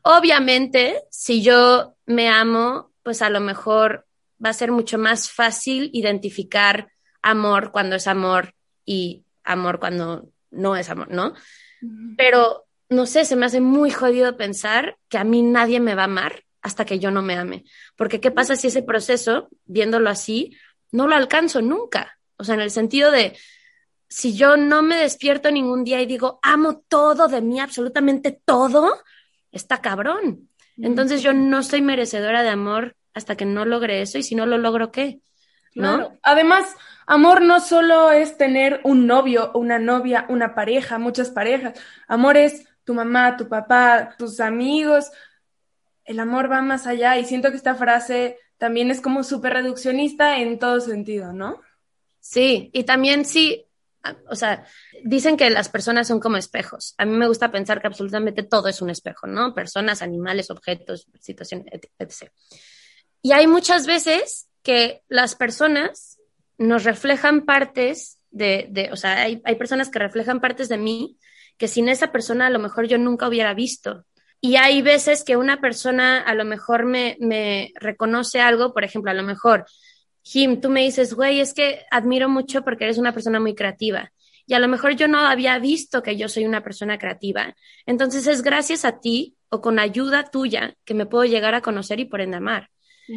obviamente, 0.06 1.02
si 1.10 1.42
yo 1.42 1.96
me 2.06 2.28
amo, 2.28 2.92
pues 3.02 3.22
a 3.22 3.30
lo 3.30 3.40
mejor 3.40 4.06
va 4.42 4.50
a 4.50 4.54
ser 4.54 4.70
mucho 4.70 4.98
más 4.98 5.30
fácil 5.30 5.90
identificar 5.92 6.92
amor 7.22 7.72
cuando 7.72 7.96
es 7.96 8.06
amor 8.06 8.54
y 8.84 9.24
amor 9.42 9.80
cuando 9.80 10.28
no 10.52 10.76
es 10.76 10.90
amor, 10.90 11.10
¿no? 11.10 11.34
Pero, 12.16 12.66
no 12.88 13.06
sé, 13.06 13.24
se 13.24 13.34
me 13.34 13.46
hace 13.46 13.60
muy 13.60 13.90
jodido 13.90 14.36
pensar 14.36 14.96
que 15.08 15.18
a 15.18 15.24
mí 15.24 15.42
nadie 15.42 15.80
me 15.80 15.96
va 15.96 16.02
a 16.02 16.06
amar 16.06 16.44
hasta 16.62 16.84
que 16.84 17.00
yo 17.00 17.10
no 17.10 17.22
me 17.22 17.34
ame. 17.34 17.64
Porque, 17.96 18.20
¿qué 18.20 18.30
pasa 18.30 18.54
si 18.54 18.68
ese 18.68 18.82
proceso, 18.82 19.48
viéndolo 19.64 20.08
así, 20.08 20.56
no 20.92 21.08
lo 21.08 21.16
alcanzo 21.16 21.62
nunca? 21.62 22.16
O 22.36 22.44
sea, 22.44 22.54
en 22.54 22.60
el 22.60 22.70
sentido 22.70 23.10
de, 23.10 23.36
si 24.08 24.36
yo 24.36 24.56
no 24.56 24.82
me 24.82 24.96
despierto 24.96 25.50
ningún 25.50 25.82
día 25.82 26.00
y 26.00 26.06
digo, 26.06 26.38
amo 26.42 26.84
todo 26.88 27.26
de 27.26 27.42
mí, 27.42 27.58
absolutamente 27.58 28.40
todo, 28.44 29.02
está 29.56 29.80
cabrón. 29.80 30.48
Entonces 30.76 31.22
yo 31.22 31.32
no 31.32 31.62
soy 31.62 31.80
merecedora 31.82 32.42
de 32.42 32.50
amor 32.50 32.96
hasta 33.14 33.36
que 33.36 33.46
no 33.46 33.64
logre 33.64 34.02
eso 34.02 34.18
y 34.18 34.22
si 34.22 34.34
no 34.34 34.46
lo 34.46 34.58
logro, 34.58 34.92
¿qué? 34.92 35.20
¿No? 35.74 36.18
Además, 36.22 36.76
Amor 37.06 37.40
no 37.42 37.60
solo 37.60 38.10
es 38.10 38.36
tener 38.36 38.80
un 38.82 39.06
novio, 39.06 39.52
una 39.54 39.78
novia, 39.78 40.26
una 40.28 40.56
pareja, 40.56 40.98
muchas 40.98 41.30
parejas. 41.30 41.78
Amor 42.08 42.36
es 42.36 42.66
tu 42.82 42.94
mamá, 42.94 43.36
tu 43.36 43.48
papá, 43.48 44.16
tus 44.18 44.40
amigos. 44.40 45.12
El 46.04 46.18
amor 46.18 46.50
va 46.50 46.62
más 46.62 46.86
allá 46.86 47.16
y 47.16 47.24
siento 47.24 47.50
que 47.50 47.56
esta 47.56 47.76
frase 47.76 48.38
también 48.58 48.90
es 48.90 49.00
como 49.00 49.22
súper 49.22 49.52
reduccionista 49.52 50.38
en 50.38 50.58
todo 50.58 50.80
sentido, 50.80 51.32
¿no? 51.32 51.60
Sí, 52.18 52.70
y 52.72 52.82
también 52.82 53.24
sí, 53.24 53.65
o 54.28 54.34
sea, 54.34 54.64
dicen 55.04 55.36
que 55.36 55.50
las 55.50 55.68
personas 55.68 56.08
son 56.08 56.20
como 56.20 56.36
espejos. 56.36 56.94
A 56.98 57.04
mí 57.04 57.16
me 57.16 57.28
gusta 57.28 57.50
pensar 57.50 57.80
que 57.80 57.86
absolutamente 57.86 58.42
todo 58.42 58.68
es 58.68 58.82
un 58.82 58.90
espejo, 58.90 59.26
¿no? 59.26 59.54
Personas, 59.54 60.02
animales, 60.02 60.50
objetos, 60.50 61.06
situaciones, 61.20 61.66
etc. 61.72 62.30
Y 63.22 63.32
hay 63.32 63.46
muchas 63.46 63.86
veces 63.86 64.48
que 64.62 65.02
las 65.08 65.34
personas 65.34 66.18
nos 66.58 66.84
reflejan 66.84 67.44
partes 67.44 68.18
de, 68.30 68.66
de 68.70 68.90
o 68.92 68.96
sea, 68.96 69.22
hay, 69.22 69.40
hay, 69.44 69.54
personas 69.56 69.88
que 69.88 69.98
reflejan 69.98 70.40
partes 70.40 70.68
de 70.68 70.78
mí 70.78 71.16
que 71.56 71.68
sin 71.68 71.88
esa 71.88 72.12
persona 72.12 72.46
a 72.46 72.50
lo 72.50 72.58
mejor 72.58 72.86
yo 72.86 72.98
nunca 72.98 73.28
hubiera 73.28 73.54
visto. 73.54 74.04
Y 74.40 74.56
hay 74.56 74.82
veces 74.82 75.24
que 75.24 75.36
una 75.36 75.60
persona 75.60 76.20
a 76.20 76.34
lo 76.34 76.44
mejor 76.44 76.84
me, 76.84 77.16
me 77.20 77.72
reconoce 77.76 78.40
algo, 78.40 78.74
por 78.74 78.84
ejemplo, 78.84 79.10
a 79.10 79.14
lo 79.14 79.22
mejor, 79.22 79.66
Jim, 80.28 80.60
tú 80.60 80.70
me 80.70 80.82
dices, 80.82 81.14
güey, 81.14 81.38
es 81.38 81.54
que 81.54 81.86
admiro 81.88 82.28
mucho 82.28 82.64
porque 82.64 82.82
eres 82.82 82.98
una 82.98 83.12
persona 83.12 83.38
muy 83.38 83.54
creativa. 83.54 84.10
Y 84.44 84.54
a 84.54 84.58
lo 84.58 84.66
mejor 84.66 84.96
yo 84.96 85.06
no 85.06 85.18
había 85.18 85.56
visto 85.60 86.02
que 86.02 86.16
yo 86.16 86.28
soy 86.28 86.44
una 86.44 86.64
persona 86.64 86.98
creativa. 86.98 87.54
Entonces 87.86 88.26
es 88.26 88.42
gracias 88.42 88.84
a 88.84 88.98
ti 88.98 89.36
o 89.50 89.60
con 89.60 89.78
ayuda 89.78 90.28
tuya 90.28 90.74
que 90.84 90.94
me 90.94 91.06
puedo 91.06 91.24
llegar 91.26 91.54
a 91.54 91.60
conocer 91.60 92.00
y 92.00 92.06
por 92.06 92.20
ende 92.20 92.38
amar. 92.38 92.70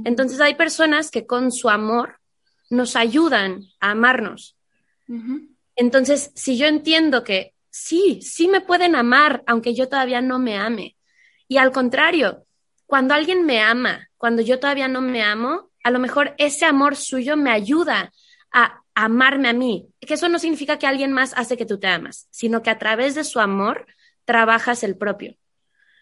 Entonces 0.05 0.39
hay 0.39 0.53
personas 0.53 1.10
que 1.10 1.26
con 1.26 1.51
su 1.51 1.72
amor 1.72 2.20
nos 2.70 2.95
ayudan 2.95 3.64
a 3.80 3.89
amarnos. 3.89 4.55
Entonces, 5.76 6.32
si 6.36 6.60
yo 6.60 6.68
entiendo 6.68 7.24
que 7.24 7.55
sí, 7.72 8.20
sí 8.22 8.47
me 8.47 8.62
pueden 8.62 8.95
amar, 8.95 9.41
aunque 9.47 9.74
yo 9.74 9.89
todavía 9.89 10.22
no 10.22 10.38
me 10.38 10.57
ame. 10.57 10.95
Y 11.47 11.57
al 11.57 11.72
contrario, 11.72 12.45
cuando 12.86 13.16
alguien 13.16 13.47
me 13.47 13.62
ama, 13.62 14.10
cuando 14.18 14.43
yo 14.43 14.60
todavía 14.60 14.88
no 14.88 15.01
me 15.01 15.24
amo, 15.24 15.68
a 15.84 15.91
lo 15.91 15.99
mejor 15.99 16.36
ese 16.38 16.65
amor 16.65 16.95
suyo 16.95 17.38
me 17.38 17.51
ayuda 17.51 18.11
a 18.51 18.82
amarme 18.95 19.49
a 19.49 19.53
mí. 19.53 19.88
Que 19.99 20.15
eso 20.15 20.30
no 20.30 20.39
significa 20.39 20.77
que 20.77 20.88
alguien 20.88 21.11
más 21.11 21.34
hace 21.36 21.57
que 21.57 21.65
tú 21.65 21.80
te 21.80 21.88
amas, 21.88 22.27
sino 22.32 22.61
que 22.61 22.69
a 22.69 22.77
través 22.77 23.15
de 23.15 23.23
su 23.23 23.39
amor 23.39 23.86
trabajas 24.25 24.84
el 24.84 24.97
propio. 24.97 25.36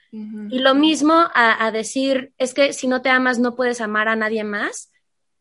Y 0.09 0.59
lo 0.59 0.73
mismo 0.73 1.13
a, 1.13 1.65
a, 1.65 1.71
decir, 1.71 2.31
es 2.37 2.53
que 2.53 2.71
si 2.71 2.87
no 2.87 3.01
te 3.01 3.09
amas 3.09 3.39
no 3.39 3.55
puedes 3.55 3.81
amar 3.81 4.07
a 4.07 4.15
nadie 4.15 4.43
más 4.45 4.89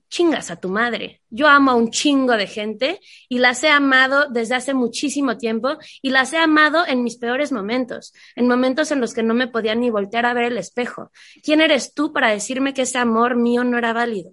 chingas 0.09 0.51
a 0.51 0.57
tu 0.57 0.69
madre. 0.69 1.21
Yo 1.31 1.49
amo 1.49 1.71
a 1.71 1.75
un 1.75 1.91
chingo 1.91 2.37
de 2.37 2.47
gente 2.47 3.01
y 3.29 3.39
las 3.39 3.63
he 3.65 3.69
amado 3.69 4.29
desde 4.31 4.55
hace 4.55 4.75
muchísimo 4.75 5.37
tiempo 5.37 5.77
y 6.03 6.11
las 6.11 6.33
he 6.33 6.39
amado 6.39 6.87
en 6.87 7.03
mis 7.03 7.17
peores 7.17 7.53
momentos, 7.53 8.13
en 8.35 8.49
momentos 8.49 8.91
en 8.91 9.01
los 9.01 9.15
que 9.15 9.23
no 9.23 9.35
me 9.35 9.49
podía 9.49 9.75
ni 9.75 9.91
voltear 9.91 10.27
a 10.27 10.35
ver 10.35 10.45
el 10.45 10.59
espejo. 10.59 11.11
¿Quién 11.43 11.61
eres 11.61 11.95
tú 11.95 12.13
para 12.13 12.31
decirme 12.31 12.75
que 12.75 12.83
ese 12.83 12.99
amor 12.99 13.37
mío 13.37 13.65
no 13.65 13.79
era 13.79 13.93
válido? 13.93 14.33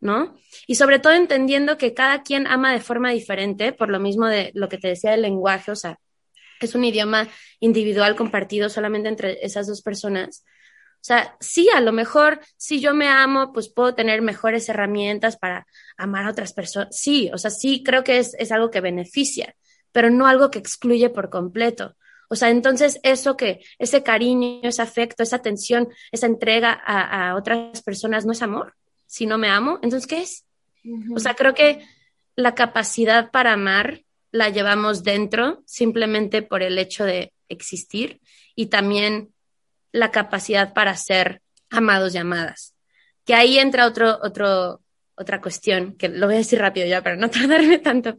¿No? 0.00 0.36
Y 0.66 0.74
sobre 0.74 0.98
todo 0.98 1.14
entendiendo 1.14 1.78
que 1.78 1.94
cada 1.94 2.22
quien 2.22 2.46
ama 2.46 2.72
de 2.72 2.80
forma 2.80 3.10
diferente, 3.10 3.72
por 3.72 3.88
lo 3.88 3.98
mismo 3.98 4.26
de 4.26 4.50
lo 4.54 4.68
que 4.68 4.78
te 4.78 4.88
decía 4.88 5.12
del 5.12 5.22
lenguaje, 5.22 5.70
o 5.70 5.76
sea, 5.76 5.98
es 6.60 6.74
un 6.74 6.84
idioma 6.84 7.28
individual 7.60 8.16
compartido 8.16 8.68
solamente 8.68 9.08
entre 9.08 9.44
esas 9.44 9.66
dos 9.66 9.82
personas 9.82 10.44
sea, 11.06 11.36
sí, 11.38 11.68
a 11.72 11.80
lo 11.80 11.92
mejor 11.92 12.40
si 12.56 12.80
yo 12.80 12.92
me 12.92 13.06
amo, 13.06 13.52
pues 13.52 13.68
puedo 13.68 13.94
tener 13.94 14.22
mejores 14.22 14.68
herramientas 14.68 15.36
para 15.36 15.66
amar 15.96 16.26
a 16.26 16.30
otras 16.30 16.52
personas. 16.52 16.96
Sí, 16.98 17.30
o 17.32 17.38
sea, 17.38 17.50
sí 17.50 17.84
creo 17.84 18.02
que 18.02 18.18
es, 18.18 18.34
es 18.38 18.50
algo 18.50 18.72
que 18.72 18.80
beneficia, 18.80 19.54
pero 19.92 20.10
no 20.10 20.26
algo 20.26 20.50
que 20.50 20.58
excluye 20.58 21.08
por 21.10 21.30
completo. 21.30 21.94
O 22.28 22.34
sea, 22.34 22.50
entonces 22.50 22.98
eso 23.04 23.36
que, 23.36 23.60
ese 23.78 24.02
cariño, 24.02 24.60
ese 24.64 24.82
afecto, 24.82 25.22
esa 25.22 25.36
atención, 25.36 25.88
esa 26.10 26.26
entrega 26.26 26.72
a, 26.72 27.30
a 27.30 27.36
otras 27.36 27.82
personas 27.82 28.26
no 28.26 28.32
es 28.32 28.42
amor. 28.42 28.74
Si 29.06 29.26
no 29.26 29.38
me 29.38 29.48
amo, 29.48 29.78
entonces 29.82 30.08
¿qué 30.08 30.22
es? 30.22 30.44
O 31.14 31.20
sea, 31.20 31.34
creo 31.34 31.54
que 31.54 31.86
la 32.34 32.56
capacidad 32.56 33.30
para 33.30 33.52
amar 33.52 34.02
la 34.32 34.48
llevamos 34.48 35.04
dentro 35.04 35.62
simplemente 35.66 36.42
por 36.42 36.62
el 36.62 36.78
hecho 36.78 37.04
de 37.04 37.32
existir 37.48 38.20
y 38.56 38.66
también 38.66 39.32
la 39.96 40.10
capacidad 40.10 40.72
para 40.72 40.96
ser 40.96 41.40
amados 41.70 42.14
y 42.14 42.18
amadas. 42.18 42.74
Que 43.24 43.34
ahí 43.34 43.58
entra 43.58 43.86
otro, 43.86 44.18
otro, 44.22 44.82
otra 45.16 45.40
cuestión, 45.40 45.96
que 45.96 46.08
lo 46.08 46.26
voy 46.26 46.36
a 46.36 46.38
decir 46.38 46.60
rápido 46.60 46.86
ya 46.86 47.02
para 47.02 47.16
no 47.16 47.30
tardarme 47.30 47.78
tanto. 47.78 48.16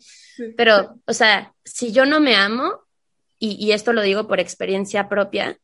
Pero, 0.55 0.99
o 1.05 1.13
sea, 1.13 1.53
si 1.63 1.91
yo 1.91 2.05
no 2.05 2.19
me 2.19 2.35
amo, 2.35 2.81
y, 3.39 3.63
y 3.63 3.71
esto 3.71 3.93
lo 3.93 4.01
digo 4.01 4.27
por 4.27 4.39
experiencia 4.39 5.07
propia, 5.07 5.57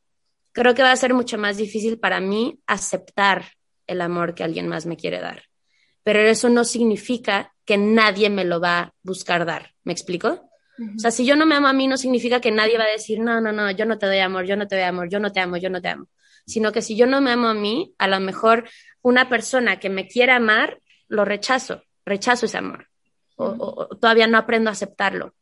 creo 0.51 0.75
que 0.75 0.83
va 0.83 0.91
a 0.91 0.97
ser 0.97 1.13
mucho 1.13 1.37
más 1.37 1.57
difícil 1.57 1.99
para 1.99 2.19
mí 2.19 2.59
aceptar 2.67 3.45
el 3.87 4.01
amor 4.01 4.35
que 4.35 4.43
alguien 4.43 4.67
más 4.67 4.85
me 4.85 4.95
quiere 4.95 5.19
dar. 5.19 5.43
Pero 6.03 6.19
eso 6.19 6.49
no 6.49 6.63
significa 6.63 7.53
que 7.65 7.77
nadie 7.77 8.29
me 8.29 8.45
lo 8.45 8.59
va 8.59 8.79
a 8.79 8.93
buscar 9.01 9.45
dar. 9.45 9.73
¿Me 9.83 9.93
explico? 9.93 10.49
O 10.79 10.99
sea, 10.99 11.11
si 11.11 11.25
yo 11.25 11.35
no 11.35 11.45
me 11.45 11.55
amo 11.55 11.67
a 11.67 11.73
mí, 11.73 11.87
no 11.87 11.97
significa 11.97 12.39
que 12.39 12.51
nadie 12.51 12.77
va 12.77 12.85
a 12.85 12.89
decir, 12.89 13.19
no, 13.19 13.39
no, 13.39 13.51
no, 13.51 13.69
yo 13.71 13.85
no 13.85 13.97
te 13.97 14.07
doy 14.07 14.19
amor, 14.19 14.45
yo 14.45 14.55
no 14.55 14.67
te 14.67 14.75
doy 14.75 14.85
amor, 14.85 15.07
yo 15.09 15.19
no 15.19 15.31
te 15.31 15.39
amo, 15.39 15.57
yo 15.57 15.69
no 15.69 15.81
te 15.81 15.89
amo. 15.89 16.07
Sino 16.45 16.71
que 16.71 16.81
si 16.81 16.95
yo 16.95 17.05
no 17.05 17.21
me 17.21 17.31
amo 17.31 17.47
a 17.47 17.53
mí, 17.53 17.93
a 17.99 18.07
lo 18.07 18.19
mejor 18.19 18.67
una 19.01 19.29
persona 19.29 19.79
que 19.79 19.89
me 19.89 20.07
quiere 20.07 20.31
amar, 20.31 20.79
lo 21.07 21.25
rechazo, 21.25 21.83
rechazo 22.05 22.47
ese 22.47 22.57
amor. 22.57 22.87
O, 23.35 23.87
todavía 23.97 24.27
no 24.27 24.37
aprendo 24.37 24.69
a 24.69 24.73
aceptarlo, 24.73 25.35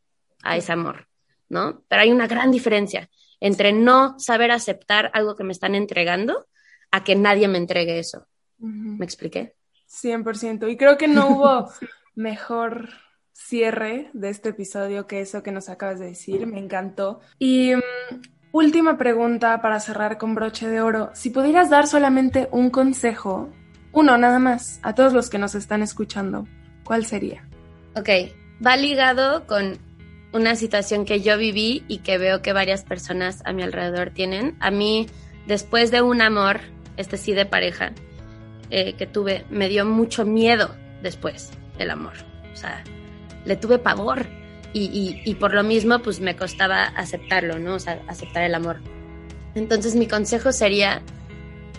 a 0.44 0.58
ese 0.58 0.74
amor, 0.74 1.08
¿no? 1.50 1.84
Pero 1.88 2.02
hay 2.02 2.12
una 2.12 2.28
gran 2.28 2.52
diferencia 2.52 3.10
entre 3.40 3.74
no 3.74 4.20
saber 4.20 4.52
aceptar 4.52 5.12
algo 5.14 5.36
que 5.36 5.44
me 5.44 5.54
están 5.54 5.76
entregando 5.76 6.48
a 6.92 7.04
que 7.04 7.16
nadie 7.16 7.48
me 7.48 7.58
entregue 7.58 8.00
eso. 8.00 8.28
¿Me 8.60 9.06
expliqué? 9.06 9.56
100%. 9.90 10.72
Y 10.72 10.78
creo 10.78 10.98
que 10.98 11.08
no 11.08 11.30
hubo 11.30 11.72
mejor 12.16 12.90
cierre 13.34 14.10
de 14.14 14.30
este 14.30 14.50
episodio 14.50 15.08
que 15.08 15.22
eso 15.22 15.44
que 15.44 15.52
nos 15.52 15.70
acabas 15.70 16.00
de 16.00 16.08
decir. 16.08 16.46
Me 16.48 16.60
encantó. 16.60 17.20
Y 17.40 17.74
mm, 17.76 18.22
última 18.52 18.98
pregunta 18.98 19.62
para 19.62 19.80
cerrar 19.80 20.18
con 20.18 20.36
broche 20.36 20.68
de 20.68 20.82
oro. 20.82 21.12
Si 21.14 21.30
pudieras 21.30 21.70
dar 21.70 21.88
solamente 21.88 22.48
un 22.52 22.70
consejo, 22.70 23.50
uno 23.92 24.18
nada 24.18 24.40
más, 24.40 24.80
a 24.84 24.96
todos 24.96 25.14
los 25.14 25.30
que 25.30 25.38
nos 25.38 25.56
están 25.56 25.82
escuchando, 25.82 26.48
¿cuál 26.84 27.06
sería? 27.06 27.48
Ok, 27.96 28.10
va 28.66 28.78
ligado 28.78 29.46
con 29.48 29.78
una 30.34 30.56
situación 30.56 31.06
que 31.06 31.22
yo 31.22 31.38
viví 31.38 31.84
y 31.88 32.00
que 32.00 32.18
veo 32.18 32.42
que 32.42 32.54
varias 32.54 32.84
personas 32.84 33.42
a 33.46 33.52
mi 33.52 33.64
alrededor 33.64 34.12
tienen. 34.12 34.56
A 34.60 34.72
mí, 34.72 35.08
después 35.46 35.92
de 35.92 36.02
un 36.02 36.22
amor, 36.22 36.62
este 36.98 37.18
sí 37.18 37.34
de 37.34 37.46
pareja, 37.46 37.92
eh, 38.70 38.94
que 38.94 39.08
tuve, 39.08 39.46
me 39.50 39.68
dio 39.68 39.86
mucho 39.86 40.26
miedo 40.26 40.74
después 41.04 41.52
el 41.78 41.92
amor. 41.92 42.14
O 42.54 42.56
sea, 42.56 42.84
le 43.46 43.56
tuve 43.56 43.80
pavor 43.80 44.28
y, 44.74 45.22
y, 45.26 45.36
por 45.36 45.54
lo 45.54 45.64
mismo 45.64 46.00
pues 46.00 46.22
me 46.22 46.36
costaba 46.36 46.84
aceptarlo, 46.84 47.60
¿no? 47.60 47.76
O 47.76 47.80
sea, 47.80 48.02
aceptar 48.08 48.44
el 48.44 48.56
amor. 48.56 48.78
Entonces 49.54 49.96
mi 49.96 50.08
consejo 50.08 50.54
sería 50.54 51.02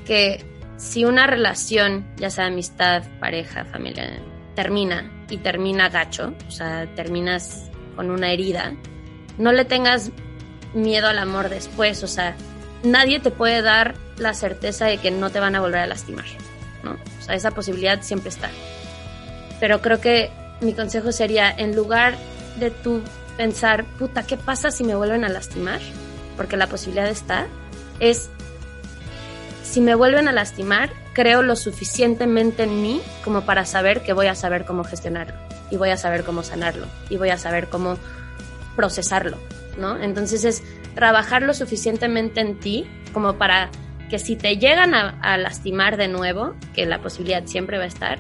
que 0.04 0.44
si 0.76 1.04
una 1.04 1.26
relación, 1.26 2.06
ya 2.16 2.28
sea 2.28 2.46
amistad, 2.46 3.04
pareja, 3.18 3.64
familia, 3.64 4.20
termina 4.54 5.10
y 5.30 5.38
termina 5.38 5.88
gacho, 5.88 6.34
o 6.46 6.50
sea, 6.50 6.86
terminas 6.94 7.70
con 7.96 8.10
una 8.10 8.32
herida, 8.32 8.74
no 9.38 9.52
le 9.52 9.64
tengas 9.64 10.10
miedo 10.74 11.08
al 11.08 11.18
amor 11.18 11.48
después, 11.48 12.02
o 12.02 12.08
sea, 12.08 12.36
nadie 12.82 13.20
te 13.20 13.30
puede 13.30 13.62
dar 13.62 13.94
la 14.18 14.34
certeza 14.34 14.86
de 14.86 14.98
que 14.98 15.10
no 15.10 15.30
te 15.30 15.40
van 15.40 15.54
a 15.54 15.60
volver 15.60 15.80
a 15.80 15.86
lastimar, 15.86 16.26
¿no? 16.82 16.92
O 16.92 17.22
sea, 17.22 17.34
esa 17.34 17.52
posibilidad 17.52 18.02
siempre 18.02 18.28
está. 18.28 18.50
Pero 19.60 19.80
creo 19.80 20.00
que 20.00 20.30
mi 20.62 20.74
consejo 20.74 21.12
sería, 21.12 21.50
en 21.50 21.74
lugar 21.74 22.14
de 22.58 22.70
tú 22.70 23.02
pensar, 23.36 23.84
puta, 23.98 24.24
¿qué 24.24 24.36
pasa 24.36 24.70
si 24.70 24.84
me 24.84 24.94
vuelven 24.94 25.24
a 25.24 25.28
lastimar? 25.28 25.80
Porque 26.36 26.56
la 26.56 26.66
posibilidad 26.66 27.08
está, 27.08 27.46
es, 28.00 28.30
si 29.62 29.80
me 29.80 29.94
vuelven 29.94 30.28
a 30.28 30.32
lastimar, 30.32 30.90
creo 31.12 31.42
lo 31.42 31.56
suficientemente 31.56 32.64
en 32.64 32.82
mí 32.82 33.00
como 33.24 33.42
para 33.42 33.64
saber 33.64 34.02
que 34.02 34.12
voy 34.12 34.26
a 34.26 34.34
saber 34.34 34.64
cómo 34.64 34.84
gestionarlo 34.84 35.34
y 35.70 35.76
voy 35.76 35.90
a 35.90 35.96
saber 35.96 36.24
cómo 36.24 36.42
sanarlo 36.42 36.86
y 37.10 37.16
voy 37.16 37.30
a 37.30 37.38
saber 37.38 37.68
cómo 37.68 37.96
procesarlo, 38.76 39.38
¿no? 39.78 39.96
Entonces 39.98 40.44
es 40.44 40.62
trabajar 40.94 41.42
lo 41.42 41.54
suficientemente 41.54 42.40
en 42.40 42.58
ti 42.58 42.86
como 43.12 43.36
para 43.36 43.70
que 44.10 44.18
si 44.18 44.36
te 44.36 44.58
llegan 44.58 44.94
a, 44.94 45.38
lastimar 45.38 45.96
de 45.96 46.08
nuevo, 46.08 46.54
que 46.74 46.84
la 46.84 47.00
posibilidad 47.00 47.46
siempre 47.46 47.78
va 47.78 47.84
a 47.84 47.88
estar, 47.88 48.18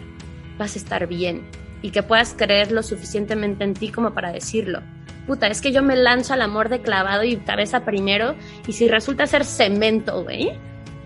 vas 0.56 0.74
a 0.74 0.78
estar 0.78 1.06
bien 1.06 1.42
y 1.82 1.90
que 1.90 2.02
puedas 2.02 2.34
creer 2.36 2.72
lo 2.72 2.82
suficientemente 2.82 3.64
en 3.64 3.74
ti 3.74 3.90
como 3.90 4.14
para 4.14 4.32
decirlo. 4.32 4.80
Puta, 5.26 5.46
es 5.48 5.60
que 5.60 5.72
yo 5.72 5.82
me 5.82 5.96
lanzo 5.96 6.34
al 6.34 6.42
amor 6.42 6.68
de 6.68 6.80
clavado 6.80 7.22
y 7.24 7.36
cabeza 7.36 7.84
primero 7.84 8.34
y 8.66 8.72
si 8.72 8.88
resulta 8.88 9.26
ser 9.26 9.44
cemento, 9.44 10.22
güey, 10.24 10.52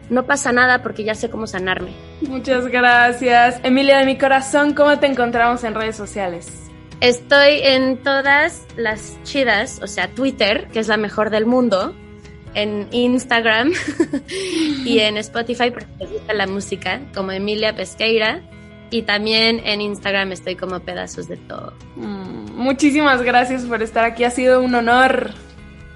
no 0.08 0.24
pasa 0.24 0.52
nada 0.52 0.82
porque 0.82 1.04
ya 1.04 1.14
sé 1.14 1.28
cómo 1.28 1.46
sanarme. 1.46 1.90
Muchas 2.22 2.66
gracias. 2.68 3.60
Emilia 3.62 3.98
de 3.98 4.06
mi 4.06 4.16
corazón, 4.16 4.72
¿cómo 4.72 4.98
te 4.98 5.06
encontramos 5.06 5.64
en 5.64 5.74
redes 5.74 5.96
sociales? 5.96 6.50
Estoy 7.00 7.60
en 7.62 7.98
todas 7.98 8.64
las 8.76 9.18
chidas, 9.24 9.80
o 9.82 9.86
sea, 9.86 10.08
Twitter, 10.08 10.68
que 10.72 10.78
es 10.78 10.88
la 10.88 10.96
mejor 10.96 11.28
del 11.28 11.44
mundo, 11.44 11.94
en 12.54 12.88
Instagram 12.90 13.70
y 14.84 15.00
en 15.00 15.18
Spotify 15.18 15.70
porque 15.70 15.88
me 16.00 16.06
gusta 16.06 16.32
la 16.32 16.46
música, 16.46 17.00
como 17.14 17.32
Emilia 17.32 17.76
Pesqueira. 17.76 18.40
Y 18.90 19.02
también 19.02 19.60
en 19.64 19.80
Instagram 19.80 20.32
estoy 20.32 20.56
como 20.56 20.80
pedazos 20.80 21.28
de 21.28 21.36
todo. 21.36 21.72
Mm, 21.96 22.52
muchísimas 22.52 23.22
gracias 23.22 23.64
por 23.64 23.82
estar 23.82 24.04
aquí, 24.04 24.24
ha 24.24 24.30
sido 24.30 24.62
un 24.62 24.74
honor. 24.74 25.30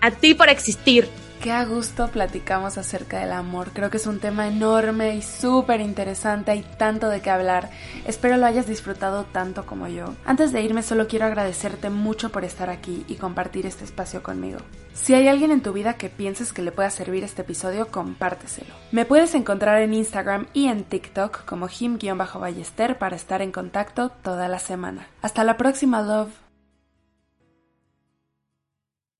A 0.01 0.11
ti 0.11 0.34
por 0.34 0.49
existir. 0.49 1.09
Qué 1.41 1.53
a 1.53 1.64
gusto 1.64 2.09
platicamos 2.09 2.76
acerca 2.76 3.20
del 3.20 3.32
amor. 3.32 3.70
Creo 3.72 3.88
que 3.88 3.97
es 3.97 4.07
un 4.07 4.20
tema 4.20 4.47
enorme 4.47 5.16
y 5.16 5.22
súper 5.22 5.80
interesante. 5.80 6.51
Hay 6.51 6.62
tanto 6.76 7.09
de 7.09 7.22
qué 7.22 7.30
hablar. 7.30 7.70
Espero 8.07 8.36
lo 8.36 8.45
hayas 8.45 8.66
disfrutado 8.66 9.24
tanto 9.24 9.64
como 9.64 9.88
yo. 9.88 10.12
Antes 10.26 10.53
de 10.53 10.61
irme 10.61 10.82
solo 10.82 11.09
quiero 11.09 11.24
agradecerte 11.24 11.88
mucho 11.88 12.28
por 12.28 12.45
estar 12.45 12.68
aquí 12.68 13.07
y 13.09 13.14
compartir 13.14 13.64
este 13.64 13.84
espacio 13.84 14.22
conmigo. 14.22 14.59
Si 14.93 15.14
hay 15.14 15.28
alguien 15.28 15.51
en 15.51 15.62
tu 15.62 15.72
vida 15.72 15.95
que 15.95 16.11
pienses 16.11 16.53
que 16.53 16.61
le 16.61 16.72
pueda 16.72 16.91
servir 16.91 17.24
este 17.24 17.41
episodio, 17.41 17.88
compárteselo. 17.88 18.74
Me 18.93 19.07
puedes 19.07 19.34
encontrar 19.34 19.80
en 19.80 19.95
Instagram 19.95 20.47
y 20.53 20.66
en 20.66 20.84
TikTok 20.84 21.47
como 21.47 21.68
him-ballester 21.68 22.99
para 22.99 23.16
estar 23.16 23.41
en 23.41 23.51
contacto 23.51 24.11
toda 24.11 24.47
la 24.49 24.59
semana. 24.59 25.07
Hasta 25.22 25.43
la 25.45 25.57
próxima, 25.57 26.03
love. 26.03 26.49